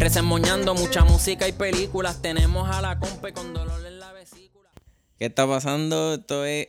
Resemoñando 0.00 0.74
mucha 0.74 1.04
música 1.04 1.46
y 1.46 1.52
películas. 1.52 2.22
Tenemos 2.22 2.68
a 2.70 2.80
la 2.80 2.98
compa 2.98 3.32
con 3.32 3.52
dolor 3.52 3.86
en 3.86 4.00
la 4.00 4.10
vesícula. 4.12 4.70
¿Qué 5.18 5.26
está 5.26 5.46
pasando? 5.46 6.14
Esto 6.14 6.46
es 6.46 6.68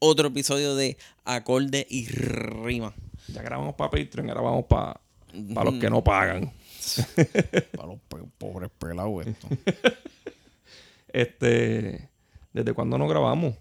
otro 0.00 0.28
episodio 0.28 0.74
de 0.74 0.96
Acorde 1.24 1.86
y 1.88 2.08
Rima. 2.08 2.92
Ya 3.28 3.40
grabamos 3.42 3.76
para 3.76 3.88
Patreon, 3.90 4.28
ahora 4.30 4.40
vamos 4.40 4.64
para 4.64 5.00
los 5.64 5.74
que 5.74 5.88
no 5.88 6.02
pagan. 6.02 6.52
Para 7.76 7.86
los 7.86 8.00
pe- 8.08 8.28
pobres 8.38 8.68
pelados 8.76 9.26
esto. 9.26 9.46
Este, 11.14 12.08
¿desde 12.54 12.72
cuándo 12.72 12.96
no 12.98 13.06
grabamos? 13.06 13.54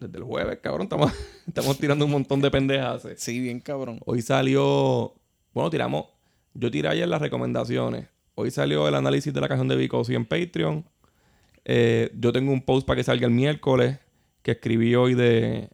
Desde 0.00 0.16
el 0.18 0.24
jueves, 0.24 0.58
cabrón. 0.62 0.84
Estamos, 0.84 1.12
estamos 1.46 1.78
tirando 1.78 2.04
un 2.06 2.10
montón 2.10 2.40
de 2.40 2.50
pendejas. 2.50 3.06
Sí, 3.18 3.38
bien 3.38 3.60
cabrón. 3.60 4.00
Hoy 4.06 4.22
salió, 4.22 5.14
bueno, 5.52 5.68
tiramos, 5.70 6.06
yo 6.54 6.70
tiré 6.70 6.88
ayer 6.88 7.06
las 7.06 7.20
recomendaciones. 7.20 8.08
Hoy 8.40 8.50
salió 8.50 8.88
el 8.88 8.94
análisis 8.94 9.32
de 9.34 9.40
la 9.40 9.48
canción 9.48 9.68
de 9.68 9.76
Vicosi 9.76 10.14
en 10.14 10.24
Patreon. 10.24 10.84
Eh, 11.66 12.10
yo 12.18 12.32
tengo 12.32 12.52
un 12.52 12.62
post 12.62 12.86
para 12.86 12.96
que 12.96 13.04
salga 13.04 13.26
el 13.26 13.32
miércoles 13.34 13.98
que 14.42 14.52
escribí 14.52 14.94
hoy 14.94 15.14
de 15.14 15.68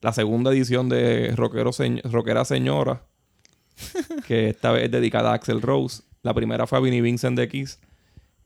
la 0.00 0.12
segunda 0.14 0.50
edición 0.52 0.88
de 0.88 1.32
Rockero 1.36 1.70
Señ- 1.70 2.00
Rockera 2.10 2.46
Señora, 2.46 3.02
que 4.26 4.48
esta 4.48 4.72
vez 4.72 4.84
es 4.84 4.90
dedicada 4.90 5.30
a 5.32 5.34
Axel 5.34 5.60
Rose. 5.60 6.02
La 6.22 6.32
primera 6.32 6.66
fue 6.66 6.78
a 6.78 6.80
Vinnie 6.80 7.02
Vincent 7.02 7.38
de 7.38 7.46
Kiss. 7.48 7.78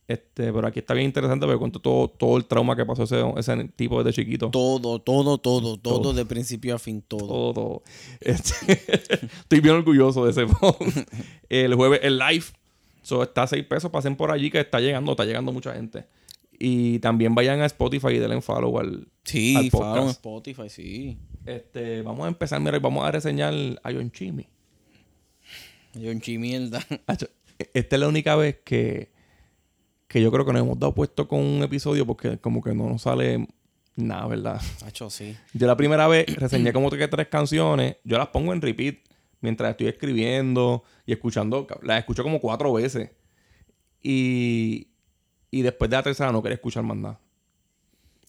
Este, 0.09 0.53
pero 0.53 0.67
aquí 0.67 0.81
está 0.81 0.95
bien 0.95 1.07
interesante 1.07 1.47
porque 1.47 1.59
cuento 1.61 1.79
todo, 1.81 2.09
todo 2.09 2.37
el 2.37 2.45
trauma 2.45 2.75
que 2.75 2.85
pasó 2.85 3.05
ese, 3.05 3.23
ese 3.37 3.69
tipo 3.77 4.03
desde 4.03 4.21
chiquito. 4.23 4.51
Todo, 4.51 4.99
todo, 4.99 5.39
todo, 5.39 5.39
todo, 5.39 5.77
Todo. 5.79 6.13
de 6.13 6.27
principio 6.27 6.75
a 6.75 6.79
fin, 6.81 7.01
todo. 7.07 7.29
todo, 7.29 7.55
todo. 7.55 7.83
Este, 8.21 8.73
estoy 9.43 9.61
bien 9.61 9.77
orgulloso 9.77 10.25
de 10.25 10.33
ese 10.33 10.47
post. 10.47 10.81
El 11.49 11.75
jueves, 11.77 12.01
el 12.03 12.19
live. 12.19 12.45
So, 13.03 13.23
está 13.23 13.43
a 13.43 13.47
6 13.47 13.65
pesos. 13.65 13.91
Pasen 13.91 14.17
por 14.17 14.31
allí 14.31 14.51
que 14.51 14.61
está 14.61 14.81
llegando, 14.81 15.13
está 15.13 15.25
llegando 15.25 15.53
mucha 15.53 15.75
gente. 15.75 16.07
Y 16.59 17.01
también 17.01 17.35
vayan 17.35 17.61
a 17.61 17.67
Spotify 17.67 18.09
y 18.09 18.19
denle 18.19 18.41
follow 18.41 18.79
al, 18.79 19.09
Sí, 19.25 19.57
al 19.57 19.71
follow 19.71 19.89
en 19.89 19.99
podcast. 19.99 20.11
Spotify, 20.19 20.69
sí. 20.69 21.19
Este, 21.45 22.03
vamos 22.03 22.25
a 22.25 22.29
empezar, 22.29 22.61
mira, 22.61 22.77
y 22.77 22.81
vamos 22.81 23.05
a 23.05 23.11
reseñar 23.11 23.53
a 23.83 23.93
John 23.93 24.11
Chimmy. 24.13 24.47
John 25.95 26.21
Chi 26.21 26.39
mierda. 26.39 26.81
Acho, 27.07 27.27
Esta 27.75 27.97
es 27.97 28.01
la 28.01 28.09
única 28.09 28.37
vez 28.37 28.59
que, 28.65 29.11
que 30.07 30.23
yo 30.23 30.31
creo 30.31 30.45
que 30.47 30.53
nos 30.53 30.63
hemos 30.63 30.79
dado 30.79 30.95
puesto 30.95 31.27
con 31.27 31.41
un 31.41 31.63
episodio 31.63 32.07
porque 32.07 32.39
como 32.39 32.63
que 32.63 32.75
no 32.75 32.89
nos 32.89 33.03
sale 33.03 33.47
nada, 33.97 34.27
¿verdad? 34.29 34.61
Hacho, 34.85 35.11
sí. 35.11 35.37
Yo 35.53 35.67
la 35.67 35.77
primera 35.77 36.07
vez 36.07 36.27
reseñé 36.37 36.73
como 36.73 36.91
que 36.91 37.09
tres 37.09 37.29
canciones. 37.29 37.97
Yo 38.05 38.19
las 38.19 38.29
pongo 38.29 38.53
en 38.53 38.63
repeat 38.63 38.97
mientras 39.43 39.73
estoy 39.73 39.89
escribiendo 39.89 40.83
y 41.05 41.13
escuchando. 41.13 41.67
Las 41.83 41.99
escucho 41.99 42.23
como 42.23 42.41
cuatro 42.41 42.73
veces. 42.73 43.11
Y, 44.03 44.89
y 45.51 45.63
después 45.63 45.91
de 45.91 45.97
la 45.97 46.03
tercera 46.03 46.33
no 46.33 46.43
quería 46.43 46.55
escuchar 46.55 46.83
más 46.83 46.97
nada. 46.97 47.21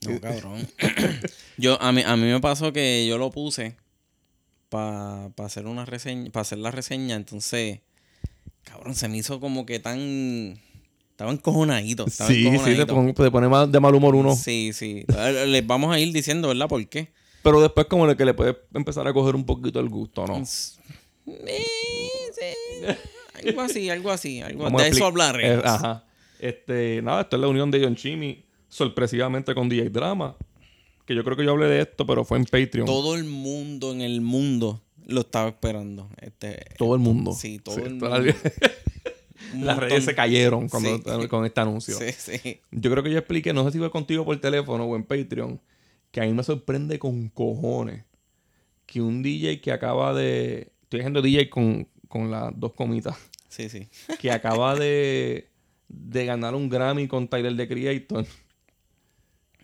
No, 0.06 0.20
cabrón. 0.20 0.68
yo, 1.58 1.82
a 1.82 1.92
mí, 1.94 2.04
a 2.06 2.18
mí 2.18 2.24
me 2.24 2.40
pasó 2.42 2.74
que 2.74 3.08
yo 3.08 3.18
lo 3.18 3.32
puse 3.32 3.78
para 4.68 5.32
hacer 5.38 5.68
una 5.68 5.86
reseña, 5.86 6.32
para 6.32 6.42
hacer 6.42 6.58
la 6.58 6.72
reseña, 6.72 7.16
entonces, 7.16 7.80
cabrón, 8.64 8.96
se 8.96 9.08
me 9.08 9.18
hizo 9.18 9.40
como 9.40 9.66
que 9.66 9.80
tan. 9.80 10.60
Estaba 11.12 11.32
encojonadito. 11.32 12.08
Estaba 12.08 12.30
Sí, 12.30 12.50
sí, 12.58 12.76
te 12.76 12.88
pone, 12.88 13.14
te 13.14 13.32
pone 13.32 13.48
más 13.48 13.72
de 13.72 13.80
mal 13.80 13.94
humor 13.94 14.16
uno. 14.16 14.36
Sí, 14.36 14.72
sí. 14.74 15.06
Eh, 15.16 15.46
Les 15.48 15.66
vamos 15.66 15.94
a 15.94 16.00
ir 16.00 16.12
diciendo, 16.12 16.48
¿verdad? 16.48 16.68
¿Por 16.68 16.86
qué? 16.88 17.14
Pero 17.44 17.62
después 17.62 17.86
como 17.86 18.14
que 18.16 18.26
le 18.26 18.34
puedes 18.34 18.56
empezar 18.74 19.08
a 19.08 19.14
coger 19.14 19.36
un 19.36 19.46
poquito 19.46 19.80
el 19.80 19.90
gusto, 19.90 20.26
¿no? 20.26 20.44
Eh, 21.28 21.64
sí. 22.34 22.88
Algo 23.48 23.62
así, 23.62 23.90
algo 23.90 24.12
así. 24.12 24.42
Algo, 24.42 24.70
de 24.70 24.88
eso 24.88 25.06
hablaremos. 25.06 25.66
Eh, 25.66 25.68
ajá. 25.68 26.06
Este, 26.40 27.02
nada, 27.02 27.22
esto 27.22 27.36
es 27.36 27.42
la 27.42 27.48
unión 27.48 27.72
de 27.72 27.82
John 27.84 27.96
Chimmy 27.96 28.44
sorpresivamente 28.70 29.54
con 29.56 29.68
DJ 29.70 29.90
Drama. 29.90 30.38
Que 31.06 31.14
yo 31.16 31.24
creo 31.26 31.36
que 31.36 31.44
yo 31.44 31.52
hablé 31.52 31.66
de 31.68 31.82
esto, 31.82 32.06
pero 32.06 32.24
fue 32.24 32.38
en 32.38 32.46
Patreon. 32.46 32.86
Todo 32.86 33.16
el 33.16 33.26
mundo 33.26 33.92
en 33.92 34.02
el 34.02 34.22
mundo 34.22 34.82
lo 35.06 35.22
estaba 35.22 35.50
esperando. 35.50 36.10
Este, 36.22 36.64
Todo 36.78 36.94
el 36.96 37.02
mundo. 37.02 37.34
Sí, 37.34 37.60
todo 37.60 37.76
Sí, 37.76 37.82
el 37.82 37.90
mundo. 37.96 38.08
la- 38.18 38.34
un 39.54 39.66
Las 39.66 39.78
redes 39.78 40.06
se 40.06 40.16
cayeron 40.16 40.70
cuando- 40.70 41.22
Sí. 41.22 41.28
con 41.28 41.46
este 41.46 41.60
anuncio. 41.60 41.98
Sí, 41.98 42.12
sí. 42.18 42.62
Yo 42.72 42.90
creo 42.92 43.04
que 43.04 43.12
yo 43.12 43.18
expliqué, 43.18 43.52
no 43.52 43.66
sé 43.66 43.72
si 43.72 43.78
fue 43.80 43.92
contigo 43.92 44.24
por 44.26 44.40
teléfono 44.40 44.86
o 44.86 44.96
en 44.96 45.04
Patreon, 45.04 45.60
que 46.12 46.22
a 46.22 46.24
mí 46.24 46.32
me 46.34 46.44
sorprende 46.44 46.98
con 47.00 47.28
cojones 47.30 48.06
que 48.86 49.02
un 49.02 49.22
DJ 49.24 49.60
que 49.60 49.72
acaba 49.72 50.14
de. 50.14 50.72
Estoy 50.94 51.02
haciendo 51.02 51.24
DJ 51.24 51.50
con, 51.50 51.88
con 52.08 52.30
las 52.30 52.54
dos 52.56 52.74
comitas. 52.74 53.18
Sí, 53.50 53.68
sí. 53.68 53.88
Que 54.20 54.30
acaba 54.32 54.76
de, 54.76 55.50
de 55.88 56.26
ganar 56.26 56.54
un 56.54 56.70
Grammy 56.70 57.08
con 57.08 57.28
Tyler 57.28 57.58
the 57.58 57.68
Creator. 57.68 58.28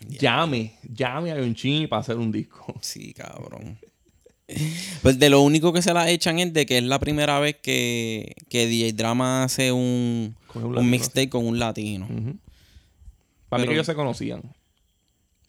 Llame, 0.08 0.74
llame 0.92 1.32
a 1.32 1.36
John 1.36 1.54
Chimmy 1.54 1.86
para 1.86 2.00
hacer 2.00 2.18
un 2.18 2.32
disco. 2.32 2.74
Sí, 2.82 3.14
cabrón. 3.14 3.78
Pues 5.04 5.20
de 5.20 5.30
lo 5.30 5.42
único 5.42 5.72
que 5.72 5.84
se 5.84 5.94
la 5.94 6.10
echan 6.10 6.40
es 6.40 6.52
de 6.52 6.66
que 6.66 6.80
es 6.80 6.84
la 6.84 6.98
primera 6.98 7.38
vez 7.40 7.58
que, 7.62 8.34
que 8.50 8.66
DJ 8.66 8.94
Drama 8.94 9.44
hace 9.44 9.72
un, 9.72 10.36
Con 10.48 10.76
un 10.76 10.90
mixtape 10.90 11.30
con 11.30 11.46
un 11.46 11.60
latino. 11.60 12.08
Para 12.08 12.18
mí 12.24 12.38
Pero- 13.50 13.66
que 13.68 13.74
ellos 13.74 13.86
se 13.86 13.94
conocían. 13.94 14.42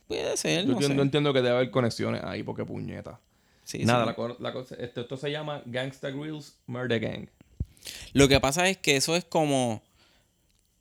Puede 0.08 0.36
ser, 0.36 0.62
Yo 0.66 0.66
no 0.66 0.72
entiendo, 0.74 0.97
sé. 0.97 1.02
entiendo 1.06 1.32
que 1.32 1.41
debe 1.41 1.56
haber 1.56 1.70
conexiones 1.70 2.22
ahí, 2.22 2.42
porque 2.42 2.66
puñeta. 2.66 3.18
Sí, 3.70 3.84
Nada, 3.84 4.03
sí. 4.03 4.06
la 4.08 4.14
co- 4.16 4.36
la 4.41 4.53
cosa- 4.53 4.75
esto, 4.76 5.00
esto 5.03 5.16
se 5.16 5.31
llama 5.31 5.62
Gangsta 5.66 6.10
Grills 6.10 6.54
Murder 6.66 6.98
Gang. 7.00 7.28
Lo 8.12 8.26
que 8.28 8.41
pasa 8.41 8.69
es 8.69 8.76
que 8.78 8.97
eso 8.97 9.14
es 9.16 9.25
como. 9.25 9.82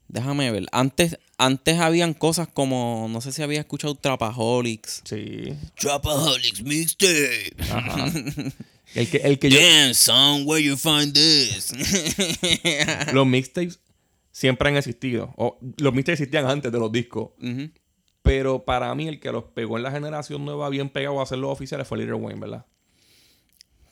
Déjame 0.08 0.50
ver. 0.52 0.66
Antes, 0.72 1.20
antes 1.38 1.78
habían 1.80 2.14
cosas 2.16 2.48
como. 2.48 3.08
No 3.12 3.22
sé 3.22 3.32
si 3.32 3.44
había 3.44 3.60
escuchado 3.60 3.94
Trapaholics. 3.96 5.04
Sí. 5.06 5.54
Trapaholics 5.76 6.64
mixtape. 6.64 7.54
Ajá. 7.72 8.06
El 8.96 9.08
que, 9.08 9.18
el 9.18 9.38
que 9.38 9.52
yo, 9.52 9.60
Damn, 9.60 9.94
son, 9.94 10.48
where 10.48 10.64
you 10.66 10.76
find 10.76 11.14
this? 11.14 11.72
los 13.14 13.28
mixtapes 13.28 13.80
siempre 14.32 14.68
han 14.70 14.78
existido. 14.78 15.32
O, 15.38 15.60
los 15.78 15.94
mixtapes 15.94 16.22
existían 16.22 16.48
antes 16.48 16.72
de 16.72 16.80
los 16.80 16.92
discos. 16.92 17.30
Pero 18.24 18.66
para 18.66 18.94
mí, 18.96 19.08
el 19.08 19.20
que 19.20 19.32
los 19.32 19.44
pegó 19.44 19.78
en 19.78 19.84
la 19.84 19.92
generación 19.92 20.44
nueva 20.44 20.70
bien 20.70 20.90
pegado 20.90 21.20
a 21.20 21.24
hacer 21.24 21.38
los 21.38 21.52
oficiales 21.52 21.88
fue 21.88 22.00
Little 22.00 22.16
Wayne, 22.16 22.40
¿verdad? 22.42 22.66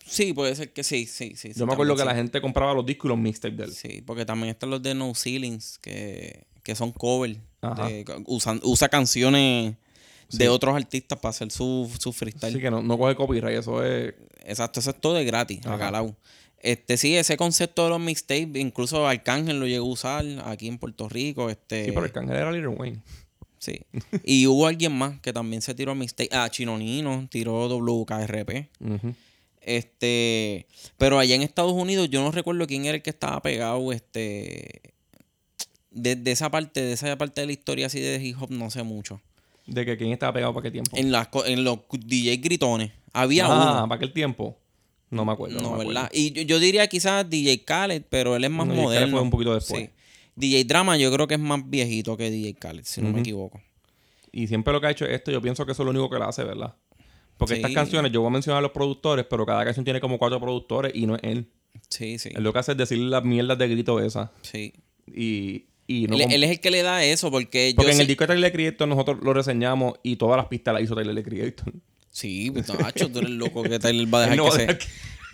Sí, 0.09 0.33
puede 0.33 0.55
ser 0.55 0.71
que 0.73 0.83
sí, 0.83 1.05
sí, 1.05 1.33
sí. 1.35 1.51
Yo 1.55 1.65
me 1.67 1.73
acuerdo 1.73 1.95
que 1.95 2.05
la 2.05 2.15
gente 2.15 2.39
compraba 2.41 2.73
los 2.73 2.85
discos 2.85 3.05
y 3.05 3.09
los 3.09 3.17
mixtapes 3.17 3.57
de 3.57 3.63
él. 3.65 3.71
Sí, 3.73 4.01
porque 4.05 4.25
también 4.25 4.49
están 4.49 4.69
los 4.69 4.81
de 4.81 4.93
No 4.95 5.13
Ceilings, 5.13 5.79
que, 5.79 6.45
que 6.63 6.75
son 6.75 6.91
covers. 6.91 7.37
Ajá. 7.61 7.87
de- 7.87 8.05
usan, 8.27 8.59
usa 8.63 8.87
canciones 8.89 9.73
Sí. 10.29 10.37
de 10.39 10.49
otros 10.49 10.75
artistas 10.75 11.17
para 11.19 11.29
hacer 11.29 11.51
su, 11.51 11.89
su 11.99 12.11
freestyle. 12.13 12.51
Así 12.53 12.61
que 12.61 12.69
no, 12.69 12.83
no 12.83 12.97
coge 12.97 13.15
copyright, 13.15 13.59
eso 13.59 13.83
es. 13.83 14.13
Exacto, 14.45 14.79
eso 14.81 14.89
es 14.91 14.99
todo 15.01 15.13
de 15.15 15.23
gratis, 15.25 15.59
Ajá. 15.65 15.77
regalado. 15.77 16.15
Este, 16.59 16.97
sí, 16.97 17.15
ese 17.15 17.37
concepto 17.37 17.83
de 17.85 17.89
los 17.91 17.99
mixtapes, 17.99 18.57
incluso 18.57 19.07
Arcángel 19.07 19.59
lo 19.59 19.67
llegó 19.67 19.85
a 19.85 19.89
usar 19.89 20.25
aquí 20.45 20.67
en 20.67 20.77
Puerto 20.79 21.07
Rico. 21.07 21.49
Este, 21.49 21.85
Sí, 21.85 21.91
pero 21.93 22.05
el 22.05 22.11
cángel 22.11 22.35
era 22.35 22.51
Little 22.51 22.69
Wayne. 22.69 22.99
sí. 23.57 23.79
Y 24.25 24.47
hubo 24.47 24.67
alguien 24.67 24.91
más 24.97 25.19
que 25.21 25.31
también 25.33 25.61
se 25.61 25.73
tiró 25.73 25.95
mixtape. 25.95 26.29
Ah, 26.33 26.49
Chinonino 26.49 27.27
tiró 27.31 27.67
WKRP. 27.69 28.69
Ujú. 28.81 29.15
Este, 29.67 30.65
pero 30.97 31.19
allá 31.19 31.35
en 31.35 31.41
Estados 31.41 31.73
Unidos 31.73 32.09
yo 32.09 32.21
no 32.21 32.31
recuerdo 32.31 32.65
quién 32.67 32.85
era 32.85 32.95
el 32.95 33.01
que 33.01 33.09
estaba 33.09 33.41
pegado, 33.41 33.91
este, 33.91 34.93
de, 35.91 36.15
de 36.15 36.31
esa 36.31 36.49
parte, 36.49 36.81
de 36.81 36.93
esa 36.93 37.17
parte 37.17 37.41
de 37.41 37.47
la 37.47 37.51
historia 37.51 37.87
así 37.87 37.99
de 37.99 38.15
hip 38.23 38.41
hop 38.41 38.49
no 38.49 38.71
sé 38.71 38.83
mucho. 38.83 39.19
De 39.65 39.85
que 39.85 39.97
quién 39.97 40.13
estaba 40.13 40.31
pegado 40.31 40.53
para 40.53 40.63
qué 40.63 40.71
tiempo. 40.71 40.95
En 40.95 41.11
las 41.11 41.27
en 41.47 41.65
los 41.65 41.79
DJ 41.91 42.37
gritones 42.37 42.93
había 43.11 43.47
ah, 43.47 43.73
uno, 43.73 43.89
para 43.89 43.95
aquel 43.97 44.13
tiempo. 44.13 44.57
No 45.09 45.25
me 45.25 45.33
acuerdo. 45.33 45.57
no, 45.57 45.63
no 45.63 45.69
me 45.71 45.81
acuerdo. 45.81 45.93
¿verdad? 45.93 46.11
Y 46.13 46.31
yo, 46.31 46.43
yo 46.43 46.59
diría 46.59 46.87
quizás 46.87 47.29
DJ 47.29 47.65
Khaled, 47.65 48.03
pero 48.09 48.37
él 48.37 48.45
es 48.45 48.49
más 48.49 48.67
No, 48.67 48.73
DJ 48.73 48.83
Khaled 48.83 48.95
moderno. 48.95 49.17
fue 49.17 49.21
un 49.21 49.29
poquito 49.29 49.53
después. 49.53 49.81
Sí. 49.81 49.89
DJ 50.37 50.63
Drama 50.63 50.95
yo 50.95 51.11
creo 51.11 51.27
que 51.27 51.33
es 51.33 51.41
más 51.41 51.69
viejito 51.69 52.15
que 52.15 52.31
DJ 52.31 52.53
Khaled, 52.53 52.85
si 52.85 53.01
no 53.01 53.11
me 53.11 53.19
equivoco. 53.19 53.59
Y 54.31 54.47
siempre 54.47 54.71
lo 54.71 54.79
que 54.79 54.87
ha 54.87 54.91
hecho 54.91 55.05
esto, 55.05 55.29
yo 55.29 55.41
pienso 55.41 55.65
que 55.65 55.73
eso 55.73 55.83
es 55.83 55.85
lo 55.85 55.91
único 55.91 56.09
que 56.09 56.19
la 56.19 56.29
hace, 56.29 56.45
¿verdad? 56.45 56.73
Porque 57.37 57.55
Sí. 57.55 57.61
estas 57.61 57.73
canciones, 57.73 58.11
yo 58.11 58.21
voy 58.21 58.29
a 58.29 58.31
mencionar 58.33 58.59
a 58.59 58.61
los 58.61 58.71
productores, 58.71 59.25
pero 59.29 59.45
cada 59.45 59.63
canción 59.63 59.83
tiene 59.83 59.99
como 60.01 60.17
cuatro 60.17 60.39
productores 60.39 60.91
y 60.95 61.05
no 61.05 61.15
es 61.15 61.21
él. 61.23 61.47
Sí, 61.89 62.17
sí. 62.17 62.29
Él 62.35 62.43
lo 62.43 62.51
que 62.51 62.59
hace 62.59 62.71
es 62.71 62.77
decirle 62.77 63.09
las 63.09 63.23
mierdas 63.23 63.57
de 63.57 63.67
grito 63.67 63.99
esas. 63.99 64.29
Sí. 64.41 64.73
Y, 65.07 65.65
Y 65.87 66.07
no 66.07 66.15
él, 66.17 66.43
es 66.43 66.49
el 66.51 66.59
que 66.59 66.71
le 66.71 66.81
da 66.81 67.03
eso 67.03 67.29
porque, 67.31 67.73
porque 67.75 67.87
yo 67.87 67.91
en 67.91 67.95
sí- 67.97 68.01
el 68.01 68.07
disco 68.07 68.25
de 68.25 68.33
Tyler 68.33 68.51
Creator 68.51 68.87
nosotros 68.87 69.19
lo 69.21 69.33
reseñamos 69.33 69.93
y 70.03 70.15
todas 70.17 70.35
las 70.37 70.47
pistas 70.47 70.73
las 70.73 70.83
hizo 70.83 70.95
Tyler 70.95 71.23
Creator. 71.23 71.71
Sí, 72.09 72.49
pues, 72.51 72.67
Nacho, 72.79 73.09
tú 73.09 73.19
eres 73.19 73.29
loco 73.29 73.61
que 73.63 73.77
Tyler 73.79 74.11
va 74.13 74.19
a 74.19 74.21
dejar 74.29 74.37
no 74.37 74.45
que, 74.49 74.51
se- 74.51 74.77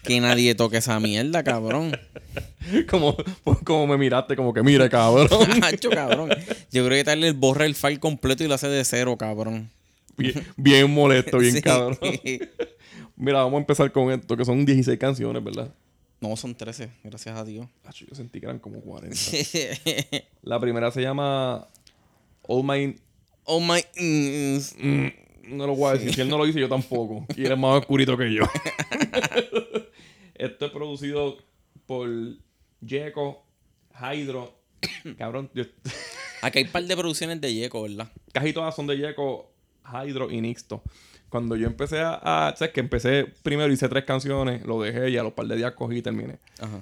que 0.04 0.20
nadie 0.20 0.54
toque 0.54 0.78
esa 0.78 1.00
mierda, 1.00 1.44
cabrón. 1.44 1.98
como, 2.90 3.16
como 3.64 3.88
me 3.88 3.98
miraste, 3.98 4.36
como 4.36 4.54
que 4.54 4.62
mira, 4.62 4.90
cabrón. 4.90 5.30
Nacho, 5.62 5.90
cabrón. 5.90 6.30
Yo 6.72 6.86
creo 6.86 6.98
que 6.98 7.04
Tyler 7.06 7.34
borra 7.34 7.66
el 7.66 7.74
file 7.76 8.00
completo 8.00 8.44
y 8.44 8.48
lo 8.48 8.54
hace 8.56 8.68
de 8.68 8.84
cero, 8.84 9.16
cabrón. 9.18 9.70
Bien, 10.18 10.46
bien 10.58 10.92
molesto, 10.92 11.38
bien 11.40 11.54
Sí. 11.56 11.62
cabrón. 11.62 11.98
Mira, 13.16 13.40
vamos 13.40 13.56
a 13.56 13.60
empezar 13.60 13.92
con 13.92 14.12
esto, 14.12 14.36
que 14.36 14.46
son 14.46 14.66
16 14.66 14.98
canciones, 15.00 15.44
¿verdad? 15.44 15.74
No, 16.20 16.36
son 16.38 16.56
13, 16.56 16.90
gracias 17.04 17.36
a 17.38 17.44
Dios. 17.44 17.68
Acho, 17.84 18.06
Yo 18.06 18.16
sentí 18.16 18.40
que 18.40 18.46
eran 18.46 18.60
como 18.60 18.80
40. 18.82 19.16
La 20.44 20.60
primera 20.60 20.90
se 20.92 21.02
llama 21.02 21.68
All 22.48 22.64
My... 22.64 22.96
oh 23.44 23.60
my. 23.60 23.82
mm, 24.00 25.08
no 25.56 25.68
lo 25.68 25.76
voy 25.76 25.90
a 25.90 25.94
decir. 25.94 26.14
Si 26.14 26.22
él 26.22 26.30
no 26.30 26.38
lo 26.38 26.46
dice, 26.46 26.60
yo 26.62 26.70
tampoco. 26.70 27.26
Y 27.36 27.46
él 27.46 27.52
es 27.52 27.58
más 27.58 27.80
oscurito 27.80 28.18
que 28.18 28.34
yo. 28.34 28.44
Esto 30.36 30.66
es 30.66 30.72
producido 30.72 31.38
por 31.86 32.10
Jeco, 32.86 33.46
Hydro. 34.00 34.54
Cabrón, 35.18 35.50
yo- 35.54 35.64
Aquí 36.42 36.60
hay 36.60 36.66
un 36.66 36.72
par 36.72 36.84
de 36.84 36.98
producciones 36.98 37.40
de 37.40 37.54
Yeco, 37.54 37.84
¿verdad? 37.84 38.12
casi 38.34 38.52
todas 38.52 38.76
son 38.76 38.88
de 38.88 38.98
Jeco, 38.98 39.53
Hydro 39.92 40.30
y 40.32 40.42
Nixto. 40.42 40.82
Cuando 41.30 41.56
yo 41.56 41.66
empecé 41.68 42.00
a, 42.02 42.14
a- 42.48 42.56
¿Sabes 42.56 42.74
que 42.74 42.80
empecé 42.80 43.26
primero, 43.44 43.72
hice 43.74 43.90
tres 43.90 44.06
canciones, 44.06 44.64
lo 44.66 44.82
dejé 44.82 45.10
y 45.10 45.18
a 45.18 45.24
los 45.24 45.34
par 45.34 45.48
de 45.48 45.56
días 45.56 45.74
cogí 45.74 45.98
y 45.98 46.02
terminé. 46.02 46.38
Ajá. 46.60 46.82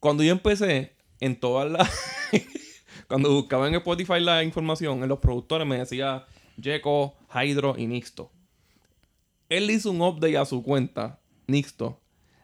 Cuando 0.00 0.22
yo 0.22 0.32
empecé, 0.32 0.92
en 1.20 1.36
todas 1.40 1.70
las. 1.70 1.90
cuando 3.08 3.32
buscaba 3.32 3.66
en 3.68 3.74
Spotify 3.76 4.20
la 4.20 4.42
información, 4.42 5.02
en 5.02 5.08
los 5.08 5.18
productores 5.18 5.66
me 5.66 5.78
decía 5.78 6.26
Jeco, 6.60 7.14
Hydro 7.34 7.74
y 7.78 7.86
Nixto. 7.86 8.30
Él 9.48 9.70
hizo 9.70 9.90
un 9.90 10.02
update 10.02 10.36
a 10.36 10.44
su 10.44 10.62
cuenta, 10.62 11.18
Nixto. 11.46 12.00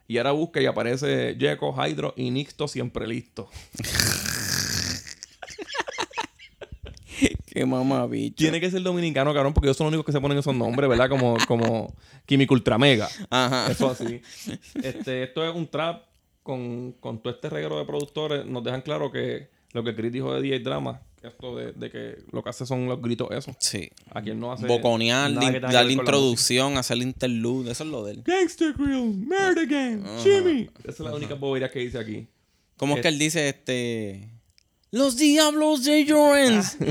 Y 0.08 0.18
ahora 0.18 0.32
busca 0.32 0.60
y 0.60 0.66
aparece 0.66 1.36
Jeco, 1.38 1.74
Hydro 1.76 2.14
y 2.16 2.30
Nixto 2.30 2.66
siempre 2.68 3.06
listo. 3.06 3.48
Qué 7.52 7.66
mamá, 7.66 8.06
bicho. 8.06 8.36
Tiene 8.36 8.58
que 8.60 8.70
ser 8.70 8.80
dominicano, 8.80 9.34
cabrón, 9.34 9.52
porque 9.52 9.66
ellos 9.66 9.76
son 9.76 9.84
los 9.84 9.92
únicos 9.92 10.06
que 10.06 10.12
se 10.12 10.20
ponen 10.22 10.38
esos 10.38 10.54
nombres, 10.54 10.88
¿verdad? 10.88 11.10
Como, 11.10 11.36
como 11.46 11.94
Químico 12.24 12.54
Ultra 12.54 12.78
Mega. 12.78 13.10
Ajá. 13.28 13.70
Eso 13.70 13.90
así. 13.90 14.22
Este, 14.82 15.24
esto 15.24 15.46
es 15.46 15.54
un 15.54 15.66
trap 15.66 16.02
con, 16.42 16.92
con 16.92 17.20
todo 17.22 17.34
este 17.34 17.50
reguero 17.50 17.78
de 17.78 17.84
productores. 17.84 18.46
Nos 18.46 18.64
dejan 18.64 18.80
claro 18.80 19.12
que 19.12 19.50
lo 19.72 19.84
que 19.84 19.94
Chris 19.94 20.12
dijo 20.12 20.32
de 20.32 20.40
DJ 20.40 20.60
Drama, 20.60 21.02
esto 21.22 21.54
de, 21.54 21.72
de 21.72 21.90
que 21.90 22.24
lo 22.30 22.42
que 22.42 22.48
hace 22.48 22.64
son 22.64 22.86
los 22.86 23.02
gritos 23.02 23.28
esos. 23.30 23.54
Sí. 23.58 23.90
Aquí 24.14 24.30
él 24.30 24.40
no 24.40 24.50
hace. 24.50 24.66
Boconear, 24.66 25.30
con 25.34 25.72
la 25.72 25.92
introducción, 25.92 26.78
hacer 26.78 26.96
el 26.96 27.02
interlude, 27.02 27.72
eso 27.72 27.84
es 27.84 27.90
lo 27.90 28.02
de 28.02 28.12
él. 28.12 28.22
Gangster 28.24 28.72
Grill, 28.72 29.26
Murder 29.26 29.66
Game, 29.66 30.02
Jimmy. 30.22 30.70
Esa 30.84 30.90
es 30.90 31.00
la 31.00 31.14
única 31.14 31.34
bobería 31.34 31.70
que 31.70 31.80
dice 31.80 31.98
aquí. 31.98 32.26
¿Cómo 32.78 32.96
es 32.96 33.02
que 33.02 33.08
él 33.08 33.18
dice 33.18 33.50
este? 33.50 34.30
Los 34.92 35.16
diablos 35.16 35.84
de 35.84 36.04
Llorens. 36.04 36.76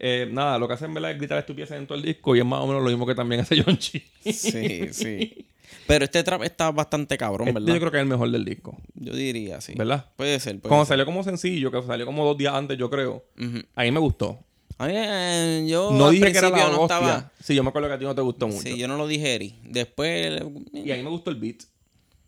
Eh, 0.00 0.28
nada, 0.30 0.60
lo 0.60 0.68
que 0.68 0.74
hacen 0.74 0.94
¿verdad? 0.94 1.10
es 1.10 1.18
gritar 1.18 1.38
estupideces 1.38 1.76
en 1.76 1.84
todo 1.84 1.98
el 1.98 2.04
disco 2.04 2.36
y 2.36 2.38
es 2.38 2.44
más 2.44 2.60
o 2.60 2.68
menos 2.68 2.84
lo 2.84 2.88
mismo 2.88 3.04
que 3.04 3.16
también 3.16 3.40
hace 3.40 3.60
John 3.60 3.76
Chi. 3.78 4.00
sí, 4.32 4.86
sí. 4.92 5.44
Pero 5.88 6.04
este 6.04 6.22
trap 6.22 6.44
está 6.44 6.70
bastante 6.70 7.18
cabrón, 7.18 7.48
Este 7.48 7.58
¿verdad? 7.58 7.74
yo 7.74 7.80
creo 7.80 7.90
que 7.90 7.96
es 7.98 8.02
el 8.02 8.08
mejor 8.08 8.30
del 8.30 8.44
disco, 8.44 8.78
Yo 8.94 9.12
diría, 9.12 9.60
sí. 9.60 9.74
¿verdad? 9.76 10.06
Puede 10.14 10.38
ser, 10.38 10.60
puede 10.60 10.68
Cuando 10.68 10.84
ser. 10.84 10.92
salió 10.92 11.04
como 11.04 11.24
sencillo, 11.24 11.72
que 11.72 11.82
salió 11.82 12.06
como 12.06 12.24
dos 12.24 12.38
días 12.38 12.54
antes, 12.54 12.78
yo 12.78 12.88
creo. 12.88 13.24
Ujú. 13.40 13.58
A 13.74 13.82
mí 13.82 13.90
me 13.90 13.98
gustó. 13.98 14.38
A 14.78 14.86
mí, 14.86 14.92
eh, 14.94 15.66
yo 15.68 15.90
No 15.90 16.06
al 16.06 16.12
dije 16.12 16.30
que 16.30 16.38
era 16.38 16.50
la 16.50 16.70
no 16.70 16.82
hostia. 16.82 16.96
estaba... 16.98 17.32
Sí, 17.42 17.56
yo 17.56 17.64
me 17.64 17.70
acuerdo 17.70 17.88
que 17.88 17.94
a 17.94 17.98
ti 17.98 18.04
no 18.04 18.14
te 18.14 18.22
gustó 18.22 18.46
mucho. 18.46 18.62
Sí, 18.62 18.78
yo 18.78 18.86
no 18.86 18.96
lo 18.96 19.08
digeri. 19.08 19.56
Después... 19.64 20.40
Y 20.74 20.92
a 20.92 20.96
mí 20.96 21.02
me 21.02 21.10
gustó 21.10 21.30
el 21.30 21.36
beat, 21.40 21.62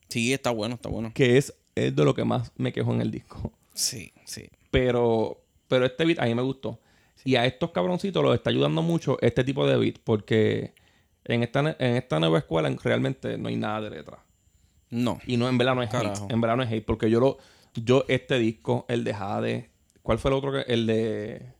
Sí, 0.08 0.32
está 0.32 0.50
bueno, 0.50 0.74
está 0.74 0.88
bueno. 0.88 1.12
que 1.14 1.38
es, 1.38 1.54
es 1.76 1.94
de 1.94 2.04
lo 2.04 2.14
que 2.16 2.24
más 2.24 2.50
me 2.56 2.72
quejó 2.72 2.92
en 2.94 3.00
el 3.02 3.12
disco. 3.12 3.52
Sí, 3.80 4.12
sí. 4.24 4.48
Pero, 4.70 5.42
pero 5.68 5.86
este 5.86 6.04
beat 6.04 6.18
a 6.20 6.26
mí 6.26 6.34
me 6.34 6.42
gustó. 6.42 6.78
Y 7.24 7.36
a 7.36 7.44
estos 7.46 7.70
cabroncitos 7.70 8.22
los 8.22 8.34
está 8.34 8.50
ayudando 8.50 8.82
mucho 8.82 9.18
este 9.20 9.44
tipo 9.44 9.66
de 9.66 9.76
beat, 9.76 9.98
porque 10.04 10.74
en 11.24 11.42
esta, 11.42 11.76
en 11.78 11.96
esta 11.96 12.18
nueva 12.20 12.38
escuela 12.38 12.70
realmente 12.82 13.36
no 13.38 13.48
hay 13.48 13.56
nada 13.56 13.82
de 13.82 13.90
letra. 13.90 14.18
No. 14.90 15.20
Y 15.26 15.36
no, 15.36 15.48
en 15.48 15.58
verdad 15.58 15.74
no 15.74 15.82
es 15.82 15.90
Carajo. 15.90 16.24
hate. 16.24 16.32
En 16.32 16.40
verdad 16.40 16.56
no 16.56 16.62
es 16.62 16.70
hate, 16.70 16.84
porque 16.84 17.10
yo 17.10 17.20
lo, 17.20 17.38
yo 17.74 18.04
este 18.08 18.38
disco, 18.38 18.86
el 18.88 19.04
de 19.04 19.14
Jade, 19.14 19.70
¿cuál 20.02 20.18
fue 20.18 20.30
el 20.30 20.36
otro 20.36 20.52
que? 20.52 20.60
El 20.72 20.86
de, 20.86 21.52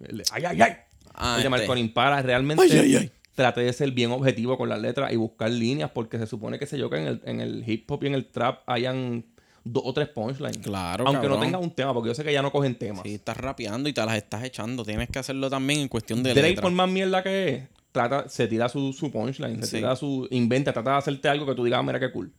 el 0.00 0.18
de 0.18 0.24
ay, 0.32 0.44
ay, 0.46 0.62
ay. 0.62 0.72
Ah, 1.14 1.40
el 1.42 1.50
de 1.50 1.56
este. 1.56 1.78
Impara, 1.78 2.20
realmente 2.22 2.62
Ay, 2.64 2.70
ay, 2.72 2.96
ay. 2.96 3.10
traté 3.34 3.60
de 3.60 3.72
ser 3.72 3.92
bien 3.92 4.10
objetivo 4.10 4.58
con 4.58 4.68
las 4.68 4.80
letras 4.80 5.12
y 5.12 5.16
buscar 5.16 5.50
líneas, 5.50 5.90
porque 5.92 6.18
se 6.18 6.26
supone 6.26 6.58
que 6.58 6.66
se 6.66 6.76
yo 6.78 6.90
que 6.90 6.96
en 6.96 7.06
el, 7.06 7.22
en 7.24 7.40
el 7.40 7.64
hip 7.68 7.90
hop 7.90 8.02
y 8.02 8.08
en 8.08 8.14
el 8.14 8.26
trap 8.26 8.62
hayan 8.66 9.24
dos 9.64 9.82
o 9.86 9.92
tres 9.94 10.08
punchlines. 10.08 10.58
Claro, 10.58 11.06
Aunque 11.06 11.28
no 11.28 11.40
tenga 11.40 11.58
un 11.58 11.70
tema, 11.70 11.92
porque 11.94 12.08
yo 12.10 12.14
sé 12.14 12.22
que 12.22 12.32
ya 12.32 12.42
no 12.42 12.52
cogen 12.52 12.74
temas. 12.76 13.02
Sí, 13.02 13.14
estás 13.14 13.36
rapeando 13.36 13.88
y 13.88 13.92
te 13.92 14.04
las 14.04 14.16
estás 14.16 14.44
echando. 14.44 14.84
Tienes 14.84 15.08
que 15.08 15.18
hacerlo 15.18 15.48
también 15.50 15.80
en 15.80 15.88
cuestión 15.88 16.22
de 16.22 16.32
Drake, 16.34 16.48
letra. 16.50 16.62
por 16.62 16.72
más 16.72 16.88
mierda 16.88 17.22
que 17.22 17.48
es, 17.48 17.64
trata, 17.92 18.28
se 18.28 18.46
tira 18.46 18.68
su, 18.68 18.92
su 18.92 19.10
punchline, 19.10 19.60
se 19.60 19.66
Sí. 19.66 19.76
tira 19.76 19.96
su. 19.96 20.28
Inventa, 20.30 20.72
trata 20.72 20.90
de 20.92 20.96
hacerte 20.98 21.28
algo 21.28 21.46
que 21.46 21.54
tú 21.54 21.64
digas, 21.64 21.80
"Ah, 21.80 21.82
mira 21.82 21.98
qué 21.98 22.12
cool. 22.12 22.32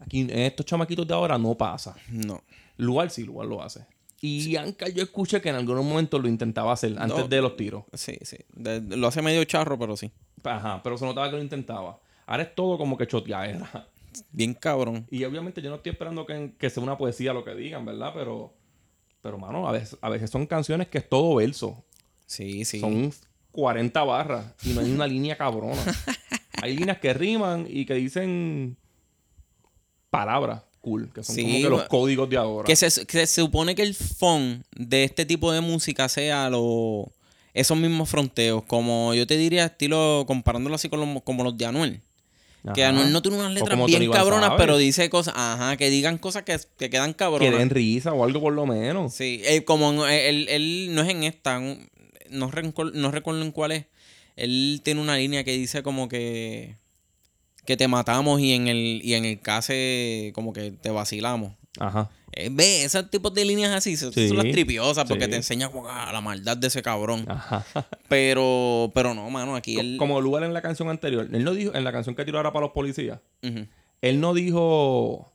Aquí 0.00 0.20
en 0.20 0.30
estos 0.38 0.64
chamaquitos 0.64 1.06
de 1.06 1.12
ahora 1.14 1.36
no 1.38 1.54
pasa. 1.54 1.94
No. 2.10 2.42
Lugar 2.78 3.10
sí, 3.10 3.24
Lugar 3.24 3.46
lo 3.46 3.62
hace. 3.62 3.84
Y 4.20 4.56
Anka 4.56 4.88
yo 4.88 5.02
escuché 5.02 5.40
que 5.40 5.48
en 5.48 5.54
algún 5.56 5.76
momento 5.76 6.18
lo 6.18 6.28
intentaba 6.28 6.72
hacer 6.72 6.96
antes 6.98 7.18
No. 7.18 7.28
de 7.28 7.40
los 7.40 7.56
tiros. 7.56 7.84
Sí, 7.92 8.16
sí. 8.22 8.36
De- 8.54 8.80
lo 8.96 9.06
hace 9.06 9.22
medio 9.22 9.44
charro, 9.44 9.78
pero 9.78 9.96
sí. 9.96 10.10
Ajá, 10.44 10.80
pero 10.82 10.96
se 10.98 11.04
notaba 11.04 11.28
que 11.30 11.36
lo 11.36 11.42
intentaba. 11.42 11.98
Ahora 12.26 12.42
es 12.42 12.54
todo 12.54 12.78
como 12.78 12.96
que 12.96 13.06
choteadera. 13.06 13.86
Bien 14.30 14.54
cabrón. 14.54 15.06
Y 15.10 15.24
obviamente 15.24 15.62
yo 15.62 15.70
no 15.70 15.76
estoy 15.76 15.92
esperando 15.92 16.26
que, 16.26 16.54
que 16.58 16.70
sea 16.70 16.82
una 16.82 16.98
poesía 16.98 17.32
lo 17.32 17.44
que 17.44 17.54
digan, 17.54 17.84
¿verdad? 17.84 18.12
Pero, 18.14 18.54
pero 19.22 19.38
mano, 19.38 19.68
a 19.68 19.72
veces, 19.72 19.98
a 20.00 20.08
veces 20.08 20.30
son 20.30 20.46
canciones 20.46 20.88
que 20.88 20.98
es 20.98 21.08
todo 21.08 21.36
verso. 21.36 21.84
Sí, 22.26 22.64
sí. 22.64 22.80
Son 22.80 23.12
40 23.52 24.04
barras 24.04 24.54
y 24.64 24.70
no 24.70 24.80
hay 24.80 24.92
una 24.92 25.06
línea 25.08 25.36
cabrona. 25.36 25.82
Hay 26.62 26.76
líneas 26.76 26.98
que 26.98 27.14
riman 27.14 27.66
y 27.68 27.86
que 27.86 27.94
dicen 27.94 28.76
palabras 30.10 30.62
cool, 30.80 31.10
que 31.12 31.22
son 31.22 31.34
Sí, 31.34 31.42
como 31.42 31.54
que 31.56 31.68
los 31.70 31.84
códigos 31.84 32.28
de 32.28 32.36
ahora. 32.36 32.64
Que 32.64 32.76
se, 32.76 33.06
que 33.06 33.26
se 33.26 33.42
supone 33.42 33.74
que 33.74 33.82
el 33.82 33.94
fun 33.94 34.64
de 34.76 35.04
este 35.04 35.24
tipo 35.26 35.52
de 35.52 35.60
música 35.60 36.08
sea 36.08 36.50
lo, 36.50 37.12
esos 37.54 37.76
mismos 37.76 38.08
fronteos. 38.08 38.62
Como 38.64 39.14
yo 39.14 39.26
te 39.26 39.36
diría, 39.36 39.66
estilo, 39.66 40.24
comparándolo 40.26 40.74
así 40.74 40.88
con 40.88 41.00
los, 41.00 41.22
como 41.22 41.44
los 41.44 41.56
de 41.56 41.66
Anuel. 41.66 42.00
Que. 42.74 42.84
Anuel 42.84 43.12
no 43.12 43.22
tiene 43.22 43.38
unas 43.38 43.52
letras 43.52 43.78
bien 43.86 44.10
cabronas, 44.10 44.52
pero 44.58 44.76
dice 44.76 45.08
cosas, 45.10 45.34
ajá, 45.36 45.76
que 45.76 45.90
digan 45.90 46.18
cosas 46.18 46.42
que, 46.42 46.58
que 46.76 46.90
quedan 46.90 47.12
Que 47.12 47.16
cabronas. 47.18 47.58
den 47.58 47.70
risa 47.70 48.12
o 48.12 48.24
algo 48.24 48.40
por 48.40 48.52
lo 48.52 48.66
menos. 48.66 49.14
Sí, 49.14 49.40
él, 49.44 49.64
como 49.64 50.06
en- 50.06 50.12
él, 50.12 50.48
él 50.48 50.88
no 50.92 51.02
es 51.02 51.08
en 51.08 51.22
esta, 51.24 51.60
no, 51.60 52.50
rencor- 52.50 52.92
no 52.92 53.10
recuerdo 53.10 53.42
en 53.42 53.52
cuál 53.52 53.72
es. 53.72 53.84
Él 54.36 54.80
tiene 54.84 55.00
una 55.00 55.16
línea 55.16 55.44
que 55.44 55.52
dice 55.52 55.82
como 55.82 56.08
que 56.08 56.76
que 57.64 57.76
te 57.76 57.86
matamos 57.86 58.40
y 58.40 58.52
en 58.54 58.66
el 58.66 59.00
y 59.04 59.14
en 59.14 59.24
el 59.26 59.40
case 59.40 60.32
como 60.34 60.52
que 60.52 60.70
te 60.70 60.90
vacilamos. 60.90 61.52
Ajá. 61.78 62.10
Eh, 62.32 62.50
ve, 62.52 62.84
esos 62.84 63.10
tipos 63.10 63.32
de 63.34 63.44
líneas 63.44 63.72
así 63.72 63.96
son, 63.96 64.12
Sí, 64.12 64.28
son 64.28 64.36
las 64.36 64.50
tripiosas 64.50 65.08
porque 65.08 65.24
sí. 65.24 65.30
te 65.30 65.36
enseña 65.36 65.66
guau, 65.66 66.12
la 66.12 66.20
maldad 66.20 66.56
de 66.56 66.66
ese 66.66 66.82
cabrón. 66.82 67.24
Ajá. 67.28 67.64
Pero 68.08 68.90
pero 68.94 69.14
no, 69.14 69.28
mano, 69.30 69.54
aquí 69.56 69.78
él 69.78 69.96
Como 69.98 70.20
lugar 70.20 70.42
en 70.44 70.54
la 70.54 70.62
canción 70.62 70.88
anterior. 70.88 71.28
Él 71.32 71.44
no 71.44 71.52
dijo, 71.52 71.74
en 71.74 71.84
la 71.84 71.92
canción 71.92 72.14
que 72.14 72.24
tiró 72.24 72.38
ahora 72.38 72.52
para 72.52 72.66
los 72.66 72.72
policías, 72.72 73.20
él 73.42 74.20
no 74.20 74.34
dijo. 74.34 75.32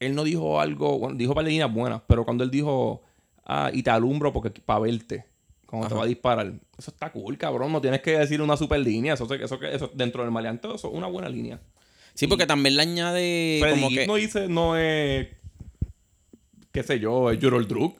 Él 0.00 0.14
no 0.14 0.24
dijo 0.24 0.60
algo. 0.60 0.98
Bueno, 0.98 1.16
dijo 1.16 1.34
para 1.34 1.48
líneas 1.48 1.72
buenas, 1.72 2.02
pero 2.06 2.24
cuando 2.24 2.44
él 2.44 2.50
dijo. 2.50 3.02
Ah, 3.44 3.70
y 3.72 3.82
te 3.82 3.90
alumbro 3.90 4.32
porque 4.32 4.50
para 4.50 4.80
verte. 4.80 5.24
Cuando 5.66 5.88
te 5.88 5.94
va 5.94 6.02
a 6.02 6.06
disparar. 6.06 6.52
Eso 6.78 6.90
está 6.90 7.10
cool, 7.12 7.38
cabrón. 7.38 7.72
No 7.72 7.80
tienes 7.80 8.00
que 8.00 8.18
decir 8.18 8.40
una 8.42 8.56
super 8.56 8.80
línea. 8.80 9.14
Eso, 9.14 9.32
eso, 9.32 9.62
eso 9.62 9.90
dentro 9.94 10.22
del 10.22 10.32
maleanteo, 10.32 10.74
eso 10.74 10.88
es 10.88 10.94
una 10.94 11.06
buena 11.06 11.28
línea. 11.28 11.60
Sí, 12.14 12.26
porque 12.26 12.46
también 12.46 12.76
le 12.76 12.82
añade 12.82 13.58
Freddy 13.60 13.80
como 13.80 13.90
que 13.90 14.06
no 14.06 14.14
dice, 14.16 14.48
no 14.48 14.76
es. 14.76 15.28
Qué 16.76 16.82
sé 16.82 17.00
yo, 17.00 17.30
es 17.30 17.38
Jurol 17.42 17.66
Druk. 17.66 17.96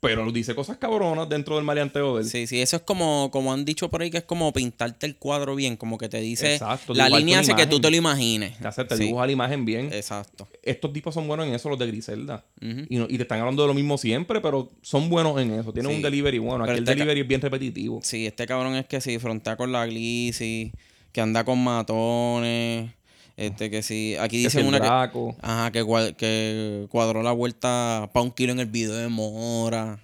Pero 0.00 0.30
dice 0.32 0.54
cosas 0.54 0.76
cabronas 0.76 1.28
dentro 1.30 1.56
del 1.56 1.64
maleanteo 1.64 2.16
de 2.16 2.22
él. 2.24 2.28
Sí, 2.28 2.46
sí, 2.46 2.60
eso 2.60 2.76
es 2.76 2.82
como, 2.82 3.30
como 3.30 3.54
han 3.54 3.64
dicho 3.64 3.88
por 3.88 4.02
ahí, 4.02 4.10
que 4.10 4.18
es 4.18 4.24
como 4.24 4.52
pintarte 4.52 5.06
el 5.06 5.16
cuadro 5.16 5.54
bien, 5.54 5.76
como 5.78 5.96
que 5.96 6.10
te 6.10 6.20
dice, 6.20 6.54
Exacto, 6.54 6.92
la 6.92 7.08
línea 7.08 7.38
hace 7.40 7.54
que 7.54 7.66
tú 7.66 7.80
te 7.80 7.90
lo 7.90 7.96
imagines. 7.96 8.58
Te, 8.58 8.68
hace, 8.68 8.84
te 8.84 8.96
Sí, 8.98 9.04
dibuja 9.04 9.24
la 9.24 9.32
imagen 9.32 9.64
bien. 9.64 9.90
Exacto. 9.94 10.46
Estos 10.62 10.92
tipos 10.92 11.14
son 11.14 11.26
buenos 11.26 11.46
en 11.46 11.54
eso, 11.54 11.70
los 11.70 11.78
de 11.78 11.86
Griselda. 11.86 12.44
Y, 12.60 12.96
no- 12.98 13.06
y 13.08 13.16
te 13.16 13.22
están 13.22 13.40
hablando 13.40 13.62
de 13.62 13.68
lo 13.68 13.74
mismo 13.74 13.96
siempre, 13.96 14.42
pero 14.42 14.70
son 14.82 15.08
buenos 15.08 15.40
en 15.40 15.52
eso. 15.52 15.72
Tienen 15.72 15.90
Sí. 15.92 15.96
un 15.96 16.02
delivery 16.02 16.38
bueno. 16.38 16.64
Aquí 16.64 16.68
Pero 16.72 16.78
el 16.78 16.84
este 16.84 16.94
delivery 16.96 17.20
es 17.22 17.28
bien 17.28 17.40
repetitivo. 17.40 18.00
Sí, 18.02 18.26
este 18.26 18.46
cabrón 18.46 18.74
es 18.76 18.84
que 18.86 19.00
si 19.00 19.18
frontea 19.18 19.56
con 19.56 19.72
la 19.72 19.86
Glissy, 19.86 20.70
que 21.12 21.20
anda 21.22 21.44
con 21.44 21.64
matones. 21.64 22.90
Este, 23.36 23.68
que 23.70 23.82
sí. 23.82 24.16
Aquí 24.20 24.42
Que 24.44 24.50
si 24.50 24.58
dicen 24.58 24.66
una 24.68 24.80
que. 24.80 24.86
Ajá, 25.40 25.72
que, 25.72 26.14
que 26.16 26.86
cuadró 26.88 27.22
la 27.22 27.32
vuelta 27.32 28.08
para 28.12 28.22
un 28.22 28.30
kilo 28.30 28.52
en 28.52 28.60
el 28.60 28.66
video 28.66 28.94
de 28.94 29.08
Mora. 29.08 29.98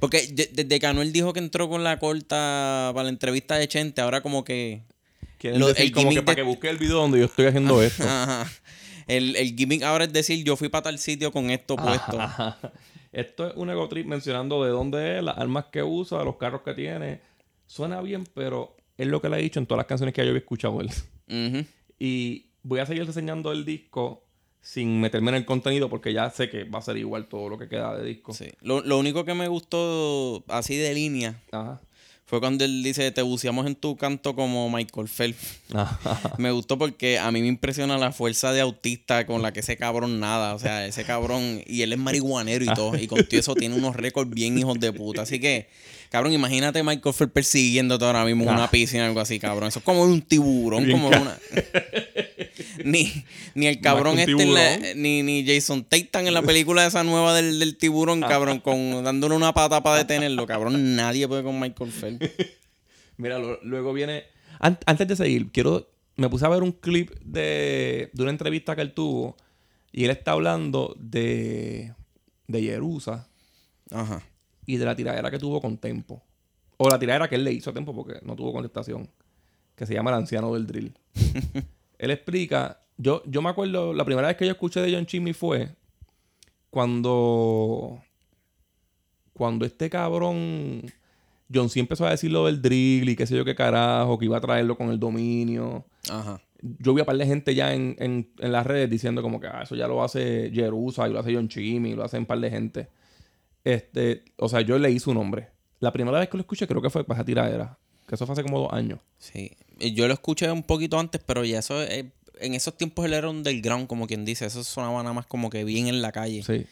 Porque 0.00 0.26
de- 0.26 0.50
desde 0.52 0.80
que 0.80 0.86
Anuel 0.86 1.12
dijo 1.12 1.32
que 1.32 1.38
entró 1.38 1.68
con 1.68 1.84
la 1.84 1.98
corta 1.98 2.90
para 2.92 3.04
la 3.04 3.08
entrevista 3.10 3.56
de 3.56 3.68
Chente, 3.68 4.00
ahora 4.00 4.20
como 4.20 4.44
que. 4.44 4.82
Quieren 5.38 5.60
Lo- 5.60 5.68
decir 5.68 5.86
el 5.86 5.92
como 5.92 6.10
que 6.10 6.22
para 6.22 6.36
que 6.36 6.42
busque 6.42 6.68
el 6.70 6.78
video 6.78 6.96
donde 6.98 7.18
yo 7.20 7.26
estoy 7.26 7.46
haciendo 7.46 7.82
esto. 7.82 8.02
Ajá. 8.02 8.50
El, 9.06 9.36
el 9.36 9.54
gimmick 9.54 9.82
ahora 9.82 10.04
es 10.04 10.12
decir, 10.12 10.42
yo 10.44 10.56
fui 10.56 10.70
para 10.70 10.84
tal 10.84 10.98
sitio 10.98 11.30
con 11.30 11.50
esto 11.50 11.76
puesto. 11.76 12.18
Ajá. 12.20 12.58
Esto 13.12 13.48
es 13.48 13.54
un 13.56 13.68
ego 13.70 13.86
trip 13.88 14.06
mencionando 14.06 14.64
de 14.64 14.70
dónde 14.70 15.18
es, 15.18 15.22
las 15.22 15.36
armas 15.38 15.66
que 15.70 15.82
usa, 15.82 16.24
los 16.24 16.36
carros 16.36 16.62
que 16.62 16.72
tiene. 16.74 17.20
Suena 17.66 18.00
bien, 18.00 18.24
pero 18.34 18.74
es 18.96 19.06
lo 19.06 19.20
que 19.20 19.28
le 19.28 19.38
he 19.38 19.42
dicho 19.42 19.60
en 19.60 19.66
todas 19.66 19.78
las 19.80 19.86
canciones 19.86 20.14
que 20.14 20.22
yo 20.22 20.28
había 20.30 20.40
escuchado 20.40 20.80
él. 20.80 20.88
Ujú. 21.28 21.64
Y 21.98 22.46
voy 22.62 22.80
a 22.80 22.86
seguir 22.86 23.06
reseñando 23.06 23.52
el 23.52 23.64
disco 23.64 24.24
sin 24.60 25.00
meterme 25.00 25.30
en 25.30 25.36
el 25.36 25.44
contenido 25.44 25.90
porque 25.90 26.12
ya 26.14 26.30
sé 26.30 26.48
que 26.48 26.64
va 26.64 26.78
a 26.78 26.82
ser 26.82 26.96
igual 26.96 27.28
todo 27.28 27.50
lo 27.50 27.58
que 27.58 27.68
queda 27.68 27.96
de 27.96 28.04
disco. 28.04 28.32
Sí. 28.32 28.50
Lo, 28.62 28.80
lo 28.80 28.98
único 28.98 29.24
que 29.24 29.34
me 29.34 29.46
gustó 29.46 30.42
así 30.48 30.76
de 30.76 30.94
línea 30.94 31.42
Ajá. 31.52 31.82
Fue 32.26 32.40
cuando 32.40 32.64
él 32.64 32.82
dice, 32.82 33.10
te 33.10 33.20
buceamos 33.20 33.66
en 33.66 33.74
tu 33.74 33.96
canto 33.96 34.34
como 34.34 34.70
Michael 34.70 35.08
Phelps. 35.08 35.60
Me 36.38 36.50
gustó 36.52 36.78
porque 36.78 37.18
a 37.18 37.30
mí 37.30 37.42
me 37.42 37.48
impresiona 37.48 37.98
la 37.98 38.12
fuerza 38.12 38.52
de 38.52 38.62
autista 38.62 39.26
con 39.26 39.42
la 39.42 39.52
que 39.52 39.60
ese 39.60 39.76
cabrón 39.76 40.20
nada. 40.20 40.54
O 40.54 40.58
sea, 40.58 40.86
ese 40.86 41.04
cabrón. 41.04 41.62
Y 41.66 41.82
él 41.82 41.92
es 41.92 41.98
marihuanero 41.98 42.64
y 42.64 42.74
todo. 42.74 42.96
Y 42.96 43.06
con 43.08 43.24
todo 43.24 43.38
eso 43.38 43.54
tiene 43.54 43.74
unos 43.74 43.94
récords 43.94 44.30
bien 44.30 44.56
hijos 44.56 44.80
de 44.80 44.92
puta. 44.92 45.22
Así 45.22 45.38
que, 45.38 45.68
cabrón, 46.10 46.32
imagínate 46.32 46.82
Michael 46.82 47.14
Phelps 47.14 47.32
persiguiéndote 47.32 48.04
ahora 48.06 48.24
mismo 48.24 48.44
en 48.44 48.50
una 48.50 48.70
piscina 48.70 49.04
o 49.04 49.06
algo 49.08 49.20
así, 49.20 49.38
cabrón. 49.38 49.68
Eso 49.68 49.80
es 49.80 49.84
como 49.84 50.02
un 50.02 50.22
tiburón, 50.22 50.86
Bien 50.86 50.98
como 50.98 51.08
una. 51.08 51.38
ni, 52.84 53.12
ni 53.54 53.66
el 53.66 53.80
cabrón 53.80 54.18
este, 54.18 54.32
en 54.32 54.54
la- 54.54 54.76
tiburón. 54.78 55.02
ni, 55.02 55.22
ni 55.22 55.46
Jason 55.46 55.84
Tatum 55.84 56.26
en 56.26 56.34
la 56.34 56.42
película 56.42 56.86
esa 56.86 57.04
nueva 57.04 57.34
del, 57.34 57.58
del 57.58 57.76
tiburón, 57.76 58.20
cabrón, 58.20 58.60
con 58.60 59.04
dándole 59.04 59.34
una 59.36 59.52
pata 59.52 59.82
para 59.82 59.98
detenerlo, 59.98 60.46
cabrón. 60.46 60.96
Nadie 60.96 61.28
puede 61.28 61.42
con 61.42 61.58
Michael 61.60 61.90
Phelps. 61.90 62.30
Mira, 63.16 63.38
lo- 63.38 63.60
luego 63.62 63.92
viene. 63.92 64.24
An- 64.60 64.78
antes 64.86 65.06
de 65.08 65.16
seguir, 65.16 65.50
quiero. 65.52 65.90
Me 66.16 66.28
puse 66.28 66.46
a 66.46 66.48
ver 66.48 66.62
un 66.62 66.72
clip 66.72 67.10
de, 67.24 68.10
de 68.12 68.22
una 68.22 68.30
entrevista 68.30 68.74
que 68.76 68.82
él 68.82 68.92
tuvo. 68.92 69.36
Y 69.92 70.04
él 70.04 70.10
está 70.10 70.32
hablando 70.32 70.96
de. 70.98 71.92
de 72.48 72.62
Jerusa 72.62 73.28
Ajá. 73.90 74.22
y 74.66 74.76
de 74.76 74.84
la 74.84 74.96
tiradera 74.96 75.30
que 75.30 75.38
tuvo 75.38 75.60
con 75.60 75.78
Tempo. 75.78 76.22
O 76.76 76.88
la 76.88 76.98
tiradera 76.98 77.28
que 77.28 77.36
él 77.36 77.44
le 77.44 77.52
hizo 77.52 77.70
a 77.70 77.72
Tempo 77.72 77.94
porque 77.94 78.18
no 78.22 78.34
tuvo 78.34 78.52
contestación. 78.52 79.08
Que 79.76 79.86
se 79.86 79.94
llama 79.94 80.10
El 80.10 80.16
Anciano 80.18 80.52
del 80.54 80.66
Drill. 80.66 80.92
él 81.98 82.10
explica. 82.10 82.80
Yo, 82.96 83.22
yo 83.26 83.42
me 83.42 83.50
acuerdo, 83.50 83.92
la 83.92 84.04
primera 84.04 84.28
vez 84.28 84.36
que 84.36 84.46
yo 84.46 84.52
escuché 84.52 84.80
de 84.80 84.94
John 84.94 85.06
Chimney 85.06 85.32
fue 85.32 85.74
cuando. 86.70 88.02
Cuando 89.32 89.64
este 89.64 89.90
cabrón. 89.90 90.82
John 91.52 91.68
C 91.68 91.78
empezó 91.78 92.06
a 92.06 92.10
decir 92.10 92.32
lo 92.32 92.46
del 92.46 92.62
drill 92.62 93.08
y 93.08 93.16
qué 93.16 93.26
sé 93.26 93.36
yo 93.36 93.44
qué 93.44 93.54
carajo, 93.54 94.18
que 94.18 94.24
iba 94.24 94.38
a 94.38 94.40
traerlo 94.40 94.76
con 94.76 94.90
el 94.90 94.98
dominio. 94.98 95.84
Ajá. 96.10 96.40
Yo 96.62 96.94
vi 96.94 97.02
a 97.02 97.04
par 97.04 97.16
de 97.16 97.26
gente 97.26 97.54
ya 97.54 97.74
en, 97.74 97.94
en, 97.98 98.32
en 98.38 98.52
las 98.52 98.66
redes 98.66 98.88
diciendo 98.88 99.20
como 99.20 99.38
que 99.38 99.46
ah, 99.46 99.60
eso 99.62 99.74
ya 99.74 99.86
lo 99.86 100.02
hace 100.02 100.50
Jerusa 100.52 101.06
y 101.06 101.12
lo 101.12 101.20
hace 101.20 101.34
John 101.34 101.48
Chimmy, 101.48 101.90
y 101.90 101.94
lo 101.94 102.02
hacen 102.02 102.20
un 102.20 102.26
par 102.26 102.40
de 102.40 102.50
gente. 102.50 102.88
Este, 103.62 104.24
o 104.36 104.48
sea, 104.48 104.62
yo 104.62 104.78
leí 104.78 104.98
su 104.98 105.12
nombre. 105.12 105.50
La 105.80 105.92
primera 105.92 106.18
vez 106.18 106.28
que 106.28 106.38
lo 106.38 106.40
escuché 106.40 106.66
creo 106.66 106.80
que 106.80 106.90
fue 106.90 107.04
para 107.04 107.18
esa 107.18 107.24
tiradera. 107.26 107.78
Que 108.06 108.14
eso 108.14 108.26
fue 108.26 108.32
hace 108.32 108.42
como 108.42 108.60
dos 108.60 108.72
años. 108.72 109.00
Sí, 109.18 109.52
yo 109.78 110.06
lo 110.08 110.14
escuché 110.14 110.50
un 110.50 110.62
poquito 110.62 110.98
antes, 110.98 111.20
pero 111.24 111.44
ya 111.44 111.58
eso, 111.58 111.82
eh, 111.82 112.10
en 112.40 112.54
esos 112.54 112.76
tiempos 112.76 113.04
él 113.06 113.12
era 113.14 113.28
un 113.30 113.42
del 113.42 113.60
ground, 113.62 113.86
como 113.86 114.06
quien 114.06 114.24
dice, 114.24 114.46
eso 114.46 114.62
sonaba 114.64 115.02
nada 115.02 115.12
más 115.14 115.26
como 115.26 115.50
que 115.50 115.64
bien 115.64 115.86
en 115.88 116.02
la 116.02 116.12
calle, 116.12 116.42
Sí. 116.42 116.66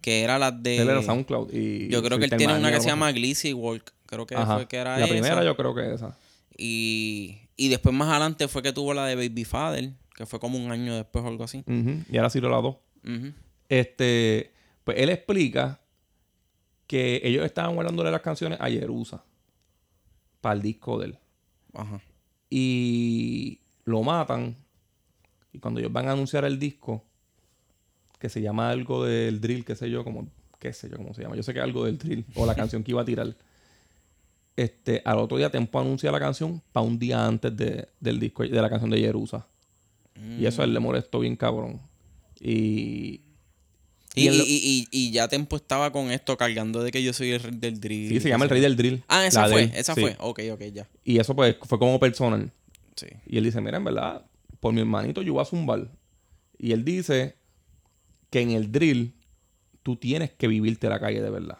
que 0.00 0.22
era 0.22 0.38
la 0.38 0.50
de... 0.52 0.78
él 0.78 0.88
era 0.88 1.02
SoundCloud 1.02 1.52
y... 1.52 1.88
yo 1.88 2.02
creo 2.02 2.18
que 2.18 2.24
él 2.26 2.30
tiene 2.36 2.56
una 2.56 2.70
que 2.72 2.80
se 2.80 2.88
llama 2.88 3.10
Glissy 3.12 3.52
Walk, 3.52 3.92
creo 4.06 4.26
que. 4.26 4.34
Ajá. 4.36 4.56
fue 4.56 4.68
que 4.68 4.76
era 4.76 4.98
La 4.98 5.04
esa. 5.04 5.12
primera 5.14 5.44
yo 5.44 5.56
creo 5.56 5.74
que 5.74 5.92
esa. 5.94 6.16
Y, 6.56 7.38
y 7.56 7.68
después 7.68 7.94
más 7.94 8.08
adelante 8.08 8.48
fue 8.48 8.62
que 8.62 8.72
tuvo 8.72 8.92
la 8.94 9.06
de 9.06 9.14
Baby 9.16 9.44
Father, 9.44 9.90
que 10.16 10.26
fue 10.26 10.40
como 10.40 10.58
un 10.58 10.72
año 10.72 10.96
después 10.96 11.24
o 11.24 11.28
algo 11.28 11.44
así. 11.44 11.58
Ujú. 11.66 12.02
Y 12.10 12.16
ahora 12.16 12.30
sí 12.30 12.40
lo 12.40 12.48
la 12.50 12.60
dos. 12.60 12.76
Ujú. 13.04 13.32
Este, 13.68 14.52
pues 14.84 14.98
él 14.98 15.10
explica 15.10 15.80
que 16.86 17.20
ellos 17.22 17.44
estaban 17.44 17.74
guardándole 17.74 18.10
las 18.10 18.22
canciones 18.22 18.58
a 18.60 18.68
Jerusa 18.70 19.22
para 20.40 20.54
el 20.54 20.62
disco 20.62 20.98
de 20.98 21.06
él. 21.08 21.18
Ajá. 21.74 22.00
Y 22.50 23.60
lo 23.84 24.02
matan. 24.02 24.56
Y 25.52 25.58
cuando 25.58 25.80
ellos 25.80 25.92
van 25.92 26.08
a 26.08 26.12
anunciar 26.12 26.44
el 26.44 26.58
disco, 26.58 27.04
que 28.18 28.28
se 28.28 28.40
llama 28.40 28.70
algo 28.70 29.04
del 29.04 29.40
drill, 29.40 29.64
qué 29.64 29.74
sé 29.74 29.90
yo, 29.90 30.04
como, 30.04 30.28
qué 30.58 30.72
sé 30.72 30.88
yo 30.90 30.96
cómo 30.96 31.14
se 31.14 31.22
llama. 31.22 31.36
Yo 31.36 31.42
sé 31.42 31.54
que 31.54 31.60
algo 31.60 31.84
del 31.84 31.98
drill, 31.98 32.24
o 32.34 32.46
la 32.46 32.54
canción 32.56 32.82
que 32.82 32.92
iba 32.92 33.02
a 33.02 33.04
tirar. 33.04 33.34
Este, 34.56 35.02
al 35.04 35.18
otro 35.18 35.36
día 35.36 35.50
Tempo 35.50 35.78
anuncia 35.78 36.10
la 36.10 36.18
canción 36.18 36.60
para 36.72 36.84
un 36.84 36.98
día 36.98 37.24
antes 37.24 37.56
de, 37.56 37.88
del 38.00 38.18
disco, 38.18 38.42
de 38.42 38.50
la 38.50 38.68
canción 38.68 38.90
de 38.90 38.98
Jerusa. 38.98 39.46
Y 40.36 40.46
eso 40.46 40.62
a 40.62 40.64
él 40.64 40.74
le 40.74 40.80
molestó 40.80 41.20
bien 41.20 41.36
cabrón. 41.36 41.80
Y, 42.40 43.20
Y, 44.18 44.24
Y 44.24 44.28
y, 44.28 44.36
lo- 44.38 44.44
y- 44.46 44.88
y 44.90 45.10
ya 45.12 45.28
Tempo 45.28 45.56
estaba 45.56 45.92
con 45.92 46.10
esto 46.10 46.36
cargando 46.36 46.82
de 46.82 46.90
que 46.90 47.02
yo 47.02 47.12
soy 47.12 47.30
el 47.32 47.40
rey 47.40 47.54
del 47.56 47.80
drill. 47.80 48.08
Sí, 48.08 48.20
se 48.20 48.28
llama 48.28 48.44
El 48.44 48.50
Rey 48.50 48.60
del 48.60 48.76
Drill. 48.76 49.02
Ah, 49.08 49.26
esa 49.26 49.42
La 49.46 49.52
fue, 49.52 49.70
esa 49.74 49.94
sí. 49.94 50.00
fue. 50.00 50.16
Ok, 50.20 50.40
ok, 50.52 50.62
ya. 50.72 50.88
Y 51.04 51.18
eso 51.18 51.34
pues 51.36 51.56
fue 51.62 51.78
como 51.78 51.98
personal. 52.00 52.50
Sí. 52.96 53.06
Y 53.26 53.38
él 53.38 53.44
dice, 53.44 53.60
mira, 53.60 53.76
en 53.78 53.84
verdad, 53.84 54.24
por 54.60 54.72
mi 54.72 54.80
hermanito 54.80 55.22
yo 55.22 55.34
voy 55.34 55.42
a 55.42 55.44
zumbar. 55.44 55.88
Y 56.58 56.72
él 56.72 56.84
dice 56.84 57.36
que 58.30 58.40
en 58.40 58.50
el 58.50 58.72
drill 58.72 59.14
tú 59.82 59.96
tienes 59.96 60.30
que 60.32 60.48
vivirte 60.48 60.88
la 60.88 60.98
calle 61.00 61.22
de 61.22 61.30
verdad. 61.30 61.58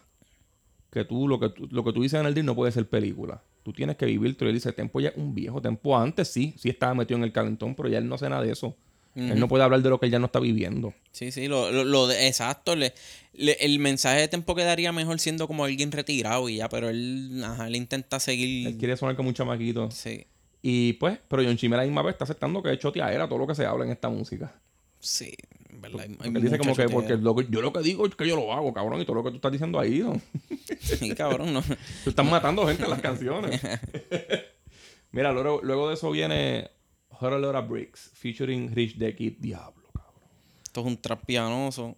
Que 0.91 1.05
tú 1.05 1.29
lo 1.29 1.38
que, 1.38 1.50
tú, 1.50 1.69
lo 1.71 1.85
que 1.85 1.93
tú 1.93 2.03
dices 2.03 2.19
en 2.21 2.27
el 2.27 2.33
drill 2.35 2.47
no 2.47 2.55
puede 2.57 2.73
ser 2.73 2.88
película. 2.88 3.43
Tú 3.62 3.73
tienes 3.73 3.97
que 3.97 4.07
vivirte. 4.07 4.45
Y 4.45 4.49
él 4.49 4.55
dice, 4.55 4.73
Tempo 4.73 5.00
ya 5.00 5.11
es 5.11 5.17
un 5.17 5.35
viejo. 5.35 5.61
Tempo 5.62 5.97
antes 5.97 6.29
sí, 6.29 6.55
sí 6.59 6.69
estaba 6.71 6.95
metido 6.95 7.19
en 7.19 7.25
el 7.25 7.33
calentón, 7.33 7.75
pero 7.75 7.88
ya 7.88 7.99
él 7.99 8.09
no 8.09 8.15
hace 8.17 8.29
nada 8.29 8.43
de 8.43 8.50
eso. 8.53 8.75
Él 9.19 9.41
no 9.41 9.49
puede 9.49 9.65
hablar 9.65 9.83
de 9.83 9.91
lo 9.91 9.99
que 10.01 10.07
él 10.07 10.13
ya 10.13 10.19
no 10.19 10.27
está 10.27 10.41
viviendo. 10.41 10.95
Sí, 11.13 11.33
sí, 11.33 11.49
lo, 11.49 11.71
lo, 11.73 11.85
lo 11.85 12.07
de, 12.07 12.29
exacto. 12.29 12.77
Le, 12.77 12.93
le- 13.35 13.57
el 13.61 13.79
mensaje 13.79 14.21
de 14.21 14.29
Tempo 14.29 14.55
quedaría 14.55 14.93
mejor 14.93 15.19
siendo 15.21 15.47
como 15.49 15.65
alguien 15.65 15.91
retirado 15.93 16.49
y 16.49 16.57
ya, 16.57 16.69
pero 16.69 16.89
él, 16.89 17.43
ajá, 17.45 17.67
él 17.67 17.77
intenta 17.77 18.21
seguir. 18.21 18.67
Él 18.69 18.77
quiere 18.79 18.97
sonar 18.97 19.17
como 19.17 19.29
un 19.31 19.35
chamaquito. 19.35 19.91
Sí, 19.91 20.27
Y 20.63 20.95
pues, 20.95 21.19
pero 21.29 21.43
John 21.43 21.57
Chimera 21.57 21.83
misma 21.85 22.03
vez 22.03 22.13
está 22.15 22.25
aceptando 22.25 22.63
que 22.63 22.73
es 22.73 22.79
choteadera 22.79 23.29
todo 23.29 23.39
lo 23.39 23.47
que 23.47 23.55
se 23.55 23.65
habla 23.67 23.85
en 23.85 23.91
esta 23.93 24.09
música. 24.09 24.53
sí, 25.01 25.33
verdad. 25.81 26.01
hay- 26.21 26.29
él 26.35 26.43
dice 26.43 26.59
como 26.59 26.75
que, 26.75 26.89
porque 26.89 27.17
lo 27.17 27.35
que- 27.37 27.47
yo 27.51 27.63
lo 27.63 27.73
que 27.73 27.81
digo 27.83 28.05
es 28.07 28.15
que 28.17 28.27
yo 28.27 28.35
lo 28.37 28.53
hago, 28.53 28.73
cabrón, 28.75 29.01
y 29.01 29.05
todo 29.05 29.15
lo 29.17 29.23
que 29.25 29.31
tú 29.31 29.37
estás 29.37 29.53
diciendo 29.53 29.79
ahí, 29.79 30.01
¿no? 30.01 30.21
Sí, 30.81 31.15
cabrón, 31.15 31.53
no. 31.53 31.63
Tú 32.05 32.11
estás 32.11 32.27
matando 32.27 32.67
gente 32.67 32.83
en 32.85 32.91
las 32.91 33.01
canciones. 33.01 33.61
Mira, 35.13 35.33
luego, 35.33 35.61
luego 35.63 35.89
de 35.89 35.95
eso 35.95 36.11
viene 36.11 36.71
Of 37.11 37.69
Bricks, 37.69 38.11
featuring 38.15 38.73
Rich 38.75 38.99
the 38.99 39.15
Kid 39.15 39.35
Diablo, 39.38 39.88
cabrón. 39.93 40.23
Esto 40.65 40.81
es 40.81 40.87
un 40.87 40.97
trap 40.97 41.25
pianoso. 41.25 41.97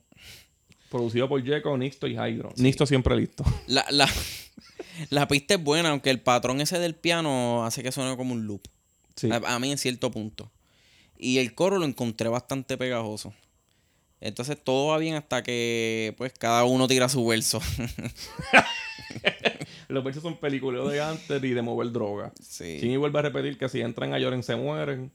Producido 0.91 1.29
por 1.29 1.43
Jeco, 1.45 1.77
Nixto 1.77 2.07
y 2.07 2.17
Hydro. 2.17 2.53
Nixto 2.57 2.87
siempre 2.87 3.15
listo. 3.17 3.45
La, 3.67 3.87
la, 3.91 4.09
la 5.11 5.29
pista 5.29 5.55
es 5.55 5.63
buena, 5.63 5.91
aunque 5.91 6.11
el 6.11 6.21
patrón 6.21 6.61
ese 6.61 6.79
del 6.79 6.95
piano 6.95 7.65
hace 7.65 7.83
que 7.83 7.93
suene 7.93 8.17
como 8.17 8.33
un 8.33 8.47
loop. 8.47 8.63
Sí. 9.15 9.31
A, 9.31 9.37
a 9.37 9.59
mí 9.59 9.71
en 9.71 9.79
cierto 9.79 10.11
punto. 10.11 10.51
Y 11.17 11.39
el 11.39 11.55
coro 11.55 11.79
lo 11.79 11.85
encontré 11.85 12.29
bastante 12.29 12.77
pegajoso. 12.79 13.35
Entonces 14.21 14.63
todo 14.63 14.89
va 14.89 14.99
bien 14.99 15.15
hasta 15.15 15.43
que 15.43 16.15
pues 16.19 16.33
cada 16.39 16.65
uno 16.65 16.89
tira 16.89 17.09
su 17.09 17.27
verso. 17.27 17.61
Los 19.91 20.05
versos 20.05 20.23
son 20.23 20.37
películas 20.39 20.89
de 20.91 20.97
Ganter 20.99 21.45
y 21.45 21.51
de 21.51 21.63
mover 21.63 21.91
droga. 21.93 22.33
sí. 22.41 22.79
Chini 22.81 22.97
vuelve 22.97 23.19
a 23.19 23.23
repetir 23.23 23.59
que 23.59 23.69
si 23.69 23.81
entran 23.81 24.15
a 24.15 24.19
Lloren 24.19 24.43
se 24.43 24.57
mueren. 24.57 25.11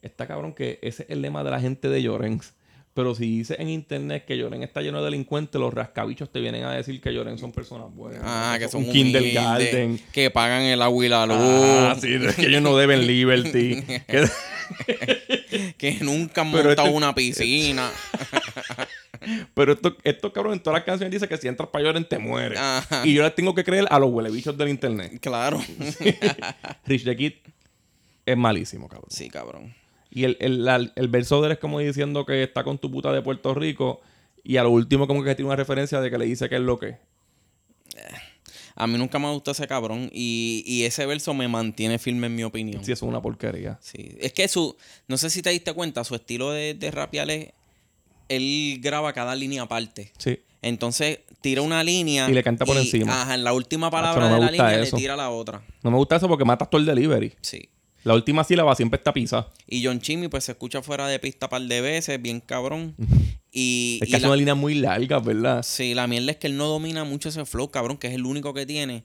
Está 0.00 0.26
cabrón 0.26 0.52
que 0.52 0.78
ese 0.82 1.04
es 1.04 1.10
el 1.10 1.22
lema 1.22 1.44
de 1.44 1.50
la 1.50 1.60
gente 1.60 1.88
de 1.88 2.02
Llorens. 2.02 2.54
Pero 2.94 3.14
si 3.14 3.24
dices 3.38 3.56
en 3.58 3.70
internet 3.70 4.24
que 4.26 4.36
Lloren 4.36 4.62
está 4.62 4.82
lleno 4.82 4.98
de 4.98 5.04
delincuentes, 5.06 5.58
los 5.58 5.72
rascabichos 5.72 6.30
te 6.30 6.40
vienen 6.40 6.64
a 6.64 6.72
decir 6.72 7.00
que 7.00 7.12
Lloren 7.14 7.38
son 7.38 7.50
personas 7.50 7.86
buenas. 7.94 8.20
Ah, 8.22 8.56
que 8.58 8.68
son 8.68 8.84
un 8.84 8.92
kindergarten. 8.92 9.98
Que 10.12 10.30
pagan 10.30 10.62
el 10.64 10.82
agua 10.82 11.06
y 11.06 11.08
la 11.08 11.24
luz. 11.24 11.36
Ah, 11.40 11.96
sí, 11.98 12.18
que 12.36 12.46
ellos 12.48 12.60
no 12.60 12.76
deben 12.76 13.06
liberty. 13.06 13.82
Que- 13.82 14.28
Que 15.78 15.98
nunca 16.00 16.40
han 16.42 16.48
montado 16.50 16.70
este- 16.86 16.90
una 16.96 17.14
piscina. 17.14 17.90
Pero 19.54 19.72
estos 19.72 19.94
esto, 20.04 20.32
cabrón, 20.32 20.54
en 20.54 20.60
todas 20.60 20.78
las 20.78 20.84
canciones 20.84 21.12
dice 21.12 21.28
que 21.28 21.36
si 21.36 21.48
entras 21.48 21.68
para 21.70 21.84
Lloren 21.84 22.04
te 22.08 22.18
mueres. 22.18 22.58
Ajá. 22.58 23.06
Y 23.06 23.14
yo 23.14 23.22
les 23.22 23.34
tengo 23.34 23.54
que 23.54 23.64
creer 23.64 23.86
a 23.90 23.98
los 23.98 24.10
huelebichos 24.10 24.56
del 24.56 24.68
internet. 24.68 25.18
claro. 25.20 25.60
Rich 26.86 27.04
the 27.04 27.16
Kid 27.16 27.32
es 28.26 28.36
malísimo, 28.36 28.88
cabrón. 28.88 29.10
sí, 29.10 29.28
cabrón. 29.28 29.74
Y 30.10 30.24
el, 30.24 30.36
el, 30.40 30.64
la- 30.64 30.92
el 30.94 31.08
verso 31.08 31.40
de 31.40 31.46
él 31.46 31.52
es 31.52 31.58
como 31.58 31.78
diciendo 31.80 32.26
que 32.26 32.42
está 32.42 32.62
con 32.64 32.78
tu 32.78 32.90
puta 32.90 33.12
de 33.12 33.22
Puerto 33.22 33.54
Rico. 33.54 34.00
Y 34.44 34.56
a 34.58 34.62
lo 34.62 34.70
último 34.70 35.06
como 35.06 35.22
que 35.24 35.34
tiene 35.34 35.46
una 35.48 35.56
referencia 35.56 36.00
de 36.00 36.10
que 36.10 36.18
le 36.18 36.24
dice 36.26 36.48
que 36.48 36.56
es 36.56 36.60
lo 36.60 36.78
que. 36.78 36.96
A 38.74 38.86
mí 38.86 38.96
nunca 38.98 39.18
me 39.18 39.30
gustó 39.30 39.50
ese 39.52 39.66
cabrón. 39.66 40.08
Y, 40.12 40.62
y 40.66 40.84
ese 40.84 41.06
verso 41.06 41.32
me 41.34 41.46
mantiene 41.48 41.98
firme 41.98 42.26
en 42.26 42.34
mi 42.36 42.42
opinión. 42.42 42.84
Sí, 42.84 42.92
eso 42.92 43.04
es 43.06 43.08
una 43.08 43.20
porquería. 43.22 43.78
Sí. 43.82 44.16
Es 44.18 44.32
que 44.32 44.48
su. 44.48 44.76
No 45.08 45.16
sé 45.16 45.30
si 45.30 45.42
te 45.42 45.50
diste 45.50 45.72
cuenta, 45.72 46.04
su 46.04 46.14
estilo 46.14 46.50
de, 46.52 46.74
de 46.74 46.90
rapear 46.90 47.30
es. 47.30 47.48
Él 48.28 48.78
graba 48.80 49.12
cada 49.12 49.34
línea 49.34 49.62
aparte. 49.62 50.12
Sí. 50.18 50.38
Entonces 50.62 51.20
tira 51.40 51.62
una 51.62 51.82
línea. 51.82 52.28
Y 52.30 52.32
le 52.32 52.42
canta 52.42 52.64
por 52.64 52.76
encima. 52.76 53.22
Ajá, 53.22 53.34
en 53.34 53.44
la 53.44 53.52
última 53.52 53.90
palabra 53.90 54.28
no 54.28 54.34
de 54.36 54.40
la 54.40 54.50
línea 54.50 54.80
eso. 54.82 54.96
le 54.96 55.02
tira 55.02 55.16
la 55.16 55.30
otra. 55.30 55.62
No 55.82 55.90
me 55.90 55.96
gusta 55.96 56.16
eso 56.16 56.28
porque 56.28 56.44
matas 56.44 56.70
todo 56.70 56.80
el 56.80 56.86
delivery. 56.86 57.32
Sí. 57.40 57.68
La 58.04 58.14
última 58.14 58.42
sílaba 58.42 58.74
siempre 58.74 58.96
está 58.98 59.12
pisa. 59.12 59.48
Y 59.66 59.84
John 59.84 60.00
Chimmy, 60.00 60.26
pues 60.28 60.44
se 60.44 60.52
escucha 60.52 60.82
fuera 60.82 61.06
de 61.06 61.18
pista 61.20 61.46
un 61.46 61.50
par 61.50 61.62
de 61.62 61.80
veces, 61.80 62.20
bien 62.20 62.40
cabrón. 62.40 62.94
Y, 63.52 63.98
Es 64.02 64.08
y 64.08 64.10
que 64.10 64.16
hace 64.16 64.22
la- 64.22 64.28
una 64.30 64.36
línea 64.36 64.54
muy 64.56 64.74
larga, 64.74 65.18
¿verdad? 65.20 65.62
Sí, 65.62 65.94
la 65.94 66.06
mierda 66.06 66.32
es 66.32 66.36
que 66.38 66.46
él 66.48 66.56
no 66.56 66.66
domina 66.66 67.04
mucho 67.04 67.28
ese 67.28 67.44
flow, 67.44 67.70
cabrón, 67.70 67.96
que 67.98 68.08
es 68.08 68.14
el 68.14 68.24
único 68.24 68.54
que 68.54 68.66
tiene. 68.66 69.04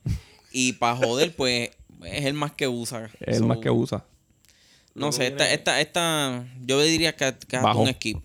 Y 0.52 0.74
para 0.74 0.96
joder, 0.96 1.36
pues, 1.36 1.70
es 2.06 2.26
el 2.26 2.34
más 2.34 2.54
que 2.54 2.68
usa. 2.68 3.10
Es 3.20 3.38
el 3.38 3.44
más 3.46 3.58
que 3.60 3.70
usa. 3.70 4.06
No 4.96 5.02
Luego 5.02 5.12
sé, 5.12 5.28
esta, 5.28 5.44
viene- 5.44 5.54
esta, 5.54 5.82
esta, 5.82 6.46
yo 6.66 6.82
diría 6.82 7.16
que, 7.16 7.36
que 7.48 7.58
es 7.58 7.64
un 7.64 7.88
skip. 7.94 8.18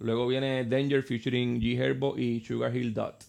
Luego 0.00 0.26
viene 0.26 0.64
Danger 0.64 1.02
featuring 1.02 1.60
G 1.60 1.78
Herbo 1.78 2.18
y 2.18 2.40
Sugar 2.40 2.74
Hill 2.74 2.94
Dot. 2.94 3.22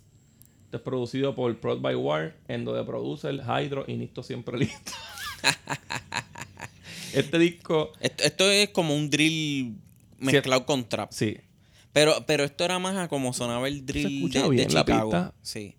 Este 0.66 0.78
es 0.78 0.84
producido 0.84 1.36
por 1.36 1.56
Prod 1.60 1.82
by 1.82 1.96
War, 1.96 2.36
Endo 2.48 2.74
de 2.74 2.84
Producer, 2.86 3.36
Hydro 3.46 3.84
y 3.88 3.96
Nisto 3.98 4.24
Siempre 4.24 4.58
Listo. 4.58 4.92
este 7.14 7.38
disco, 7.40 7.92
Esto, 8.00 8.24
esto 8.24 8.50
es 8.50 8.70
como 8.70 8.96
un 8.96 9.10
drill 9.10 9.76
mezclado 10.20 10.66
con 10.66 10.88
trap. 10.88 11.12
sí, 11.12 11.38
Pero, 11.94 12.24
pero 12.26 12.44
esto 12.44 12.64
era 12.64 12.80
más 12.80 12.96
a 12.96 13.08
como 13.08 13.34
sonaba 13.34 13.68
el 13.68 13.86
drill 13.86 14.30
de, 14.32 14.42
de 14.42 14.50
bien 14.50 14.74
la 14.74 14.82
Chicago. 14.82 15.10
pista. 15.10 15.34
Sí. 15.42 15.76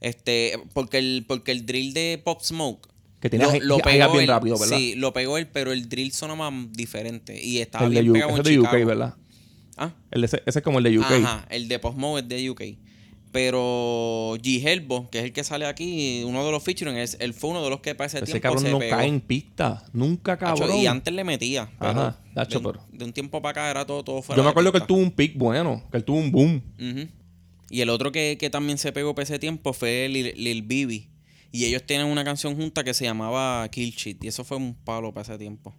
Este, 0.00 0.58
porque 0.72 0.98
el, 0.98 1.24
porque 1.28 1.52
el 1.52 1.66
drill 1.66 1.92
de 1.92 2.20
Pop 2.24 2.40
Smoke 2.42 2.88
Que 3.20 3.28
haga 3.36 4.08
bien 4.08 4.22
él. 4.22 4.26
rápido, 4.28 4.58
¿verdad? 4.58 4.76
Sí, 4.78 4.94
lo 4.96 5.12
pegó 5.12 5.36
él, 5.38 5.46
pero 5.48 5.72
el 5.72 5.88
drill 5.88 6.10
sonaba 6.12 6.50
diferente. 6.70 7.38
Y 7.44 7.58
estaba 7.58 7.86
el 7.86 7.94
de, 7.94 8.00
bien 8.00 8.10
UK, 8.10 8.14
pegado 8.14 8.36
en 8.38 8.42
de 8.42 8.58
UK, 8.58 8.64
Chicago. 8.66 8.86
¿verdad? 8.86 9.14
Ah, 9.76 9.92
El 10.10 10.20
de 10.22 10.26
ese, 10.26 10.42
ese 10.46 10.58
es 10.58 10.64
como 10.64 10.78
el 10.78 10.84
de 10.84 10.98
UK. 10.98 11.04
Ajá, 11.10 11.46
el 11.50 11.68
de 11.68 11.78
Pop 11.78 11.94
Smoke 11.94 12.20
es 12.20 12.28
de 12.28 12.50
UK. 12.50 12.62
Pero 13.32 14.34
G 14.42 14.62
Herbo, 14.62 15.08
que 15.08 15.18
es 15.20 15.24
el 15.24 15.32
que 15.32 15.42
sale 15.42 15.64
aquí, 15.64 16.22
uno 16.26 16.44
de 16.44 16.50
los 16.52 16.62
featuring, 16.62 16.96
es, 16.96 17.16
él 17.18 17.32
fue 17.32 17.48
uno 17.50 17.64
de 17.64 17.70
los 17.70 17.80
que 17.80 17.94
para 17.94 18.06
ese, 18.06 18.18
Ese 18.18 18.26
tiempo 18.26 18.42
cabrón 18.42 18.62
se 18.64 18.70
no 18.70 18.78
pegó. 18.78 18.96
cae 18.96 19.08
en 19.08 19.20
pista. 19.22 19.84
Nunca, 19.94 20.34
Hacho, 20.34 20.60
cabrón. 20.64 20.76
Y 20.76 20.86
antes 20.86 21.14
le 21.14 21.24
metía. 21.24 21.70
Ajá, 21.78 22.20
de, 22.34 22.56
un- 22.58 22.62
pero- 22.62 22.86
de 22.92 23.04
un 23.06 23.12
tiempo 23.14 23.40
para 23.40 23.50
acá 23.62 23.70
era 23.70 23.86
todo, 23.86 24.04
todo 24.04 24.20
fuera 24.20 24.36
Yo 24.36 24.42
me 24.42 24.48
de 24.48 24.50
acuerdo 24.50 24.72
que 24.72 24.78
él 24.78 24.86
tuvo 24.86 24.98
un 24.98 25.10
pick 25.10 25.36
bueno, 25.38 25.82
que 25.90 25.96
él 25.96 26.04
tuvo 26.04 26.18
un 26.18 26.30
boom. 26.30 26.62
Ujú. 26.78 27.08
Y 27.70 27.80
el 27.80 27.88
otro 27.88 28.12
que, 28.12 28.36
que 28.38 28.50
también 28.50 28.76
se 28.76 28.92
pegó 28.92 29.14
para 29.14 29.24
ese 29.24 29.38
tiempo 29.38 29.72
fue 29.72 30.08
Lil, 30.10 30.34
Lil 30.36 30.60
Bibi. 30.62 31.08
Y 31.52 31.64
ellos 31.64 31.84
tienen 31.86 32.06
una 32.08 32.24
canción 32.24 32.54
junta 32.54 32.84
que 32.84 32.92
se 32.92 33.04
llamaba 33.04 33.66
Kill 33.70 33.92
Shit. 33.92 34.22
Y 34.24 34.28
eso 34.28 34.44
fue 34.44 34.58
un 34.58 34.74
palo 34.74 35.12
para 35.14 35.22
ese 35.22 35.38
tiempo. 35.38 35.74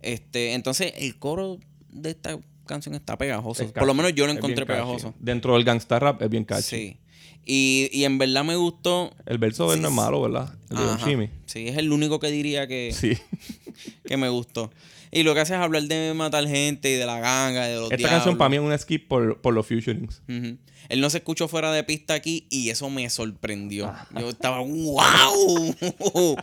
Este, 0.00 0.54
entonces, 0.54 0.92
el 0.96 1.16
coro 1.20 1.58
de 1.90 2.10
esta 2.10 2.38
canción 2.72 2.94
está 2.94 3.16
pegajoso. 3.16 3.62
Es 3.62 3.72
Por 3.72 3.86
lo 3.86 3.94
menos 3.94 4.14
yo 4.14 4.26
lo 4.26 4.32
encontré 4.32 4.66
pegajoso. 4.66 5.14
Dentro 5.18 5.54
del 5.54 5.64
gangsta 5.64 5.98
rap 5.98 6.20
es 6.22 6.28
bien 6.30 6.44
catchy. 6.44 6.62
Sí. 6.76 6.96
Y, 7.44 7.88
y 7.92 8.04
en 8.04 8.18
verdad 8.18 8.44
me 8.44 8.54
gustó. 8.56 9.12
El 9.26 9.38
verso 9.38 9.68
de 9.68 9.76
él 9.76 9.82
no 9.82 9.88
es 9.88 9.94
malo, 9.94 10.22
¿verdad? 10.22 10.54
El 10.70 10.76
de 10.76 10.82
Ajá. 10.84 11.28
Sí, 11.46 11.68
es 11.68 11.76
el 11.76 11.90
único 11.92 12.20
que 12.20 12.28
diría 12.30 12.66
que, 12.68 12.92
Sí. 12.96 13.16
que 14.04 14.16
me 14.16 14.28
gustó. 14.28 14.70
Y 15.10 15.24
lo 15.24 15.34
que 15.34 15.40
hace 15.40 15.52
es 15.54 15.60
hablar 15.60 15.82
de 15.82 16.14
matar 16.14 16.46
gente 16.48 16.90
y 16.90 16.94
de 16.94 17.04
la 17.04 17.18
ganga, 17.20 17.66
de 17.66 17.74
los 17.74 17.84
Esta 17.84 17.96
diablos. 17.96 18.16
canción 18.18 18.38
para 18.38 18.48
mí 18.48 18.56
es 18.56 18.62
un 18.62 18.78
skip 18.78 19.08
por, 19.08 19.40
por 19.40 19.52
los 19.54 19.66
featurings. 19.66 20.22
Ujú. 20.28 20.56
Él 20.88 21.00
no 21.00 21.10
se 21.10 21.18
escuchó 21.18 21.48
fuera 21.48 21.70
de 21.72 21.82
pista 21.84 22.14
aquí 22.14 22.46
y 22.50 22.70
eso 22.70 22.88
me 22.90 23.08
sorprendió. 23.10 23.86
Ah. 23.88 24.06
Yo 24.18 24.30
estaba, 24.30 24.60
¡wow! 24.60 25.76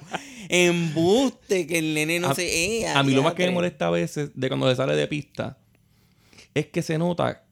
Embuste, 0.49 1.65
que 1.67 1.79
el 1.79 1.93
nene 1.93 2.19
no 2.19 2.29
A- 2.29 2.35
se... 2.35 2.81
¡Eh, 2.81 2.87
A 2.87 3.03
mí 3.03 3.13
lo 3.13 3.23
más 3.23 3.33
que 3.33 3.45
me 3.45 3.51
molesta 3.51 3.87
a 3.87 3.91
veces 3.91 4.31
de 4.35 4.47
cuando 4.49 4.69
se 4.69 4.75
sale 4.75 4.95
de 4.95 5.07
pista 5.07 5.57
es 6.59 6.67
que 6.67 6.81
se 6.81 6.97
nota 6.97 7.43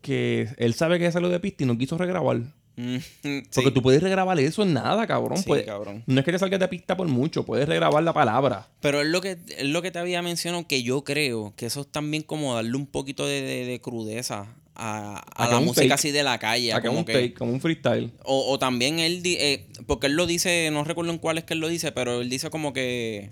que 0.00 0.48
él 0.58 0.74
sabe 0.74 0.98
que 0.98 1.10
salió 1.12 1.28
de 1.28 1.40
pista 1.40 1.64
y 1.64 1.66
no 1.66 1.78
quiso 1.78 1.96
regrabar. 1.98 2.40
Sí. 2.74 3.42
Porque 3.54 3.70
tú 3.70 3.82
puedes 3.82 4.02
regrabar 4.02 4.38
eso 4.40 4.62
en 4.62 4.72
nada, 4.72 5.06
cabrón. 5.06 5.36
Sí, 5.36 5.44
Puedes- 5.46 5.66
cabrón. 5.66 6.02
No 6.06 6.18
es 6.20 6.24
que 6.24 6.32
te 6.32 6.38
salgas 6.38 6.58
de 6.58 6.68
pista 6.68 6.96
por 6.96 7.06
mucho, 7.06 7.44
puedes 7.44 7.68
regrabar 7.68 8.02
la 8.02 8.12
palabra. 8.14 8.68
Pero 8.80 9.02
es 9.02 9.06
lo 9.08 9.20
que 9.20 9.36
es 9.58 9.64
lo 9.68 9.82
que 9.82 9.90
te 9.90 9.98
había 9.98 10.22
mencionado 10.22 10.66
que 10.66 10.82
yo 10.82 11.04
creo 11.04 11.52
que 11.54 11.66
eso 11.66 11.82
es 11.82 11.86
también 11.88 12.22
como 12.22 12.54
darle 12.54 12.74
un 12.76 12.86
poquito 12.86 13.26
de, 13.26 13.42
de- 13.42 13.66
de 13.66 13.80
crudeza 13.80 14.56
a, 14.74 15.18
a 15.36 15.48
la 15.50 15.60
música 15.60 15.82
take. 15.82 15.92
así 15.92 16.10
de 16.12 16.22
la 16.22 16.38
calle. 16.38 16.72
A 16.72 16.80
como 16.80 17.00
un 17.00 17.04
que- 17.04 17.12
take, 17.12 17.34
como 17.34 17.52
un 17.52 17.60
freestyle. 17.60 18.10
O, 18.24 18.50
o 18.50 18.58
también 18.58 18.98
él, 19.00 19.20
eh, 19.24 19.66
porque 19.86 20.06
él 20.06 20.14
lo 20.14 20.26
dice, 20.26 20.70
no 20.72 20.82
recuerdo 20.82 21.12
en 21.12 21.18
cuál 21.18 21.36
es 21.36 21.44
que 21.44 21.52
él 21.52 21.60
lo 21.60 21.68
dice, 21.68 21.92
pero 21.92 22.22
él 22.22 22.30
dice 22.30 22.48
como 22.48 22.72
que, 22.72 23.30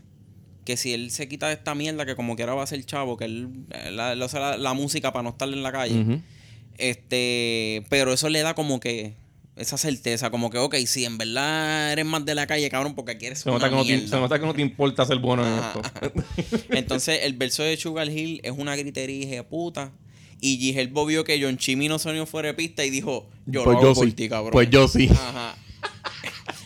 que 0.70 0.76
si 0.76 0.92
él 0.94 1.10
se 1.10 1.28
quita 1.28 1.48
de 1.48 1.54
esta 1.54 1.74
mierda, 1.74 2.06
que 2.06 2.14
como 2.14 2.36
quiera 2.36 2.54
va 2.54 2.62
a 2.62 2.66
ser 2.66 2.84
chavo, 2.86 3.16
que 3.16 3.24
él, 3.24 3.48
usa 4.24 4.40
la, 4.40 4.56
la 4.56 4.72
música 4.72 5.12
para 5.12 5.24
no 5.24 5.30
estar 5.30 5.48
en 5.48 5.62
la 5.62 5.72
calle. 5.72 6.20
Este, 6.78 7.84
pero 7.88 8.12
eso 8.12 8.28
le 8.28 8.40
da 8.40 8.54
como 8.54 8.78
que 8.78 9.14
esa 9.56 9.76
certeza, 9.76 10.30
como 10.30 10.48
que, 10.48 10.58
ok, 10.58 10.76
si 10.86 11.04
en 11.04 11.18
verdad 11.18 11.92
eres 11.92 12.06
más 12.06 12.24
de 12.24 12.34
la 12.34 12.46
calle, 12.46 12.70
cabrón, 12.70 12.94
porque 12.94 13.18
quieres 13.18 13.40
Se 13.40 13.50
nota, 13.50 13.68
que 13.68 13.74
no 13.74 13.84
te, 13.84 14.06
se 14.08 14.16
nota 14.16 14.38
que 14.38 14.46
no 14.46 14.54
te 14.54 14.62
importa 14.62 15.04
ser 15.04 15.18
bueno 15.18 15.44
en 15.46 15.52
esto. 15.58 15.82
Entonces, 16.70 17.20
el 17.24 17.34
verso 17.34 17.62
de 17.64 17.76
Sugar 17.76 18.08
Hill 18.08 18.40
es 18.44 18.52
una 18.56 18.76
gritería 18.76 19.26
de 19.28 19.42
puta. 19.42 19.92
Y 20.40 20.56
Gigelbo 20.56 21.04
vio 21.04 21.24
que 21.24 21.38
John 21.42 21.58
Chimmy 21.58 21.88
no 21.88 21.98
sonió 21.98 22.24
fuera 22.24 22.48
de 22.48 22.54
pista 22.54 22.82
y 22.84 22.90
dijo, 22.90 23.28
yo 23.44 23.64
Pues 23.64 23.74
lo 23.74 23.78
hago 23.80 23.88
yo 23.88 23.94
por 23.94 24.06
sí. 24.06 24.12
ti, 24.12 24.28
cabrón. 24.28 24.52
Pues 24.52 24.70
yo 24.70 24.88
sí. 24.88 25.10
Ajá. 25.12 25.56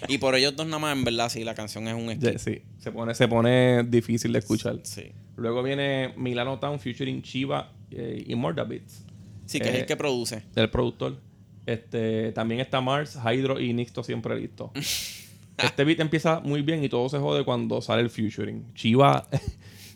Y 0.09 0.19
por 0.19 0.35
ellos 0.35 0.55
dos 0.57 0.67
nada 0.67 0.79
más, 0.79 0.97
en 0.97 1.05
verdad, 1.05 1.29
sí, 1.29 1.45
la 1.45 1.55
canción 1.55 1.89
es 1.89 1.95
un 1.95 2.39
sí, 2.39 2.63
se 2.79 2.93
pone, 2.93 3.15
se 3.15 3.29
pone 3.29 3.85
difícil 3.85 4.33
de 4.33 4.39
escuchar. 4.41 4.81
Sí. 4.83 5.13
Luego 5.37 5.63
viene 5.63 6.15
Milano 6.17 6.59
Town 6.59 6.79
featuring 6.79 7.23
Chiva 7.23 7.73
eh, 7.91 8.25
y 8.27 8.35
Morda 8.35 8.65
Beats, 8.65 9.05
Sí, 9.47 9.59
que 9.59 9.69
es 9.69 9.75
Eh, 9.75 9.81
el 9.81 9.87
que 9.87 9.97
produce. 9.97 10.43
del 10.55 10.71
productor. 10.71 11.19
Este, 11.67 12.33
también 12.33 12.61
está 12.61 12.81
Mars, 12.81 13.17
Hydro 13.25 13.59
y 13.61 13.73
Nixto 13.73 14.03
siempre 14.03 14.39
listo. 14.39 14.71
este 15.59 15.85
beat 15.85 16.01
empieza 16.01 16.41
muy 16.41 16.63
bien 16.63 16.83
y 16.85 16.89
todo 16.89 17.09
se 17.09 17.19
jode 17.19 17.45
cuando 17.45 17.81
sale 17.81 18.03
el 18.03 18.11
featuring. 18.11 18.73
Chiva, 18.75 19.29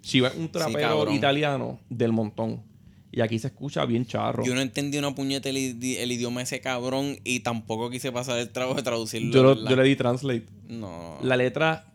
Chiva 0.02 0.28
es 0.28 0.36
un 0.36 0.48
trapero 0.48 1.10
italiano 1.12 1.78
del 1.88 2.12
montón. 2.12 2.62
Y 3.10 3.20
aquí 3.22 3.38
se 3.38 3.46
escucha 3.48 3.84
bien 3.86 4.04
charro. 4.06 4.44
Yo 4.44 4.54
no 4.54 4.60
entendí 4.60 4.98
una 4.98 5.14
puñeta 5.14 5.48
el, 5.48 5.56
idi- 5.56 5.96
el 5.98 6.12
idioma 6.12 6.42
ese 6.42 6.60
cabrón 6.60 7.16
y 7.24 7.40
tampoco 7.40 7.88
quise 7.90 8.12
pasar 8.12 8.38
el 8.38 8.50
trabajo 8.50 8.76
de 8.76 8.82
traducirlo. 8.82 9.32
Yo, 9.32 9.42
lo- 9.42 9.54
¿verdad? 9.56 9.70
yo 9.70 9.76
le 9.76 9.82
di 9.84 9.96
translate. 9.96 10.46
No. 10.68 11.18
La 11.22 11.36
letra 11.36 11.92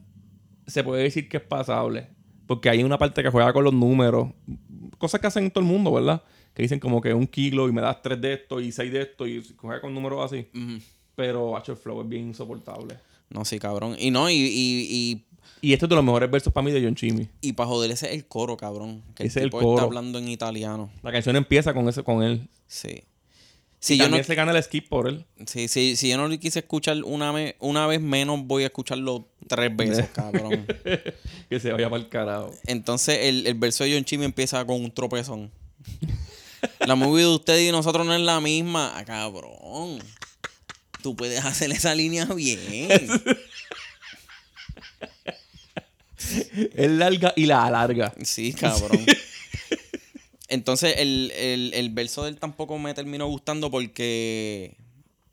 se 0.65 0.83
puede 0.83 1.03
decir 1.03 1.29
que 1.29 1.37
es 1.37 1.43
pasable. 1.43 2.07
Porque 2.47 2.69
hay 2.69 2.83
una 2.83 2.97
parte 2.97 3.21
que 3.23 3.29
juega 3.29 3.53
con 3.53 3.63
los 3.63 3.73
números. 3.73 4.29
Cosas 4.97 5.21
que 5.21 5.27
hacen 5.27 5.49
todo 5.51 5.63
el 5.63 5.69
mundo, 5.69 5.91
¿verdad? 5.93 6.23
Que 6.53 6.61
dicen 6.63 6.79
como 6.79 6.99
que 6.99 7.13
un 7.13 7.25
kilo 7.27 7.69
y 7.69 7.71
me 7.71 7.81
das 7.81 8.01
tres 8.01 8.19
de 8.19 8.33
esto 8.33 8.59
y 8.59 8.71
seis 8.71 8.91
de 8.91 9.01
esto 9.03 9.25
y 9.27 9.43
juega 9.57 9.79
con 9.81 9.93
números 9.93 10.31
así. 10.31 10.47
Ujú. 10.53 10.79
Pero 11.15 11.55
H 11.55 11.75
Flow 11.75 12.01
es 12.01 12.09
bien 12.09 12.27
insoportable. 12.29 12.95
No, 13.29 13.45
sí, 13.45 13.59
cabrón. 13.59 13.95
Y 13.99 14.11
no, 14.11 14.29
y, 14.29 14.33
y, 14.33 14.87
y, 14.89 15.23
Y 15.63 15.71
este 15.71 15.85
es 15.85 15.89
de 15.89 15.95
los 15.95 16.03
mejores 16.03 16.29
versos 16.29 16.51
para 16.51 16.65
mí 16.65 16.71
de 16.71 16.83
John 16.83 16.93
Chimmy. 16.95 17.29
y 17.39 17.53
para 17.53 17.67
joder, 17.67 17.89
ese 17.91 18.07
es 18.07 18.13
el 18.13 18.25
coro, 18.27 18.57
cabrón. 18.57 19.01
Que 19.15 19.23
Ese 19.23 19.27
es 19.27 19.35
el 19.37 19.43
el 19.43 19.49
tipo 19.49 19.59
coro. 19.61 19.75
está 19.75 19.83
hablando 19.85 20.19
en 20.19 20.27
italiano. 20.27 20.91
La 21.01 21.11
canción 21.13 21.37
empieza 21.37 21.73
con 21.73 21.87
ese, 21.87 22.03
con 22.03 22.21
él. 22.21 22.49
Sí. 22.67 23.03
Si 23.79 23.95
Si 23.95 23.97
yo, 23.97 24.03
no, 24.03 24.09
también 24.11 24.25
se 24.25 24.35
gana 24.35 24.51
el 24.51 24.61
skip 24.61 24.89
por 24.89 25.07
él. 25.07 25.25
sí, 25.45 25.67
sí, 25.69 25.95
si 25.95 26.09
yo 26.09 26.17
no 26.17 26.27
lo 26.27 26.37
quise 26.37 26.59
escuchar 26.59 27.01
una 27.05 27.31
vez, 27.31 27.55
una 27.59 27.87
vez 27.87 28.01
menos, 28.01 28.39
voy 28.43 28.63
a 28.63 28.67
escucharlo 28.67 29.27
tres 29.47 29.73
veces, 29.75 30.09
cabrón. 30.13 30.65
que 31.49 31.59
se 31.61 31.71
vaya 31.71 31.89
para 31.89 32.01
el 32.03 32.09
carajo. 32.09 32.51
Entonces 32.65 33.19
el, 33.21 33.47
el 33.47 33.53
verso 33.55 33.85
de 33.85 33.93
John 33.93 34.03
Chimmy 34.03 34.25
empieza 34.25 34.65
con 34.65 34.81
un 34.83 34.91
tropezón. 34.91 35.49
La 36.87 36.95
movie 36.95 37.23
de 37.23 37.29
ustedes 37.29 37.69
y 37.69 37.71
nosotros 37.71 38.05
no 38.05 38.13
es 38.13 38.21
la 38.21 38.39
misma. 38.39 38.93
Ah, 38.97 39.03
cabrón. 39.05 39.99
Tú 41.01 41.13
puedes 41.15 41.43
hacer 41.43 41.71
esa 41.71 41.93
línea 41.95 42.25
bien. 42.25 42.57
Es 46.75 46.91
larga 46.91 47.33
y 47.35 47.45
la 47.45 47.65
alarga. 47.65 48.13
Sí, 48.23 48.53
cabrón. 48.53 49.05
Entonces 50.47 50.95
el, 50.97 51.31
el, 51.35 51.73
el 51.73 51.89
verso 51.89 52.23
de 52.23 52.29
él 52.29 52.37
tampoco 52.37 52.77
me 52.77 52.93
terminó 52.93 53.27
gustando 53.27 53.71
porque 53.71 54.75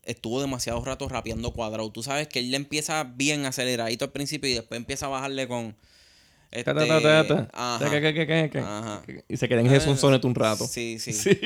estuvo 0.05 0.40
demasiado 0.40 0.83
rato 0.85 1.09
rapeando 1.09 1.53
cuadrado. 1.53 1.90
Tú 1.90 2.03
sabes 2.03 2.29
que 2.29 2.38
él 2.38 2.50
le 2.50 2.57
empieza 2.57 3.05
bien 3.05 3.44
aceleradito 3.46 4.05
al 4.05 4.12
principio 4.12 4.50
y 4.50 4.55
después 4.55 4.79
empieza 4.79 5.07
a 5.07 5.11
bajarle 5.11 5.46
con... 5.48 5.76
Este, 6.50 6.70
ajá. 8.61 9.03
Y 9.29 9.37
se 9.37 9.48
queda 9.48 9.61
en 9.61 9.66
ese 9.66 9.96
soneto 9.96 10.26
un 10.26 10.35
rato. 10.35 10.66
Sí, 10.66 10.98
sí. 10.98 11.12
Sí. 11.12 11.38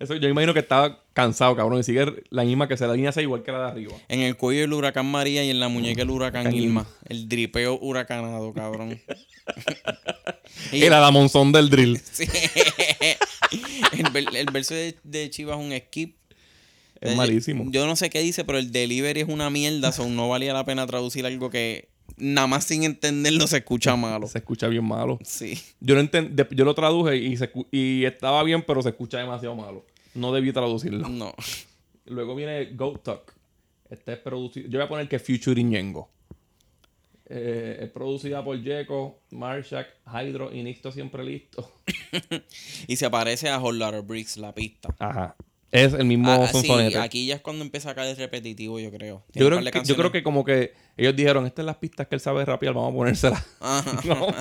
Eso 0.00 0.14
yo 0.14 0.28
imagino 0.28 0.54
que 0.54 0.60
estaba 0.60 1.02
cansado, 1.12 1.56
cabrón. 1.56 1.80
Y 1.80 1.82
sigue 1.82 2.22
la 2.30 2.44
misma 2.44 2.68
que 2.68 2.76
se 2.76 2.86
la 2.86 2.94
línea 2.94 3.10
hace 3.10 3.22
igual 3.22 3.42
que 3.42 3.50
la 3.52 3.58
de 3.58 3.64
arriba. 3.72 3.94
En 4.08 4.20
el 4.20 4.36
cuello 4.36 4.62
el 4.64 4.72
huracán 4.72 5.06
María 5.06 5.44
y 5.44 5.50
en 5.50 5.58
la 5.58 5.68
muñeca 5.68 6.02
el 6.02 6.10
huracán 6.10 6.54
Irma. 6.54 6.86
El 7.08 7.28
dripeo 7.28 7.78
huracanado, 7.80 8.52
cabrón. 8.52 9.00
Y- 10.72 10.84
Y 10.84 10.88
la 10.88 10.98
damonzón 10.98 11.52
del 11.52 11.70
drill. 11.70 12.00
Sí. 12.12 12.24
el, 13.92 14.36
el 14.36 14.46
verso 14.52 14.74
de, 14.74 14.96
de 15.04 15.30
Chivas 15.30 15.58
es 15.58 15.64
un 15.64 15.76
skip. 15.78 16.16
Es 17.00 17.16
malísimo. 17.16 17.64
Yo 17.70 17.86
no 17.86 17.94
sé 17.96 18.10
qué 18.10 18.20
dice, 18.20 18.44
pero 18.44 18.58
el 18.58 18.72
delivery 18.72 19.20
es 19.20 19.28
una 19.28 19.50
mierda, 19.50 19.92
so 19.92 20.08
no 20.08 20.28
valía 20.28 20.52
la 20.52 20.64
pena 20.64 20.86
traducir 20.86 21.24
algo 21.26 21.48
que 21.48 21.88
nada 22.16 22.46
más 22.46 22.64
sin 22.64 22.84
entenderlo 22.84 23.46
se 23.46 23.58
escucha 23.58 23.94
malo. 23.96 24.26
Se 24.26 24.38
escucha 24.38 24.68
bien 24.68 24.84
malo. 24.84 25.18
Sí. 25.24 25.58
Yo 25.80 25.94
lo, 25.94 26.00
enten- 26.02 26.30
de- 26.30 26.48
yo 26.54 26.64
lo 26.64 26.74
traduje 26.74 27.16
y, 27.16 27.36
se 27.36 27.50
y 27.70 28.04
estaba 28.04 28.42
bien, 28.42 28.62
pero 28.66 28.82
se 28.82 28.88
escucha 28.90 29.18
demasiado 29.18 29.54
malo. 29.54 29.84
No 30.14 30.32
debí 30.32 30.52
traducirlo. 30.52 31.08
No. 31.08 31.34
Luego 32.06 32.34
viene 32.34 32.66
Go 32.74 32.98
Talk. 32.98 33.34
Este 33.90 34.14
es 34.14 34.18
producido. 34.18 34.68
Yo 34.68 34.78
voy 34.78 34.86
a 34.86 34.88
poner 34.88 35.08
que 35.08 35.18
Futuring 35.18 35.70
Ñengo. 35.70 36.10
Eh, 37.30 37.80
es 37.82 37.90
producida 37.90 38.42
por 38.42 38.58
Jeco, 38.62 39.20
Marshak, 39.32 39.86
Hydro 40.06 40.50
y 40.52 40.62
Nisto 40.62 40.90
siempre 40.90 41.22
listo. 41.24 41.70
Y 42.88 42.96
se 42.96 43.10
parece 43.10 43.50
a 43.50 43.58
Lotta 43.58 44.00
Bricks, 44.00 44.38
la 44.38 44.54
pista. 44.54 44.94
Ajá. 44.98 45.36
Es 45.70 45.92
el 45.92 46.04
mismo 46.06 46.30
Ah, 46.30 46.46
sí, 46.48 46.70
aquí 46.96 47.26
ya 47.26 47.34
es 47.34 47.40
cuando 47.42 47.62
empieza 47.64 47.90
a 47.90 47.94
caer 47.94 48.16
repetitivo, 48.16 48.80
yo 48.80 48.90
creo. 48.90 49.22
yo, 49.34 49.46
creo 49.46 49.62
que, 49.62 49.82
yo 49.84 49.96
creo 49.96 50.10
que 50.12 50.22
como 50.22 50.44
que 50.44 50.72
ellos 50.96 51.14
dijeron, 51.14 51.44
estas 51.44 51.62
son 51.62 51.66
las 51.66 51.76
pistas 51.76 52.06
que 52.06 52.14
él 52.14 52.20
sabe 52.20 52.44
rapear, 52.44 52.72
vamos 52.72 52.92
a 52.92 52.96
ponérselas. 52.96 53.44
Ajá. 53.60 54.00
No. 54.04 54.28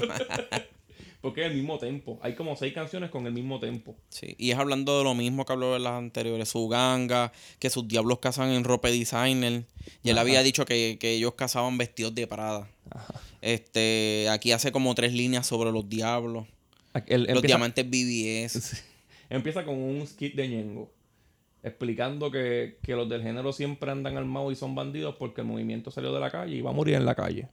Porque 1.22 1.42
es 1.42 1.48
el 1.52 1.58
mismo 1.58 1.78
tempo. 1.80 2.20
Hay 2.22 2.36
como 2.36 2.56
seis 2.56 2.74
canciones 2.74 3.10
con 3.10 3.26
el 3.26 3.34
mismo 3.34 3.60
tempo. 3.60 3.96
Sí, 4.08 4.36
y 4.38 4.52
es 4.52 4.58
hablando 4.58 5.00
de 5.00 5.04
lo 5.04 5.16
mismo 5.16 5.46
que 5.46 5.52
habló 5.52 5.76
en 5.76 5.84
las 5.84 5.94
anteriores, 5.94 6.48
su 6.48 6.68
ganga, 6.70 7.34
que 7.60 7.70
sus 7.70 7.88
diablos 7.88 8.20
cazan 8.20 8.52
en 8.52 8.64
ropa 8.64 8.88
designer. 8.90 9.64
Y 10.04 10.12
él 10.12 10.18
había 10.20 10.44
dicho 10.44 10.64
que, 10.64 10.98
que 11.00 11.16
ellos 11.16 11.34
cazaban 11.34 11.78
vestidos 11.78 12.14
de 12.16 12.28
Prada. 12.28 12.70
Este, 13.42 14.28
aquí 14.30 14.52
hace 14.52 14.72
como 14.72 14.94
tres 14.96 15.12
líneas 15.12 15.46
sobre 15.48 15.72
los 15.72 15.90
diablos. 15.90 16.46
Los 16.94 17.04
empieza- 17.10 17.42
diamantes 17.48 17.86
BBS. 17.90 18.84
Empieza 19.30 19.66
con 19.66 19.76
un 19.76 20.06
skit 20.08 20.36
de 20.36 20.48
Ñengo. 20.48 20.92
Explicando 21.64 22.32
que, 22.32 22.78
que 22.84 22.96
los 22.96 23.10
del 23.10 23.24
género 23.24 23.52
siempre 23.52 23.92
andan 23.92 24.16
armados 24.18 24.54
y 24.54 24.56
son 24.56 24.76
bandidos 24.76 25.16
porque 25.18 25.42
el 25.42 25.48
movimiento 25.48 25.92
salió 25.92 26.14
de 26.14 26.20
la 26.20 26.30
calle 26.32 26.56
y 26.56 26.62
va 26.62 26.70
a 26.70 26.74
morir 26.74 26.96
en 26.96 27.06
la 27.06 27.16
calle. 27.16 27.48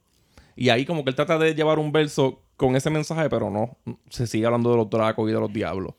Y 0.55 0.69
ahí 0.69 0.85
como 0.85 1.03
que 1.03 1.09
él 1.09 1.15
trata 1.15 1.37
de 1.37 1.53
llevar 1.53 1.79
un 1.79 1.91
verso 1.91 2.41
con 2.55 2.75
ese 2.75 2.89
mensaje, 2.89 3.29
pero 3.29 3.49
no. 3.49 3.77
Se 4.09 4.25
sigue 4.27 4.45
hablando 4.45 4.71
de 4.71 4.77
los 4.77 4.89
dracos 4.89 5.29
y 5.29 5.33
de 5.33 5.39
los 5.39 5.51
diablos. 5.51 5.93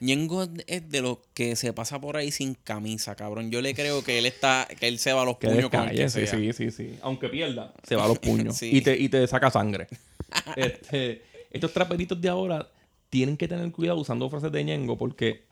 Ñengo 0.00 0.44
es- 0.66 0.88
de 0.90 1.02
los 1.02 1.18
que 1.34 1.54
se 1.56 1.72
pasa 1.74 2.00
por 2.00 2.16
ahí 2.16 2.30
sin 2.30 2.54
camisa, 2.54 3.14
cabrón. 3.14 3.50
Yo 3.50 3.60
le 3.60 3.74
creo 3.74 4.02
que 4.02 4.18
él 4.18 4.24
está, 4.26 4.66
que 4.80 4.88
él 4.88 4.98
se 4.98 5.12
va 5.12 5.22
a 5.22 5.24
los 5.26 5.36
Que 5.36 5.48
puños 5.48 5.68
con 5.70 5.88
el 5.90 5.94
que 5.94 6.08
sí, 6.08 6.26
sea. 6.26 6.38
sí, 6.38 6.52
sí, 6.54 6.70
sí. 6.70 6.98
Aunque 7.02 7.28
pierda, 7.28 7.74
se 7.86 7.94
va 7.96 8.06
a 8.06 8.08
los 8.08 8.18
puños. 8.20 8.56
Sí. 8.56 8.70
y, 8.72 8.80
te, 8.80 8.96
y 8.98 9.08
te 9.10 9.24
saca 9.26 9.50
sangre. 9.50 9.86
Este, 10.56 11.22
estos 11.50 11.72
traperitos 11.72 12.20
de 12.20 12.28
ahora 12.28 12.68
tienen 13.10 13.36
que 13.36 13.46
tener 13.48 13.70
cuidado 13.72 13.98
usando 13.98 14.28
frases 14.30 14.50
de 14.52 14.64
Ñengo 14.64 14.96
porque 14.96 15.42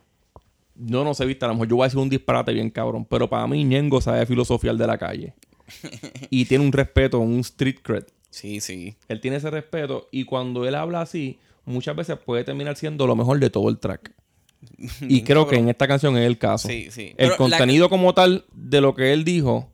no 0.78 1.04
no 1.04 1.12
sé, 1.14 1.26
viste, 1.26 1.44
a 1.44 1.48
lo 1.48 1.54
mejor 1.54 1.68
yo 1.68 1.76
voy 1.76 1.84
a 1.84 1.86
decir 1.88 1.98
un 1.98 2.08
disparate 2.08 2.52
bien 2.52 2.70
cabrón, 2.70 3.04
pero 3.04 3.28
para 3.28 3.46
mí 3.46 3.62
Ñengo 3.64 4.00
sabe 4.00 4.24
filosofiar 4.26 4.76
de 4.76 4.86
la 4.86 4.96
calle. 4.96 5.34
y 6.30 6.44
tiene 6.46 6.64
un 6.64 6.72
respeto, 6.72 7.18
un 7.18 7.40
street 7.40 7.78
cred. 7.82 8.04
Sí, 8.30 8.60
sí. 8.60 8.94
Él 9.08 9.20
tiene 9.20 9.36
ese 9.38 9.50
respeto 9.50 10.08
y 10.10 10.24
cuando 10.24 10.66
él 10.66 10.74
habla 10.74 11.00
así, 11.02 11.38
muchas 11.64 11.94
veces 11.96 12.16
puede 12.24 12.44
terminar 12.44 12.76
siendo 12.76 13.06
lo 13.06 13.16
mejor 13.16 13.38
de 13.40 13.50
todo 13.50 13.68
el 13.68 13.78
track. 13.78 14.12
Y 15.02 15.22
creo 15.22 15.46
que 15.46 15.56
en 15.56 15.68
esta 15.68 15.86
canción 15.86 16.16
es 16.16 16.26
el 16.26 16.38
caso. 16.38 16.68
Sí, 16.68 16.88
sí. 16.90 17.08
El 17.10 17.14
Pero 17.16 17.30
la- 17.30 17.36
contenido 17.36 17.88
como 17.88 18.14
tal 18.14 18.44
de 18.52 18.80
lo 18.80 18.94
que 18.94 19.12
él 19.12 19.24
dijo 19.24 19.70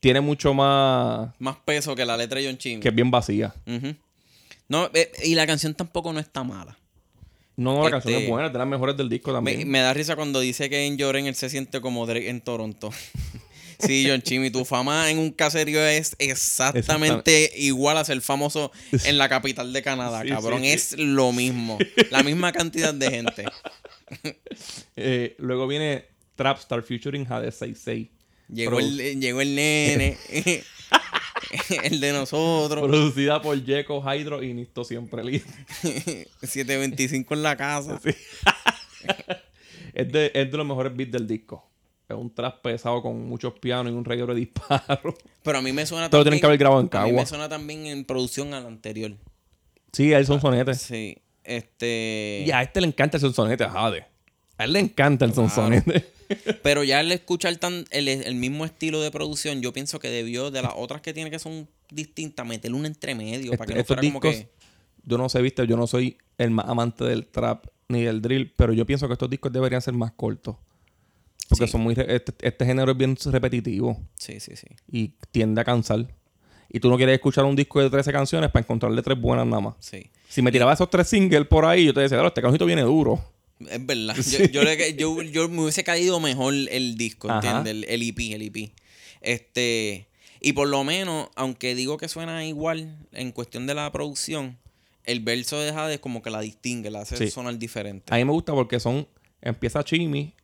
tiene 0.00 0.20
mucho 0.20 0.54
más 0.54 1.30
Más 1.38 1.56
peso 1.64 1.94
que 1.96 2.04
la 2.04 2.16
letra 2.16 2.38
de 2.40 2.46
John 2.46 2.58
Chimmy. 2.58 2.80
que 2.80 2.88
es 2.88 2.94
bien 2.94 3.10
vacía. 3.10 3.54
No, 4.68 4.90
eh, 4.94 5.10
y 5.24 5.34
la 5.34 5.46
canción 5.46 5.74
tampoco 5.74 6.12
no 6.12 6.20
está 6.20 6.44
mala. 6.44 6.76
No, 7.56 7.74
no, 7.78 7.84
la 7.84 7.90
canción 7.90 8.14
Este- 8.14 8.24
es 8.24 8.30
buena, 8.30 8.46
es 8.48 8.52
de 8.52 8.58
las 8.58 8.68
mejores 8.68 8.96
del 8.96 9.08
disco 9.08 9.30
Me, 9.30 9.36
también. 9.52 9.68
me 9.68 9.80
da 9.80 9.94
risa 9.94 10.14
cuando 10.16 10.40
dice 10.40 10.68
que 10.68 10.84
en 10.86 10.96
Lloren 10.98 11.26
él 11.26 11.34
se 11.34 11.48
siente 11.48 11.80
como 11.80 12.06
Drake 12.06 12.28
en 12.28 12.40
Toronto. 12.42 12.90
sí, 13.78 14.06
John 14.08 14.20
Chimmy, 14.22 14.50
tu 14.50 14.64
fama 14.64 15.10
en 15.10 15.18
un 15.18 15.30
caserío 15.30 15.82
es 15.84 16.16
exactamente 16.18 17.50
igual 17.56 17.96
a 17.98 18.04
ser 18.04 18.20
famoso 18.20 18.72
en 19.04 19.16
la 19.18 19.28
capital 19.28 19.72
de 19.72 19.82
Canadá, 19.82 20.22
Sí, 20.22 20.28
cabrón. 20.28 20.60
sí, 20.62 20.68
es 20.68 20.98
lo 20.98 21.32
mismo. 21.32 21.78
La 22.10 22.22
misma 22.22 22.52
cantidad 22.52 22.92
de 22.94 23.10
gente. 23.10 23.44
Eh, 24.96 25.34
luego 25.38 25.66
viene 25.66 26.04
Trapstar 26.36 26.82
featuring 26.82 27.26
Hades 27.28 27.54
66. 27.56 28.08
Llegó, 28.52 28.78
el, 28.78 29.20
llegó 29.20 29.40
el 29.40 29.54
nene. 29.54 30.16
el 31.84 32.00
de 32.00 32.12
nosotros. 32.12 32.86
Producida 32.86 33.40
por 33.42 33.64
Jeco, 33.64 34.02
Hydro 34.02 34.42
y 34.42 34.54
Nisto 34.54 34.84
Siempre 34.84 35.24
listo. 35.24 35.50
725 36.42 37.34
en 37.34 37.42
la 37.42 37.56
casa. 37.56 38.00
Es 39.94 40.12
de, 40.12 40.30
es 40.34 40.50
de 40.50 40.56
los 40.58 40.66
mejores 40.66 40.94
beats 40.94 41.12
del 41.12 41.26
disco. 41.26 41.66
Es 42.06 42.14
un 42.14 42.32
trap 42.34 42.60
pesado 42.60 43.00
con 43.00 43.26
muchos 43.26 43.54
pianos 43.58 43.90
y 43.92 43.96
un 43.96 44.04
reguero 44.04 44.34
de 44.34 44.40
disparos. 44.40 45.14
Pero 45.42 45.58
a 45.58 45.62
mí 45.62 45.72
me 45.72 45.86
suena 45.86 46.10
Todo 46.10 46.20
lo 46.20 46.24
tienen 46.24 46.38
también. 46.38 46.40
que 46.40 46.46
haber 46.46 46.58
grabado 46.58 46.80
en 46.82 46.88
A 46.92 47.04
mí 47.04 47.10
me 47.12 47.16
Cagua. 47.16 47.26
suena 47.26 47.48
también 47.48 47.86
en 47.86 48.04
producción 48.04 48.52
al 48.52 48.66
anterior. 48.66 49.12
Sí, 49.92 50.12
a 50.12 50.18
él 50.18 50.26
son 50.26 50.40
sonetes. 50.40 50.82
Sí. 50.82 51.16
Este. 51.42 52.44
Y 52.46 52.50
a 52.50 52.60
este 52.62 52.82
le 52.82 52.88
encanta 52.88 53.16
el 53.16 53.22
sonsonete, 53.22 53.64
a 53.64 53.70
Jade. 53.70 54.06
A 54.58 54.64
él 54.64 54.74
le 54.74 54.80
encanta 54.80 55.24
el 55.24 55.32
sonsonete. 55.32 56.04
Pero 56.62 56.84
ya 56.84 56.98
al 57.00 57.10
escuchar 57.12 57.56
tan, 57.56 57.84
el, 57.90 58.08
el 58.08 58.34
mismo 58.34 58.64
estilo 58.64 59.00
de 59.00 59.10
producción, 59.10 59.60
yo 59.62 59.72
pienso 59.72 59.98
que 60.00 60.08
debió, 60.08 60.50
de 60.50 60.62
las 60.62 60.72
otras 60.76 61.00
que 61.00 61.12
tiene 61.14 61.30
que 61.30 61.38
son 61.38 61.68
distintas, 61.90 62.46
meterle 62.46 62.76
un 62.76 62.86
entremedio 62.86 63.52
para 63.52 63.66
que 63.66 63.74
no 63.74 63.80
Estos 63.80 63.96
fuera 63.96 64.02
como 64.12 64.20
discos, 64.20 64.34
que. 64.34 64.48
yo 65.04 65.18
no 65.18 65.28
sé, 65.28 65.40
viste, 65.42 65.66
yo 65.66 65.76
no 65.76 65.86
soy 65.86 66.18
el 66.38 66.50
más 66.50 66.66
amante 66.68 67.04
del 67.04 67.26
trap 67.26 67.66
ni 67.88 68.02
del 68.02 68.20
drill, 68.20 68.52
pero 68.56 68.72
yo 68.72 68.84
pienso 68.86 69.06
que 69.06 69.12
estos 69.12 69.30
discos 69.30 69.52
deberían 69.52 69.80
ser 69.82 69.94
más 69.94 70.12
cortos. 70.12 70.56
Porque 71.48 71.66
Sí. 71.66 71.72
son 71.72 71.82
muy 71.82 71.94
re- 71.94 72.16
este, 72.16 72.32
este 72.40 72.66
género 72.66 72.90
es 72.90 72.98
bien 72.98 73.16
repetitivo 73.26 74.00
Sí, 74.18 74.40
sí, 74.40 74.56
sí. 74.56 74.66
y 74.90 75.12
tiende 75.30 75.60
a 75.60 75.64
cansar. 75.64 76.06
Y 76.68 76.80
tú 76.80 76.90
no 76.90 76.96
quieres 76.96 77.14
escuchar 77.14 77.44
un 77.44 77.54
disco 77.54 77.80
de 77.80 77.88
13 77.88 78.10
canciones 78.10 78.50
para 78.50 78.64
encontrarle 78.64 79.00
tres 79.00 79.20
buenas 79.20 79.46
nada 79.46 79.60
más. 79.60 79.74
Sí. 79.78 80.10
Si 80.28 80.42
me 80.42 80.50
tiraba 80.50 80.72
esos 80.72 80.90
tres 80.90 81.06
singles 81.06 81.46
por 81.46 81.64
ahí, 81.64 81.84
yo 81.84 81.94
te 81.94 82.00
decía, 82.00 82.16
"Claro, 82.16 82.28
este 82.28 82.42
cancionito 82.42 82.66
viene 82.66 82.82
duro. 82.82 83.22
Es 83.60 83.86
verdad. 83.86 84.16
Yo, 84.16 84.44
yo, 84.46 84.62
le- 84.64 84.94
yo- 84.96 85.22
yo 85.22 85.48
me 85.48 85.62
hubiese 85.62 85.82
caído 85.84 86.20
mejor 86.20 86.54
el 86.54 86.96
disco. 86.96 87.32
¿entiendes? 87.32 87.72
El, 87.72 87.84
el 87.84 88.02
EP, 88.02 88.18
el 88.34 88.42
EP. 88.42 88.72
Este. 89.22 90.06
Y 90.40 90.52
por 90.52 90.68
lo 90.68 90.84
menos, 90.84 91.28
aunque 91.34 91.74
digo 91.74 91.96
que 91.96 92.08
suena 92.08 92.44
igual 92.46 92.96
en 93.12 93.32
cuestión 93.32 93.66
de 93.66 93.74
la 93.74 93.90
producción, 93.90 94.58
el 95.04 95.20
verso 95.20 95.58
de 95.60 95.70
Hades 95.70 95.98
como 96.00 96.20
que 96.22 96.30
la 96.30 96.40
distingue, 96.40 96.90
la 96.90 97.00
hace 97.00 97.16
Sí. 97.16 97.30
sonar 97.30 97.58
diferente. 97.58 98.12
A 98.12 98.18
mí 98.18 98.24
me 98.24 98.32
gusta 98.32 98.52
porque 98.52 98.78
son, 98.78 99.08
empieza 99.40 99.82
Chimi, 99.82 100.34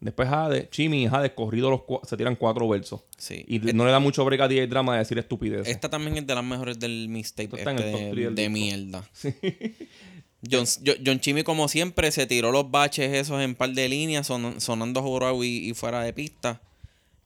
después 0.00 0.28
Jade, 0.28 0.68
Chimi 0.70 1.04
y 1.04 1.08
Jade 1.08 1.34
corrido 1.34 1.70
los 1.70 1.82
se 2.08 2.16
tiran 2.16 2.36
cuatro 2.36 2.66
versos. 2.68 3.02
Sí. 3.18 3.44
Y 3.46 3.58
no 3.58 3.84
le 3.84 3.90
da 3.92 3.98
mucho 4.00 4.24
break 4.24 4.40
a 4.40 4.48
DJ 4.48 4.66
Drama 4.66 4.94
de 4.94 5.00
decir 5.00 5.18
estupideces. 5.18 5.68
Esta 5.68 5.90
también 5.90 6.16
es 6.16 6.26
de 6.26 6.34
las 6.34 6.44
mejores 6.44 6.78
del 6.80 7.08
mixtape 7.10 7.44
Esto 7.44 7.56
está 7.58 7.70
en 7.72 7.78
este 7.78 7.90
el 8.10 8.16
top 8.24 8.34
de, 8.34 8.42
de 8.42 8.48
mierda. 8.48 9.08
John, 9.22 9.34
John- 10.50 10.66
John 11.04 11.20
Chimmy, 11.20 11.42
como 11.42 11.68
siempre, 11.68 12.10
se 12.12 12.26
tiró 12.26 12.52
los 12.52 12.70
baches 12.70 13.12
esos 13.12 13.40
en 13.42 13.54
par 13.54 13.70
de 13.70 13.88
líneas, 13.88 14.26
son- 14.26 14.60
sonando 14.60 15.02
jurado 15.02 15.42
y, 15.44 15.68
y 15.70 15.74
fuera 15.74 16.02
de 16.02 16.12
pista. 16.12 16.60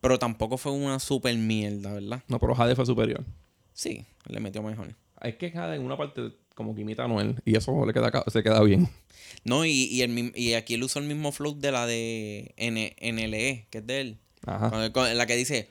Pero 0.01 0.19
tampoco 0.19 0.59
fue 0.59 0.73
una 0.73 0.99
super 1.01 1.35
mierda, 1.37 1.93
¿verdad? 1.93 2.23
No, 2.29 2.39
pero 2.39 2.55
Jade 2.55 2.77
fue 2.77 2.87
superior. 2.87 3.25
Sí, 3.73 4.05
le 4.29 4.39
metió 4.41 4.63
mejor. 4.63 4.95
Es 5.23 5.37
que 5.37 5.51
Jade 5.51 5.77
en 5.77 5.83
una 5.83 5.97
parte 5.97 6.33
como 6.55 6.75
que 6.75 6.81
imita 6.83 7.05
a 7.05 7.09
Noel 7.09 7.41
y 7.45 7.57
eso 7.57 7.85
le 7.87 7.93
queda, 7.93 8.25
se 8.29 8.43
queda 8.43 8.63
bien. 8.63 8.89
No, 9.45 9.65
y, 9.65 9.71
y, 9.71 10.03
el, 10.03 10.33
y 10.37 10.55
aquí 10.55 10.75
él 10.75 10.83
usó 10.85 10.99
el 10.99 11.07
mismo 11.07 11.33
flow 11.33 11.59
de 11.59 11.73
la 11.73 11.87
de 11.87 12.53
N, 12.57 12.95
NLE, 13.01 13.67
que 13.71 13.79
es 13.79 13.87
de 13.87 14.01
él. 14.01 14.19
Ajá. 14.47 14.71
Con- 14.71 14.91
con 14.93 15.17
la 15.19 15.27
que 15.27 15.37
dice, 15.37 15.69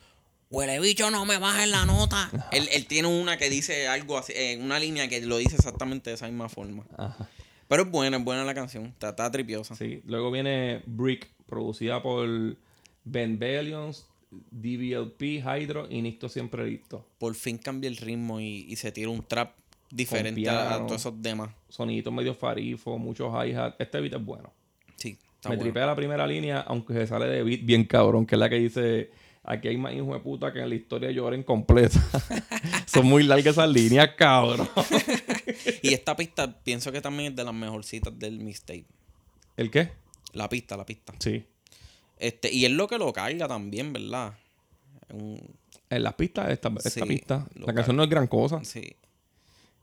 huele 0.50 0.80
bicho, 0.80 1.12
no 1.12 1.26
me 1.26 1.38
bajes 1.38 1.68
la 1.70 1.86
nota. 1.86 2.30
él, 2.52 2.68
él 2.72 2.86
tiene 2.86 3.08
una 3.08 3.38
que 3.38 3.50
dice 3.50 3.88
algo 3.88 4.18
así, 4.18 4.34
eh, 4.36 4.60
una 4.62 4.80
línea 4.80 5.08
que 5.08 5.22
lo 5.22 5.38
dice 5.38 5.56
exactamente 5.56 6.10
de 6.10 6.16
esa 6.16 6.28
misma 6.28 6.50
forma. 6.50 6.86
Ajá. 6.98 7.30
Pero 7.68 7.84
es 7.84 7.92
buena, 7.92 8.18
es 8.18 8.24
buena 8.24 8.46
la 8.46 8.54
canción. 8.54 8.86
Está, 8.86 9.10
está 9.10 9.30
tripiosa. 9.30 9.76
Sí. 9.76 10.02
Luego 10.06 10.32
viene 10.32 10.82
Brick, 10.86 11.28
producida 11.46 12.02
por 12.02 12.28
Ben 13.04 13.38
Bellions, 13.38 14.06
DBLP, 14.32 15.44
Hydro 15.44 15.88
y 15.90 16.02
Nicto 16.02 16.30
Siempre 16.30 16.66
Listo. 16.66 17.06
Por 17.18 17.36
fin 17.36 17.58
cambia 17.58 17.90
el 17.90 17.98
ritmo 17.98 18.40
y, 18.40 18.66
y 18.70 18.76
se 18.78 18.92
tira 18.92 19.10
un 19.10 19.24
trap 19.24 19.54
diferente 19.90 20.50
a, 20.50 20.78
todos 20.86 21.02
esos 21.02 21.22
demás. 21.22 21.50
Soniditos 21.70 22.14
medio 22.14 22.34
farifo, 22.34 22.98
muchos 22.98 23.32
hi-hat. 23.34 23.76
Este 23.80 24.00
beat 24.00 24.14
es 24.14 24.26
bueno. 24.26 24.52
Sí, 24.96 25.18
está 25.36 25.50
Me 25.50 25.56
bueno. 25.56 25.64
tripea 25.64 25.86
la 25.86 25.96
primera 25.96 26.28
línea, 26.28 26.62
aunque 26.62 26.94
se 26.94 27.08
sale 27.08 27.28
de 27.28 27.44
beat 27.44 27.62
bien 27.64 27.86
cabrón, 27.86 28.26
que 28.26 28.36
es 28.36 28.40
la 28.40 28.50
que 28.50 28.56
dice, 28.60 29.12
aquí 29.48 29.70
hay 29.70 29.78
más 29.78 29.94
hijos 29.94 30.14
de 30.14 30.20
puta 30.20 30.54
que 30.54 30.60
en 30.60 30.70
la 30.70 30.76
historia 30.76 31.10
lloren 31.12 31.42
completa. 31.44 32.00
Son 32.86 33.06
muy 33.06 33.24
largas 33.24 33.54
esas 33.56 33.70
líneas, 33.70 34.10
cabrón. 34.18 34.70
Y 35.82 35.94
esta 35.94 36.16
pista 36.16 36.60
pienso 36.64 36.92
que 36.92 37.02
también 37.02 37.32
es 37.32 37.36
de 37.36 37.44
las 37.44 37.54
mejorcitas 37.54 38.18
del 38.18 38.40
mixtape. 38.40 38.86
¿El 39.56 39.72
qué? 39.72 39.92
La 40.34 40.48
pista, 40.50 40.78
la 40.78 40.86
pista. 40.86 41.14
Sí. 41.20 41.44
Este, 42.20 42.52
y 42.54 42.66
es 42.66 42.72
lo 42.72 42.88
que 42.88 42.98
lo 42.98 43.12
carga 43.14 43.48
también, 43.48 43.94
¿verdad? 43.94 44.34
Un- 45.14 45.42
En 45.90 46.04
las 46.04 46.14
pistas, 46.16 46.50
esta, 46.52 46.70
esta 46.78 46.90
Sí, 46.90 47.02
pista. 47.04 47.48
La 47.56 47.74
canción 47.74 47.96
no 47.96 48.04
es 48.04 48.10
gran 48.10 48.28
cosa. 48.28 48.64
sí. 48.64 48.96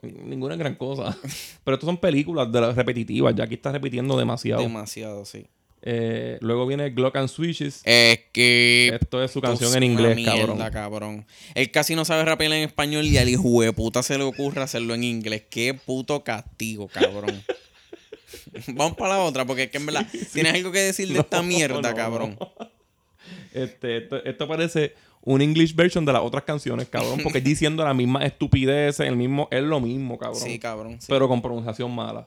Ninguna 0.03 0.55
es 0.55 0.59
gran 0.59 0.75
cosa. 0.75 1.17
Pero 1.65 1.77
estas 1.77 1.87
son 1.87 1.97
películas 1.97 2.53
de 2.53 2.61
las 2.61 2.77
repetitivas. 2.77 3.35
Ya 3.35 3.45
aquí 3.45 3.55
está 3.55 3.73
repitiendo 3.73 4.19
demasiado. 4.19 4.61
Demasiado, 4.61 5.25
sí. 5.25 5.47
Eh, 5.87 6.39
luego 6.41 6.67
viene 6.67 6.89
Glock 6.91 7.17
and 7.17 7.29
Switches. 7.29 7.83
Es 7.85 8.19
que. 8.33 8.99
Esto 9.01 9.23
es 9.23 9.31
su 9.31 9.43
canción 9.43 9.77
en 9.77 9.83
inglés, 9.83 10.17
mierda, 10.17 10.35
cabrón. 10.35 10.71
cabrón. 10.71 11.27
Él 11.55 11.71
casi 11.71 11.95
no 11.95 12.07
sabe 12.07 12.25
rapear 12.25 12.53
en 12.53 12.63
español 12.63 13.05
y 13.05 13.19
al 13.19 13.29
hijo 13.29 13.61
de 13.61 13.71
puta 13.75 14.03
se 14.03 14.17
le 14.17 14.25
ocurre 14.25 14.63
hacerlo 14.63 14.95
en 14.95 15.05
inglés. 15.05 15.43
Qué 15.51 15.75
puto 15.75 16.25
castigo, 16.25 16.89
cabrón. 16.89 17.43
Vamos 18.69 18.97
para 18.97 19.19
la 19.19 19.21
otra, 19.21 19.45
porque 19.45 19.65
es 19.65 19.71
que 19.71 19.77
en 19.77 19.85
verdad. 19.85 20.07
¿Tienes 20.33 20.55
algo 20.55 20.73
que 20.73 20.79
decir 20.79 21.07
de 21.13 21.19
esta 21.19 21.43
mierda, 21.43 21.91
no, 21.91 21.95
cabrón? 21.95 22.39
no. 22.41 22.53
Este, 23.53 23.99
esto, 23.99 24.25
esto 24.25 24.49
parece 24.49 24.95
un 25.21 25.43
English 25.43 25.75
version 25.75 26.07
de 26.07 26.15
las 26.15 26.23
otras 26.23 26.45
canciones, 26.45 26.89
cabrón. 26.89 27.21
Porque 27.23 27.39
es 27.39 27.45
diciendo 27.45 27.85
la 27.85 27.93
misma 27.93 28.25
estupidez, 28.25 29.01
el 29.01 29.17
mismo, 29.17 29.49
es 29.51 29.63
lo 29.63 29.81
mismo, 29.81 30.17
cabrón. 30.17 30.41
Sí, 30.41 30.59
cabrón. 30.59 30.99
sí. 30.99 31.09
Pero 31.11 31.29
con 31.29 31.43
pronunciación 31.43 31.95
mala. 31.95 32.27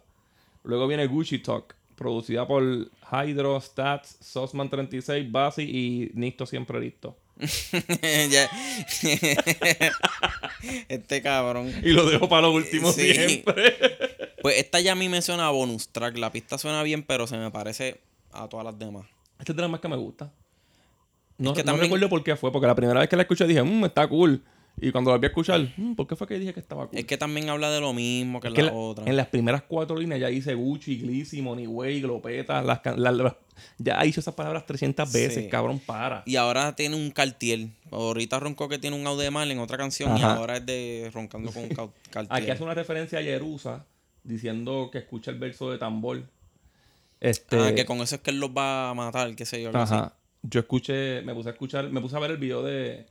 Luego 0.63 0.87
viene 0.87 1.07
Gucci 1.07 1.39
Talk, 1.39 1.75
producida 1.97 2.47
por 2.47 2.63
Hydro, 3.11 3.59
Stats, 3.59 4.17
Sosman 4.21 4.69
36, 4.69 5.29
Basi 5.31 5.63
y 5.63 6.11
Nisto 6.13 6.45
Siempre 6.45 6.79
Listo. 6.79 7.17
Este 10.89 11.21
cabrón. 11.21 11.71
Y 11.83 11.89
lo 11.91 12.05
dejo 12.09 12.27
para 12.29 12.43
lo 12.43 12.51
último 12.53 12.91
Sí. 12.93 13.13
siempre. 13.13 13.75
Pues 14.41 14.57
esta 14.57 14.79
ya 14.79 14.93
a 14.93 14.95
mí 14.95 15.09
me 15.09 15.21
suena 15.21 15.47
a 15.47 15.51
bonus 15.51 15.89
track. 15.89 16.17
La 16.17 16.31
pista 16.31 16.57
suena 16.57 16.83
bien, 16.83 17.03
pero 17.03 17.27
se 17.27 17.37
me 17.37 17.51
parece 17.51 17.99
a 18.31 18.47
todas 18.47 18.65
las 18.65 18.77
demás. 18.77 19.05
Este 19.39 19.51
es 19.51 19.55
de 19.55 19.61
las 19.61 19.71
más 19.71 19.79
que 19.81 19.87
me 19.87 19.95
gusta. 19.97 20.31
No, 21.37 21.53
que 21.53 21.61
no 21.61 21.65
también- 21.67 21.83
recuerdo 21.85 22.09
por 22.09 22.23
qué 22.23 22.35
fue, 22.35 22.51
porque 22.51 22.67
la 22.67 22.75
primera 22.75 22.99
vez 22.99 23.09
que 23.09 23.15
la 23.15 23.21
escuché 23.23 23.45
dije, 23.45 23.61
mmm, 23.63 23.85
está 23.85 24.07
cool. 24.07 24.43
Y 24.79 24.91
cuando 24.91 25.09
la 25.11 25.17
vi 25.17 25.25
a 25.25 25.29
escuchar, 25.29 25.73
"Mm, 25.75 25.95
¿por 25.95 26.05
qué 26.05 26.15
fue 26.15 26.27
que 26.27 26.37
dije 26.37 26.53
que 26.53 26.59
estaba 26.59 26.87
cool? 26.87 26.99
Es 26.99 27.05
que 27.05 27.17
también 27.17 27.49
habla 27.49 27.71
de 27.71 27.81
lo 27.81 27.93
mismo 27.93 28.39
que 28.39 28.49
Es 28.49 28.53
que 28.53 28.61
la 28.61 28.71
la- 28.71 28.77
otra. 28.77 29.05
en 29.05 29.17
las 29.17 29.25
primeras 29.27 29.63
cuatro 29.67 29.97
líneas 29.97 30.19
ya 30.21 30.27
dice 30.27 30.53
Gucci, 30.53 30.97
Glizzy, 30.99 31.41
Moneyway, 31.41 31.99
Glopeta, 32.01 32.61
las, 32.61 32.81
can- 32.81 33.01
la- 33.01 33.11
la- 33.11 33.37
ya 33.79 34.01
dicho 34.03 34.19
esas 34.19 34.35
palabras 34.35 34.67
300 34.67 35.11
veces, 35.11 35.45
Sí. 35.45 35.49
cabrón, 35.49 35.79
para. 35.79 36.21
Y 36.27 36.35
ahora 36.35 36.75
tiene 36.75 36.95
un 36.95 37.09
cartier. 37.09 37.69
Ahorita 37.89 38.39
roncó 38.39 38.69
que 38.69 38.77
tiene 38.77 38.95
un 38.95 39.07
Audemars 39.07 39.49
en 39.49 39.57
otra 39.57 39.77
canción 39.77 40.15
y 40.15 40.21
Ajá. 40.21 40.35
ahora 40.35 40.57
es 40.57 40.65
de 40.67 41.09
roncando 41.11 41.51
con 41.51 41.63
un 41.63 41.69
cartier. 42.11 42.27
Aquí 42.29 42.51
hace 42.51 42.61
una 42.63 42.75
referencia 42.75 43.17
a 43.17 43.23
Jerusa 43.23 43.85
diciendo 44.23 44.89
que 44.91 44.99
escucha 44.99 45.31
el 45.31 45.39
verso 45.39 45.71
de 45.71 45.79
tambor. 45.79 46.21
Este, 47.19 47.57
Ah, 47.59 47.73
que 47.73 47.83
con 47.85 47.97
eso 48.01 48.15
es 48.15 48.21
que 48.21 48.29
él 48.29 48.39
los 48.39 48.51
va 48.51 48.91
a 48.91 48.93
matar, 48.93 49.35
qué 49.35 49.45
sé 49.45 49.59
yo. 49.61 49.69
algo 49.69 49.79
así. 49.79 49.93
ajá. 49.95 50.13
Yo 50.43 50.59
escuché, 50.59 51.23
me 51.23 51.33
puse 51.33 51.49
a 51.49 51.53
escuchar, 51.53 51.89
me 51.89 51.99
puse 51.99 52.15
a 52.15 52.19
ver 52.19 52.29
el 52.31 52.37
video 52.37 52.61
de, 52.61 53.07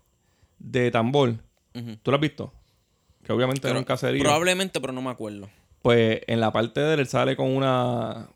de 0.61 0.91
tambor. 0.93 1.35
¿Tú 2.03 2.11
lo 2.11 2.17
has 2.17 2.21
visto? 2.21 2.53
Que 3.25 3.33
obviamente 3.33 3.67
era 3.67 3.73
Pero- 3.73 3.79
un 3.81 3.85
caserío. 3.85 4.23
Probablemente, 4.23 4.81
pero 4.81 4.93
no 4.93 5.03
me 5.03 5.11
acuerdo. 5.11 5.49
Pues 5.83 6.21
en 6.27 6.41
la 6.41 6.53
parte 6.53 6.81
de 6.81 6.95
él, 6.95 7.07
sale 7.07 7.37
con 7.37 7.51
una 7.55 8.29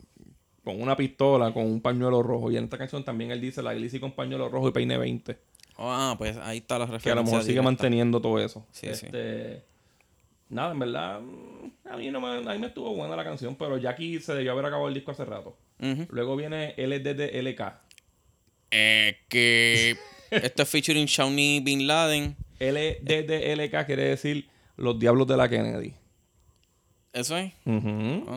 con 0.65 0.81
una 0.81 0.95
pistola, 0.97 1.53
con 1.53 1.65
un 1.65 1.81
pañuelo 1.81 2.23
rojo. 2.23 2.51
Y 2.51 2.57
en 2.57 2.65
esta 2.65 2.77
canción 2.79 3.03
también 3.05 3.31
él 3.31 3.41
dice 3.41 3.63
la 3.63 3.73
Glizzy 3.75 3.99
con 3.99 4.13
pañuelo 4.13 4.49
rojo 4.49 4.69
y 4.69 4.73
peine 4.73 4.99
20. 4.99 5.39
Ah, 5.79 6.15
pues 6.19 6.37
ahí 6.37 6.59
está 6.59 6.79
la 6.79 6.85
referencia. 6.85 7.09
Que 7.09 7.13
a 7.13 7.15
lo 7.15 7.25
mejor 7.25 7.41
sigue 7.41 7.53
directa. 7.55 7.65
manteniendo 7.65 8.21
todo 8.21 8.39
eso. 8.39 8.67
Sí, 8.71 8.87
sí. 8.95 9.07
este, 9.07 9.65
Nada, 10.51 10.73
en 10.73 10.79
verdad, 10.81 11.21
a 11.91 11.97
mí, 11.97 12.11
no 12.11 12.21
me, 12.21 12.29
a 12.51 12.53
mí 12.53 12.59
me 12.59 12.67
estuvo 12.67 12.95
buena 12.95 13.17
la 13.17 13.25
canción, 13.25 13.55
pero 13.57 13.79
ya 13.79 13.91
aquí 13.91 14.19
se 14.21 14.35
debió 14.35 14.53
haber 14.53 14.67
acabado 14.67 14.89
el 14.89 14.95
disco 14.95 15.13
hace 15.13 15.25
rato. 15.25 15.57
Luego 16.11 16.37
viene 16.37 16.75
LDDLK. 16.77 17.61
Es 18.71 19.17
que 19.29 19.97
esto 20.31 20.63
es 20.63 20.69
featuring 20.69 21.07
Shawnee 21.07 21.61
Bin 21.61 21.87
Laden. 21.87 22.37
LDDLK 22.61 23.87
quiere 23.87 24.05
decir 24.05 24.49
los 24.77 24.99
diablos 24.99 25.27
de 25.27 25.37
la 25.37 25.49
Kennedy. 25.49 25.95
¿Eso 27.13 27.37
es? 27.37 27.53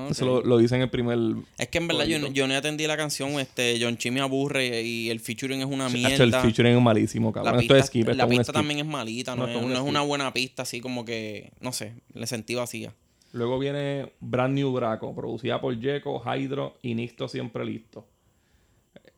Eso 0.10 0.26
lo, 0.26 0.42
lo 0.42 0.58
dice 0.58 0.76
en 0.76 0.82
el 0.82 0.90
primer. 0.90 1.20
Es 1.60 1.68
que 1.68 1.78
en 1.78 1.88
verdad 1.88 2.06
yo, 2.06 2.18
yo 2.30 2.48
no 2.48 2.56
atendí 2.56 2.88
la 2.88 2.98
canción. 2.98 3.40
Este, 3.40 3.78
John 3.80 3.98
Chi 3.98 4.10
me 4.10 4.20
aburre 4.20 4.82
y 4.82 5.12
el 5.12 5.20
featuring 5.20 5.60
es 5.60 5.68
una 5.68 5.90
mierda. 5.90 6.24
el 6.24 6.34
featuring 6.34 6.76
es 6.78 6.82
malísimo, 6.82 7.30
la 7.30 7.34
cabrón. 7.34 7.60
pista, 7.60 7.78
esto 7.78 7.84
es 7.84 7.86
skip, 7.88 8.16
la 8.16 8.28
pista 8.28 8.52
también 8.52 8.80
es 8.80 8.86
malita, 8.86 9.36
no, 9.36 9.46
No, 9.46 9.52
es, 9.52 9.64
un 9.64 9.74
no 9.74 9.84
una 9.84 10.02
buena 10.02 10.34
pista, 10.34 10.64
así 10.64 10.82
como 10.82 11.06
que, 11.06 11.52
no 11.62 11.72
sé, 11.72 11.94
le 12.14 12.26
sentí 12.26 12.56
vacía. 12.56 12.94
Luego 13.32 13.60
viene 13.60 14.14
Brand 14.20 14.56
New 14.56 14.76
Draco, 14.76 15.14
producida 15.14 15.62
por 15.62 15.80
Jeco, 15.80 16.24
Hydro 16.24 16.78
y 16.82 16.96
Nisto 16.96 17.28
Siempre 17.28 17.66
Listo. 17.66 18.08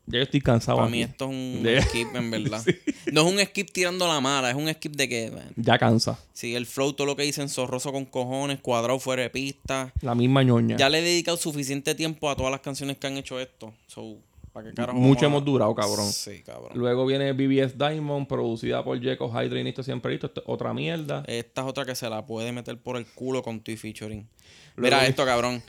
Ya 0.08 0.18
yo 0.20 0.24
estoy 0.24 0.41
cansado. 0.41 0.78
Para 0.78 0.89
mí 0.89 1.02
esto 1.02 1.26
es 1.26 1.32
un 1.32 1.63
De- 1.63 1.82
skip, 1.82 2.15
en 2.15 2.30
verdad. 2.32 2.63
No 3.12 3.28
es 3.28 3.34
un 3.34 3.39
skip 3.46 3.72
tirando 3.72 4.08
la 4.08 4.20
mala, 4.20 4.50
es 4.50 4.56
un 4.56 4.72
skip 4.74 4.96
de 4.96 5.08
que, 5.10 5.32
man, 5.32 5.52
Ya 5.56 5.78
cansa. 5.78 6.20
si 6.34 6.56
el 6.56 6.65
flow, 6.65 6.94
todo 6.94 7.08
lo 7.08 7.15
que 7.15 7.24
dicen, 7.24 7.50
zorroso 7.50 7.91
con 7.91 8.06
cojones, 8.06 8.60
cuadrado 8.60 9.00
fuera 9.00 9.24
de 9.24 9.30
pista. 9.30 9.94
La 10.02 10.15
misma 10.15 10.44
ñoña. 10.44 10.76
Ya 10.78 10.89
le 10.89 11.00
he 11.00 11.02
dedicado 11.02 11.38
suficiente 11.38 11.96
tiempo 11.96 12.30
a 12.30 12.36
todas 12.36 12.52
las 12.52 12.62
canciones 12.62 12.98
que 12.98 13.08
han 13.08 13.18
hecho 13.18 13.39
esto. 13.39 13.74
So, 13.88 14.18
¿para 14.54 14.68
qué 14.70 14.74
carajo 14.76 14.98
Mucho 14.98 15.26
a- 15.26 15.28
hemos 15.30 15.46
durado, 15.46 15.74
cabrón. 15.76 16.12
Sí, 16.12 16.41
cabrón. 16.46 16.72
Luego 16.76 17.06
viene 17.06 17.34
BBS 17.34 17.76
Diamond, 17.78 18.28
producida 18.28 18.84
por 18.84 19.00
Jeco, 19.02 19.28
Hydro 19.30 19.60
y 19.60 19.74
Siempre 19.84 20.12
Listo. 20.12 20.28
Esto 20.28 20.44
otra 20.48 20.74
mierda. 20.74 21.24
Esta 21.28 21.62
es 21.62 21.68
otra 21.68 21.86
que 21.86 21.96
se 21.96 22.10
la 22.10 22.26
puede 22.26 22.52
meter 22.52 22.78
por 22.78 22.98
el 22.98 23.06
culo 23.06 23.41
con 23.44 23.60
tu 23.62 23.76
featuring. 23.76 24.28
Luego 24.76 24.96
Mira 24.98 25.08
esto, 25.08 25.26
cabrón. 25.26 25.63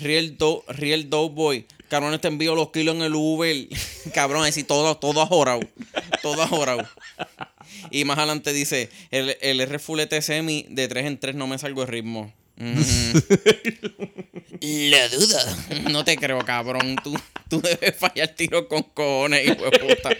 Real, 0.00 0.36
do, 0.36 0.64
Real 0.68 1.08
Dope 1.10 1.34
Boy. 1.34 1.66
Cabrón, 1.88 2.18
te 2.20 2.28
envío 2.28 2.54
los 2.54 2.70
kilos 2.70 2.94
en 2.96 3.02
el 3.02 3.14
Uber. 3.14 3.66
cabrón, 4.14 4.44
así 4.44 4.64
todo, 4.64 4.96
todo 4.96 5.22
ajorado. 5.22 5.60
Todo 6.22 6.42
ajorado. 6.42 6.88
Y 7.90 8.04
más 8.04 8.18
adelante 8.18 8.52
dice, 8.52 8.90
el, 9.10 9.36
el 9.40 9.60
R 9.60 9.78
Fulete 9.78 10.22
Semi 10.22 10.66
de 10.68 10.86
3 10.88 11.06
en 11.06 11.18
3 11.18 11.34
no 11.34 11.46
me 11.46 11.58
salgo 11.58 11.80
de 11.84 11.90
ritmo. 11.90 12.32
Ujú. 12.60 14.06
La 14.60 15.08
duda. 15.08 15.56
No 15.90 16.04
te 16.04 16.16
creo, 16.18 16.38
cabrón. 16.44 16.96
Tú, 17.02 17.18
tú 17.48 17.60
debes 17.62 17.96
fallar 17.96 18.28
tiro 18.36 18.68
con 18.68 18.82
cojones, 18.82 19.46
hijo 19.48 19.64
de 19.70 19.78
puta. 19.78 20.10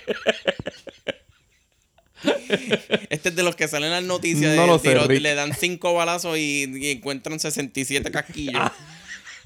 Este 3.10 3.28
es 3.30 3.36
de 3.36 3.42
los 3.42 3.56
que 3.56 3.68
salen 3.68 3.90
las 3.90 4.02
noticias. 4.02 4.54
No 4.56 4.62
de 4.62 4.68
lo 4.68 4.78
sé, 4.78 4.88
tiro- 4.88 5.06
Rick. 5.06 5.22
le 5.22 5.34
dan 5.34 5.54
cinco 5.54 5.94
balazos 5.94 6.36
y, 6.38 6.64
y 6.78 6.90
encuentran 6.90 7.38
67 7.40 8.10
casquillos. 8.10 8.62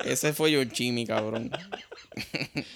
Ese 0.05 0.33
fue 0.33 0.69
Chimmy, 0.71 1.07
cabrón. 1.07 1.51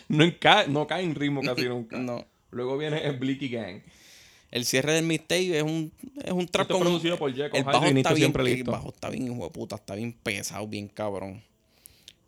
No, 0.08 0.24
enca- 0.24 0.66
no 0.66 0.86
cae 0.86 1.04
en 1.04 1.14
ritmo 1.14 1.42
casi 1.42 1.62
nunca. 1.68 1.96
No. 1.98 2.26
Luego 2.50 2.76
viene 2.78 3.04
el 3.06 3.16
Blicky 3.18 3.48
Gang. 3.48 3.82
El 4.50 4.64
cierre 4.64 4.94
del 4.94 5.04
mixtape 5.04 5.58
es 5.58 5.62
un, 5.62 5.92
es 6.24 6.32
un 6.32 6.46
trap 6.46 6.66
con 6.68 6.86
un- 6.86 7.18
por 7.18 7.30
El 7.58 7.64
bajo, 7.64 7.84
está 7.98 8.14
bien, 8.14 8.32
el 8.48 8.64
bajo 8.72 8.88
está 8.88 9.10
bien, 9.10 9.26
hijo 9.32 9.44
de 9.44 9.50
puta, 9.50 9.76
está 9.76 9.94
bien 9.94 10.12
pesado, 10.14 10.66
bien 10.66 10.88
cabrón. 10.88 11.42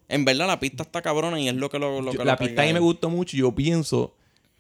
En 0.08 0.24
verdad, 0.24 0.46
la 0.48 0.60
pista 0.60 0.82
está 0.82 1.00
cabrona 1.02 1.40
y 1.40 1.48
es 1.48 1.54
lo 1.54 1.70
que 1.70 1.78
lo, 1.78 2.00
lo 2.02 2.12
Yo- 2.12 2.18
que 2.18 2.24
la 2.24 2.32
lo 2.32 2.38
pista 2.38 2.62
a 2.62 2.66
mí 2.66 2.72
me 2.74 2.80
gustó 2.80 3.08
mucho 3.08 3.36
y 3.36 3.40
yo 3.40 3.54
pienso 3.54 4.14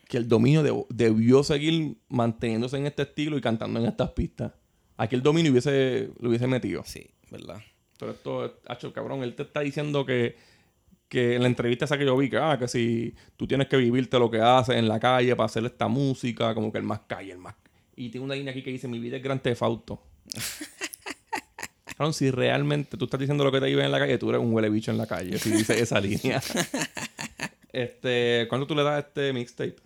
que 0.08 0.16
el 0.16 0.26
dominio 0.28 0.62
deb- 0.64 0.86
debió 0.88 1.42
seguir 1.44 1.96
manteniéndose 2.08 2.78
en 2.78 2.86
este 2.86 3.02
estilo 3.02 3.36
y 3.36 3.40
cantando 3.42 3.78
en 3.78 3.86
estas 3.86 4.10
pistas. 4.10 4.52
Aquí 4.96 5.14
el 5.14 5.22
dominio 5.22 5.52
hubiese, 5.52 6.10
lo 6.18 6.30
hubiese 6.30 6.46
metido. 6.46 6.82
Sí, 6.86 7.06
verdad. 7.30 7.60
Pero 8.00 8.12
esto, 8.12 8.60
hacho, 8.66 8.92
cabrón, 8.92 9.22
él 9.22 9.34
te 9.34 9.42
está 9.42 9.60
diciendo 9.60 10.06
que, 10.06 10.36
que 11.08 11.36
en 11.36 11.42
la 11.42 11.48
entrevista 11.48 11.84
esa 11.84 11.98
que 11.98 12.06
yo 12.06 12.16
vi, 12.16 12.30
que, 12.30 12.38
ah, 12.38 12.56
que 12.58 12.66
si 12.66 13.14
tú 13.36 13.46
tienes 13.46 13.68
que 13.68 13.76
vivirte 13.76 14.18
lo 14.18 14.30
que 14.30 14.40
haces 14.40 14.76
en 14.76 14.88
la 14.88 14.98
calle 14.98 15.36
para 15.36 15.44
hacer 15.46 15.64
esta 15.66 15.86
música, 15.86 16.54
como 16.54 16.72
que 16.72 16.78
el 16.78 16.84
más 16.84 17.00
calle, 17.06 17.32
el 17.32 17.38
más... 17.38 17.54
Y 17.96 18.08
tiene 18.08 18.24
una 18.24 18.34
línea 18.34 18.52
aquí 18.52 18.62
que 18.62 18.70
dice, 18.70 18.88
mi 18.88 18.98
vida 18.98 19.18
es 19.18 19.22
gran 19.22 19.38
tefauto. 19.40 20.02
Cabrón, 21.84 22.14
si 22.14 22.30
realmente 22.30 22.96
tú 22.96 23.04
estás 23.04 23.20
diciendo 23.20 23.44
lo 23.44 23.52
que 23.52 23.60
te 23.60 23.66
vive 23.66 23.84
en 23.84 23.92
la 23.92 23.98
calle, 23.98 24.16
tú 24.16 24.30
eres 24.30 24.40
un 24.40 24.54
huele 24.54 24.70
bicho 24.70 24.90
en 24.90 24.96
la 24.96 25.06
calle, 25.06 25.38
si 25.38 25.50
dice 25.50 25.78
esa 25.78 26.00
línea. 26.00 26.42
este, 27.70 28.46
¿cuánto 28.48 28.66
tú 28.66 28.74
le 28.74 28.82
das 28.82 28.94
a 28.94 28.98
este 29.00 29.34
mixtape? 29.34 29.76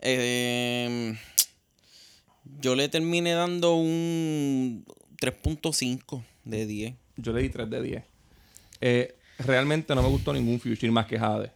Eh, 0.00 1.16
yo 2.60 2.74
le 2.74 2.88
terminé 2.88 3.32
dando 3.32 3.76
un 3.76 4.84
3.5 5.20 6.24
de 6.44 6.66
10. 6.66 7.05
Yo 7.16 7.32
le 7.32 7.42
di 7.42 7.48
3 7.48 7.68
de 7.70 7.82
10. 7.82 8.04
Eh, 8.80 9.14
realmente 9.38 9.94
no 9.94 10.02
me 10.02 10.08
gustó 10.08 10.32
ningún 10.32 10.60
Future 10.60 10.90
más 10.90 11.06
que 11.06 11.18
Jade. 11.18 11.50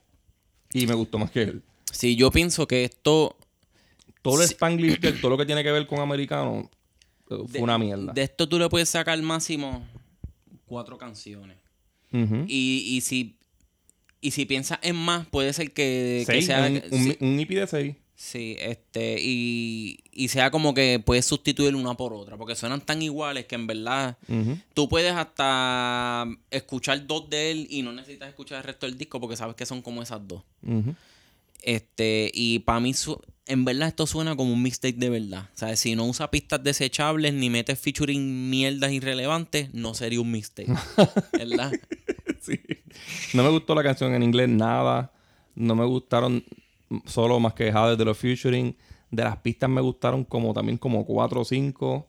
Y 0.72 0.86
me 0.86 0.94
gustó 0.94 1.18
más 1.18 1.30
que 1.30 1.42
él. 1.42 1.62
Sí, 1.92 2.14
yo 2.16 2.30
pienso 2.30 2.66
que 2.66 2.84
esto 2.84 3.36
Todo 4.22 4.42
el 4.42 4.48
Sí. 4.48 4.52
Spanglish, 4.54 5.00
todo 5.20 5.30
lo 5.30 5.38
que 5.38 5.46
tiene 5.46 5.62
que 5.64 5.72
ver 5.72 5.86
con 5.86 5.98
americano, 6.00 6.70
eh, 7.30 7.36
fue 7.36 7.46
De- 7.48 7.60
una 7.62 7.78
mierda. 7.78 8.12
De 8.12 8.22
esto 8.22 8.46
tú 8.48 8.58
le 8.58 8.68
puedes 8.68 8.88
sacar 8.90 9.20
máximo 9.22 9.82
cuatro 10.66 10.98
canciones. 10.98 11.56
Y, 12.12 12.84
y 12.96 13.00
si 13.00 13.36
y 14.20 14.32
si 14.32 14.44
piensas 14.44 14.78
en 14.82 14.96
más, 14.96 15.26
puede 15.28 15.52
ser 15.54 15.72
que, 15.72 16.24
que 16.26 16.42
sea. 16.42 16.66
un, 16.66 16.82
un, 16.90 17.02
sí, 17.04 17.16
un 17.20 17.40
EP 17.40 17.48
de 17.54 17.66
6. 17.66 17.96
Sí, 18.22 18.54
este, 18.61 19.16
y, 19.18 19.98
y 20.12 20.28
sea 20.28 20.50
como 20.50 20.74
que 20.74 21.02
puedes 21.02 21.24
sustituir 21.24 21.74
una 21.74 21.94
por 21.94 22.12
otra. 22.12 22.37
Porque 22.37 22.54
suenan 22.54 22.83
tan 22.83 23.00
iguales 23.00 23.46
que 23.46 23.54
en 23.54 23.66
verdad 23.66 24.18
tú 24.74 24.88
puedes 24.90 25.12
hasta 25.14 26.26
escuchar 26.50 27.06
dos 27.06 27.30
de 27.30 27.50
él 27.50 27.66
y 27.70 27.80
no 27.83 27.92
necesitas 27.92 28.28
escuchar 28.28 28.59
el 28.59 28.64
resto 28.64 28.85
del 28.87 28.98
disco 28.98 29.18
porque 29.20 29.37
sabes 29.37 29.56
que 29.56 29.64
son 29.64 29.80
como 29.80 30.02
esas 30.02 30.20
dos. 30.28 30.42
Este, 31.62 32.30
y 32.35 32.61
para 32.61 32.80
mí, 32.80 32.94
su- 32.94 33.20
en 33.46 33.64
verdad, 33.64 33.88
esto 33.88 34.06
suena 34.06 34.37
como 34.37 34.52
un 34.52 34.62
mixtape 34.62 34.94
de 34.96 35.11
verdad. 35.11 35.48
O 35.54 35.59
sea, 35.59 35.76
si 35.76 35.94
no 35.94 36.04
usa 36.06 36.30
pistas 36.30 36.62
desechables 36.62 37.35
ni 37.35 37.50
metes 37.50 37.78
featuring 37.78 38.48
mierdas 38.48 38.92
irrelevantes, 38.92 39.72
no 39.74 39.94
sería 39.94 40.20
un 40.20 40.30
mixtape. 40.30 40.72
¿Verdad? 41.33 41.72
sí. 42.40 42.61
No 43.35 43.42
me 43.42 43.50
gustó 43.50 43.74
la 43.74 43.83
canción 43.83 44.14
en 44.14 44.22
inglés, 44.22 44.48
nada. 44.48 45.12
No 45.54 45.74
me 45.74 45.85
gustaron 45.85 46.44
solo 47.07 47.40
más 47.40 47.55
que 47.55 47.70
Hades 47.70 47.98
de 47.98 48.05
los 48.05 48.18
Futuring. 48.18 48.76
De 49.11 49.24
las 49.24 49.37
pistas 49.38 49.68
me 49.68 49.81
gustaron 49.81 50.24
como 50.24 50.55
también 50.55 50.79
como 50.79 51.05
4 51.05 51.40
o 51.40 51.44
5. 51.44 52.07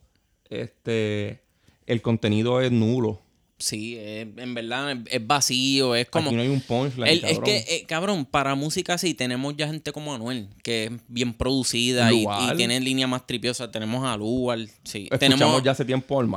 Este, 0.50 1.42
el 1.86 2.02
contenido 2.02 2.62
es 2.62 2.72
nulo. 2.72 3.22
Sí, 3.58 3.96
es- 3.96 4.28
en 4.38 4.54
verdad 4.56 4.92
es, 4.92 4.98
es 5.12 5.28
vacío, 5.28 5.94
es 5.96 6.10
como... 6.10 6.28
Aquí 6.30 6.36
no 6.36 6.42
hay 6.42 6.48
un 6.48 6.62
punchline, 6.62 7.08
El- 7.08 7.18
es 7.24 7.34
cabrón. 7.34 7.44
que, 7.44 7.58
eh, 7.58 7.86
cabrón, 7.88 8.26
para 8.26 8.56
música 8.56 8.98
sí, 8.98 9.14
tenemos 9.14 9.56
ya 9.56 9.68
gente 9.68 9.92
como 9.92 10.16
Anuel, 10.16 10.50
que 10.64 10.86
es 10.86 10.92
bien 11.08 11.34
producida 11.34 12.12
y, 12.12 12.26
tiene 12.58 12.80
línea 12.80 13.06
más 13.06 13.28
tripiosa. 13.28 13.70
Tenemos 13.70 14.04
a 14.04 14.18
Lual, 14.18 14.68
sí. 14.84 15.08
Escuchamos 15.12 15.20
tenemos, 15.40 15.64
ya 15.64 15.72
hace 15.72 15.86
tiempo 15.86 16.20
al 16.20 16.28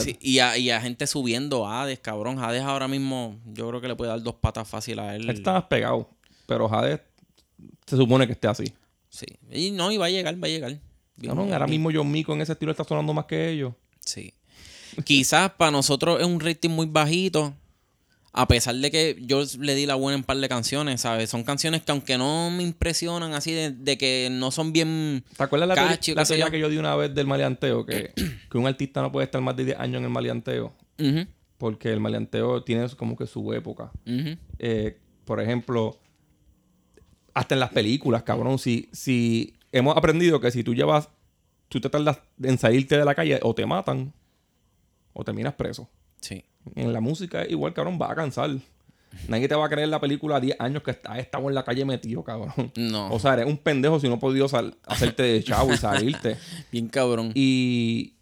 sí, 0.00 0.16
y, 0.20 0.40
a, 0.40 0.58
y 0.58 0.70
a 0.70 0.80
gente 0.80 1.06
subiendo 1.06 1.68
Hades, 1.68 2.00
cabrón. 2.00 2.40
Hades 2.40 2.62
ahora 2.62 2.88
mismo, 2.88 3.38
yo 3.46 3.68
creo 3.68 3.80
que 3.80 3.88
le 3.88 3.94
puede 3.94 4.10
dar 4.10 4.22
dos 4.22 4.34
patas 4.34 4.68
fácil 4.68 4.98
a 4.98 5.14
él. 5.14 5.22
Él 5.30 5.36
está 5.36 5.52
más 5.52 5.64
pegado. 5.64 6.10
Pero 6.46 6.72
Hades 6.72 7.00
se 7.86 7.96
supone 7.96 8.26
que 8.26 8.32
esté 8.32 8.48
así. 8.48 8.64
Sí. 9.08 9.26
Y 9.50 9.70
no, 9.70 9.90
y 9.92 9.96
va 9.96 10.06
a 10.06 10.10
llegar, 10.10 10.34
va 10.42 10.46
a 10.46 10.50
llegar. 10.50 10.70
Bien- 11.16 11.32
Cabrón, 11.34 11.52
ahora 11.52 11.66
mismo 11.66 11.90
John 11.92 12.10
Mico 12.10 12.32
en 12.34 12.40
ese 12.42 12.52
estilo 12.52 12.70
está 12.72 12.84
sonando 12.84 13.14
más 13.14 13.24
que 13.26 13.48
ellos. 13.50 13.72
Sí. 14.00 14.34
Quizás 15.04 15.50
para 15.52 15.70
nosotros 15.70 16.20
es 16.20 16.26
un 16.26 16.40
rating 16.40 16.70
muy 16.70 16.86
bajito. 16.86 17.54
A 18.38 18.46
pesar 18.46 18.74
de 18.74 18.90
que 18.90 19.16
yo 19.22 19.42
le 19.60 19.74
di 19.74 19.86
la 19.86 19.94
buena 19.94 20.18
en 20.18 20.22
par 20.22 20.36
de 20.36 20.46
canciones, 20.46 21.00
¿sabes? 21.00 21.30
Son 21.30 21.42
canciones 21.42 21.80
que 21.82 21.90
aunque 21.92 22.18
no 22.18 22.50
me 22.50 22.62
impresionan 22.64 23.32
así 23.32 23.52
de, 23.52 23.70
de 23.70 23.96
que 23.96 24.28
no 24.30 24.50
son 24.50 24.74
bien... 24.74 25.24
¿Te 25.38 25.42
acuerdas 25.42 25.66
la, 25.68 25.74
teoría- 25.74 26.44
la 26.44 26.50
que 26.50 26.58
yo 26.58 26.68
di 26.68 26.76
una 26.76 26.94
vez 26.96 27.14
del 27.14 27.26
maleanteo? 27.26 27.86
Que, 27.86 28.12
que 28.50 28.58
un 28.58 28.66
artista 28.66 29.00
no 29.00 29.10
puede 29.10 29.24
estar 29.24 29.40
más 29.40 29.56
de 29.56 29.64
10 29.64 29.78
años 29.80 29.98
en 30.00 30.04
el 30.04 30.10
maleanteo. 30.10 30.74
Porque 31.56 31.90
el 31.90 32.00
maleanteo 32.00 32.62
tiene 32.62 32.86
como 32.90 33.16
que 33.16 33.26
su 33.26 33.54
época. 33.54 33.90
Eh, 34.58 34.98
por 35.24 35.40
ejemplo, 35.40 35.98
hasta 37.36 37.54
en 37.54 37.60
las 37.60 37.70
películas, 37.70 38.22
cabrón. 38.22 38.58
Si, 38.58 38.88
si 38.92 39.54
hemos 39.70 39.94
aprendido 39.94 40.40
que 40.40 40.50
si 40.50 40.64
tú 40.64 40.74
llevas, 40.74 41.10
tú 41.68 41.82
te 41.82 41.90
tardas 41.90 42.18
en 42.42 42.56
salirte 42.56 42.96
de 42.96 43.04
la 43.04 43.14
calle, 43.14 43.38
o 43.42 43.54
te 43.54 43.66
matan, 43.66 44.14
o 45.12 45.22
terminas 45.22 45.52
preso. 45.52 45.86
Sí. 46.22 46.42
En 46.74 46.94
la 46.94 47.00
música 47.02 47.46
igual, 47.46 47.74
cabrón, 47.74 47.98
va 48.00 48.10
a 48.10 48.14
cansar. 48.14 48.56
Nadie 49.28 49.48
te 49.48 49.54
va 49.54 49.66
a 49.66 49.68
creer 49.68 49.88
la 49.88 50.00
película 50.00 50.40
10 50.40 50.58
años 50.60 50.82
que 50.82 50.92
has 50.92 51.18
estado 51.18 51.46
en 51.50 51.54
la 51.54 51.62
calle 51.62 51.84
metido, 51.84 52.24
cabrón. 52.24 52.72
No. 52.74 53.12
O 53.12 53.18
sea, 53.18 53.34
eres 53.34 53.44
un 53.44 53.58
pendejo 53.58 54.00
si 54.00 54.08
no 54.08 54.14
has 54.14 54.20
podido 54.20 54.46
hacerte 54.86 55.22
de 55.22 55.44
chavo 55.44 55.74
y 55.74 55.76
salirte. 55.76 56.38
bien 56.72 56.88
cabrón. 56.88 57.32
Y, 57.34 58.14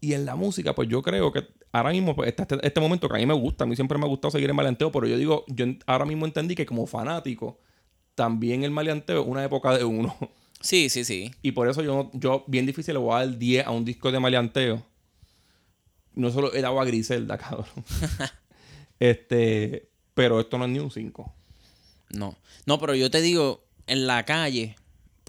y 0.00 0.14
en 0.14 0.26
la 0.26 0.34
música, 0.34 0.74
pues 0.74 0.88
yo 0.88 1.00
creo 1.00 1.30
que 1.30 1.46
ahora 1.72 1.90
mismo, 1.90 2.14
pues 2.14 2.28
está 2.28 2.42
este, 2.42 2.58
este 2.66 2.80
momento 2.80 3.08
que 3.08 3.16
a 3.16 3.18
mí 3.18 3.26
me 3.26 3.34
gusta, 3.34 3.64
a 3.64 3.66
mí 3.66 3.76
siempre 3.76 3.98
me 3.98 4.04
ha 4.04 4.08
gustado 4.08 4.32
seguir 4.32 4.48
el 4.48 4.54
maleanteo, 4.54 4.90
pero 4.90 5.06
yo 5.06 5.16
digo, 5.16 5.44
yo 5.48 5.66
ahora 5.86 6.04
mismo 6.04 6.26
entendí 6.26 6.54
que 6.54 6.66
como 6.66 6.86
fanático, 6.86 7.58
también 8.14 8.64
el 8.64 8.70
maleanteo 8.70 9.22
es 9.22 9.28
una 9.28 9.44
época 9.44 9.76
de 9.76 9.84
uno. 9.84 10.16
Sí, 10.62 10.90
sí, 10.90 11.04
sí. 11.04 11.30
Y 11.40 11.52
por 11.52 11.70
eso 11.70 11.82
yo, 11.82 12.10
yo 12.12 12.44
bien 12.46 12.66
difícil 12.66 12.92
le 12.92 13.00
voy 13.00 13.14
a 13.14 13.24
dar 13.24 13.38
10 13.38 13.66
a 13.66 13.70
un 13.70 13.82
disco 13.82 14.12
de 14.12 14.20
maleanteo. 14.20 14.84
No 16.14 16.30
solo 16.30 16.52
el 16.52 16.66
agua 16.66 16.84
Griselda, 16.84 17.38
cabrón. 17.38 17.64
este, 18.98 19.88
pero 20.12 20.38
esto 20.38 20.58
no 20.58 20.66
es 20.66 20.70
ni 20.70 20.78
un 20.78 20.90
5. 20.90 21.34
No. 22.10 22.36
No, 22.66 22.78
pero 22.78 22.94
yo 22.94 23.10
te 23.10 23.22
digo, 23.22 23.64
en 23.86 24.06
la 24.06 24.26
calle 24.26 24.76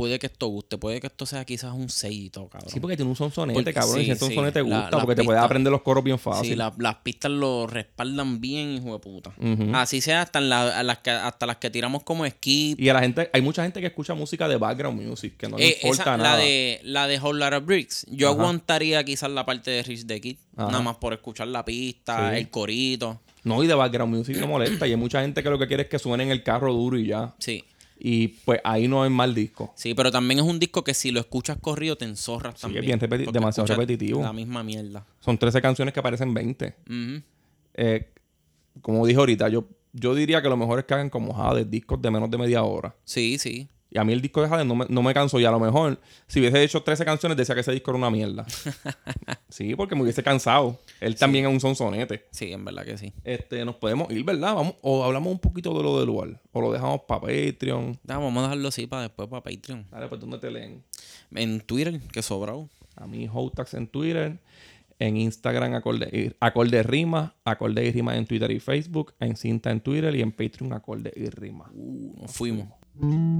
puede 0.02 0.18
que 0.18 0.26
esto 0.26 0.48
guste, 0.48 0.80
puede 0.80 1.00
que 1.00 1.06
esto 1.06 1.28
sea 1.28 1.46
quizás 1.46 1.74
un 1.74 1.88
sellito, 1.88 2.48
cabrón. 2.50 2.72
Sí, 2.72 2.80
porque 2.80 2.96
tiene 2.98 3.12
un 3.12 3.16
sonsonete, 3.16 3.54
Porque- 3.60 3.72
cabrón. 3.74 3.98
y 3.98 4.00
sí, 4.00 4.06
si 4.06 4.12
este 4.14 4.26
sí. 4.26 4.32
sonsonete 4.34 4.54
te 4.54 4.62
gusta, 4.62 4.90
porque 5.00 5.14
te 5.14 5.24
puedes 5.24 5.40
aprender 5.40 5.70
los 5.72 5.84
coros 5.84 6.04
bien 6.04 6.18
fácil. 6.18 6.50
Sí, 6.50 6.56
la- 6.56 6.74
las 6.80 6.96
pistas 6.96 7.30
lo 7.30 7.68
respaldan 7.68 8.42
bien, 8.42 8.72
hijo 8.78 8.94
de 8.94 9.00
puta. 9.00 9.32
Así 9.74 10.02
sea 10.02 10.24
hasta, 10.24 10.40
en 10.40 10.50
la- 10.50 10.80
a 10.80 10.82
las 10.82 10.98
que, 10.98 11.12
hasta 11.12 11.46
las 11.46 11.58
que 11.58 11.70
tiramos 11.70 12.02
como 12.02 12.28
skip. 12.28 12.80
Y 12.80 12.90
a 12.90 12.94
la 12.96 13.02
gente, 13.02 13.30
hay 13.32 13.42
mucha 13.44 13.62
gente 13.62 13.80
que 13.80 13.86
escucha 13.88 14.16
música 14.16 14.48
de 14.48 14.58
background 14.58 15.00
music, 15.00 15.38
que 15.38 15.48
no 15.48 15.58
le 15.58 15.68
Eh, 15.68 15.78
importa 15.84 16.02
esa- 16.02 16.18
nada. 16.18 16.30
La 16.32 16.44
de, 16.44 16.80
la 16.84 17.08
de 17.08 17.20
Whole 17.20 17.38
Lotta 17.40 17.60
Bricks. 17.60 18.08
Yo 18.10 18.30
Ajá. 18.32 18.40
aguantaría 18.40 19.04
quizás 19.04 19.30
la 19.30 19.46
parte 19.46 19.70
de 19.70 19.84
Rich 19.84 20.08
the 20.08 20.20
Kid. 20.20 20.38
Ajá. 20.58 20.72
Nada 20.72 20.82
más 20.84 20.96
por 20.98 21.14
escuchar 21.14 21.48
la 21.48 21.64
pista, 21.64 22.36
el 22.36 22.50
corito. 22.50 23.22
No, 23.44 23.64
y 23.64 23.68
de 23.68 23.74
background 23.74 24.16
music 24.16 24.38
no 24.38 24.48
molesta. 24.48 24.86
y 24.88 24.92
hay 24.92 24.98
mucha 24.98 25.22
gente 25.22 25.42
que 25.42 25.50
lo 25.50 25.58
que 25.58 25.68
quiere 25.68 25.84
es 25.84 25.90
que 25.90 25.98
suene 26.00 26.24
en 26.24 26.32
el 26.32 26.44
carro 26.44 26.72
duro 26.74 26.98
y 26.98 27.08
ya. 27.08 27.34
Sí. 27.40 27.64
Y 28.04 28.30
pues 28.30 28.60
ahí 28.64 28.88
no 28.88 29.06
es 29.06 29.12
mal 29.12 29.36
disco. 29.36 29.74
Sí, 29.76 29.94
pero 29.94 30.12
también 30.12 30.40
es 30.40 30.46
un 30.46 30.58
disco 30.58 30.84
que 30.84 30.96
si 30.96 31.12
lo 31.12 31.20
escuchas 31.20 31.58
corrido 31.62 31.96
te 31.98 32.06
enzorras 32.06 32.56
Sí, 32.56 32.62
también. 32.64 32.84
es 32.84 32.88
bien 32.88 33.00
repeti- 33.00 33.26
porque 33.26 33.38
demasiado 33.40 33.68
repetitivo. 33.68 34.24
La 34.24 34.34
misma 34.34 34.64
mierda. 34.64 35.06
Son 35.20 35.38
13 35.38 35.62
canciones 35.62 35.94
que 35.94 36.02
parecen 36.02 36.34
20. 36.34 36.74
Ujú. 36.90 37.22
Eh, 37.76 38.12
como 38.82 39.06
dije 39.06 39.20
ahorita, 39.20 39.50
yo, 39.50 39.68
yo 39.94 40.16
diría 40.16 40.42
que 40.42 40.50
lo 40.50 40.58
mejor 40.58 40.80
es 40.80 40.86
que 40.86 40.96
hagan 40.96 41.12
como 41.12 41.38
Hades, 41.40 41.70
discos 41.70 42.02
de 42.02 42.10
menos 42.10 42.32
de 42.32 42.40
media 42.40 42.64
hora. 42.64 42.96
Sí, 43.06 43.38
sí. 43.38 43.68
Y 43.93 43.97
a 43.99 44.06
mí 44.06 44.13
el 44.13 44.21
disco 44.21 44.41
de 44.41 44.47
Hades 44.47 44.65
no 44.65 44.73
me, 44.73 44.86
no 44.88 45.04
me 45.04 45.13
cansó. 45.13 45.38
Y 45.39 45.43
a 45.45 45.51
lo 45.51 45.60
mejor, 45.60 45.99
si 46.25 46.39
hubiese 46.39 46.63
hecho 46.63 46.82
13 46.82 47.04
canciones, 47.04 47.38
decía 47.38 47.54
que 47.56 47.60
ese 47.62 47.73
disco 47.73 47.91
era 47.91 47.97
una 47.97 48.10
mierda. 48.10 48.45
sí, 49.49 49.75
porque 49.75 49.95
me 49.95 50.04
hubiese 50.04 50.23
cansado. 50.23 50.80
Él 51.01 51.15
también 51.17 51.45
es 51.45 51.51
un 51.51 51.60
sonsonete. 51.60 52.25
Sí, 52.32 52.54
en 52.54 52.63
verdad 52.63 52.86
que 52.86 52.97
sí. 52.97 53.12
Este, 53.25 53.65
nos 53.65 53.75
podemos 53.75 54.10
ir, 54.12 54.23
¿verdad? 54.23 54.56
Vamos, 54.56 54.75
o 54.82 55.04
hablamos 55.04 55.34
un 55.34 55.39
poquito 55.39 55.75
de 55.77 55.84
lo 55.84 55.97
del 55.97 56.08
lugar. 56.08 56.41
O 56.54 56.62
lo 56.62 56.71
dejamos 56.71 57.01
para 57.01 57.21
Patreon. 57.21 57.99
Da, 58.04 58.17
vamos 58.17 58.38
a 58.39 58.43
dejarlo 58.43 58.67
así 58.69 58.88
para 58.88 59.04
después 59.04 59.27
para 59.27 59.43
Patreon. 59.43 59.86
Dale, 59.91 60.08
pues 60.08 60.21
¿dónde 60.21 60.38
te 60.39 60.49
leen? 60.51 60.84
En 61.36 61.60
Twitter, 61.62 61.99
que 62.13 62.21
sobrado. 62.21 62.69
A 62.95 63.08
mí, 63.08 63.27
Hotax 63.32 63.73
en 63.73 63.88
Twitter. 63.88 64.39
En 64.99 65.17
Instagram, 65.17 65.73
acorde, 65.73 66.08
y- 66.17 66.36
acorde 66.39 66.82
rima. 66.84 67.36
Acorde 67.43 67.84
y 67.86 67.91
rima 67.91 68.15
en 68.15 68.25
Twitter 68.25 68.51
y 68.51 68.60
Facebook. 68.62 69.13
En 69.19 69.36
cinta 69.36 69.69
en 69.71 69.82
Twitter. 69.82 70.15
Y 70.15 70.21
en 70.21 70.32
Patreon, 70.32 70.71
acorde 70.73 71.12
y 71.15 71.25
rima. 71.30 71.69
Uh, 71.73 72.21
nos 72.21 72.32
fuimos. 72.32 72.67
Mm-hmm. 72.99 73.32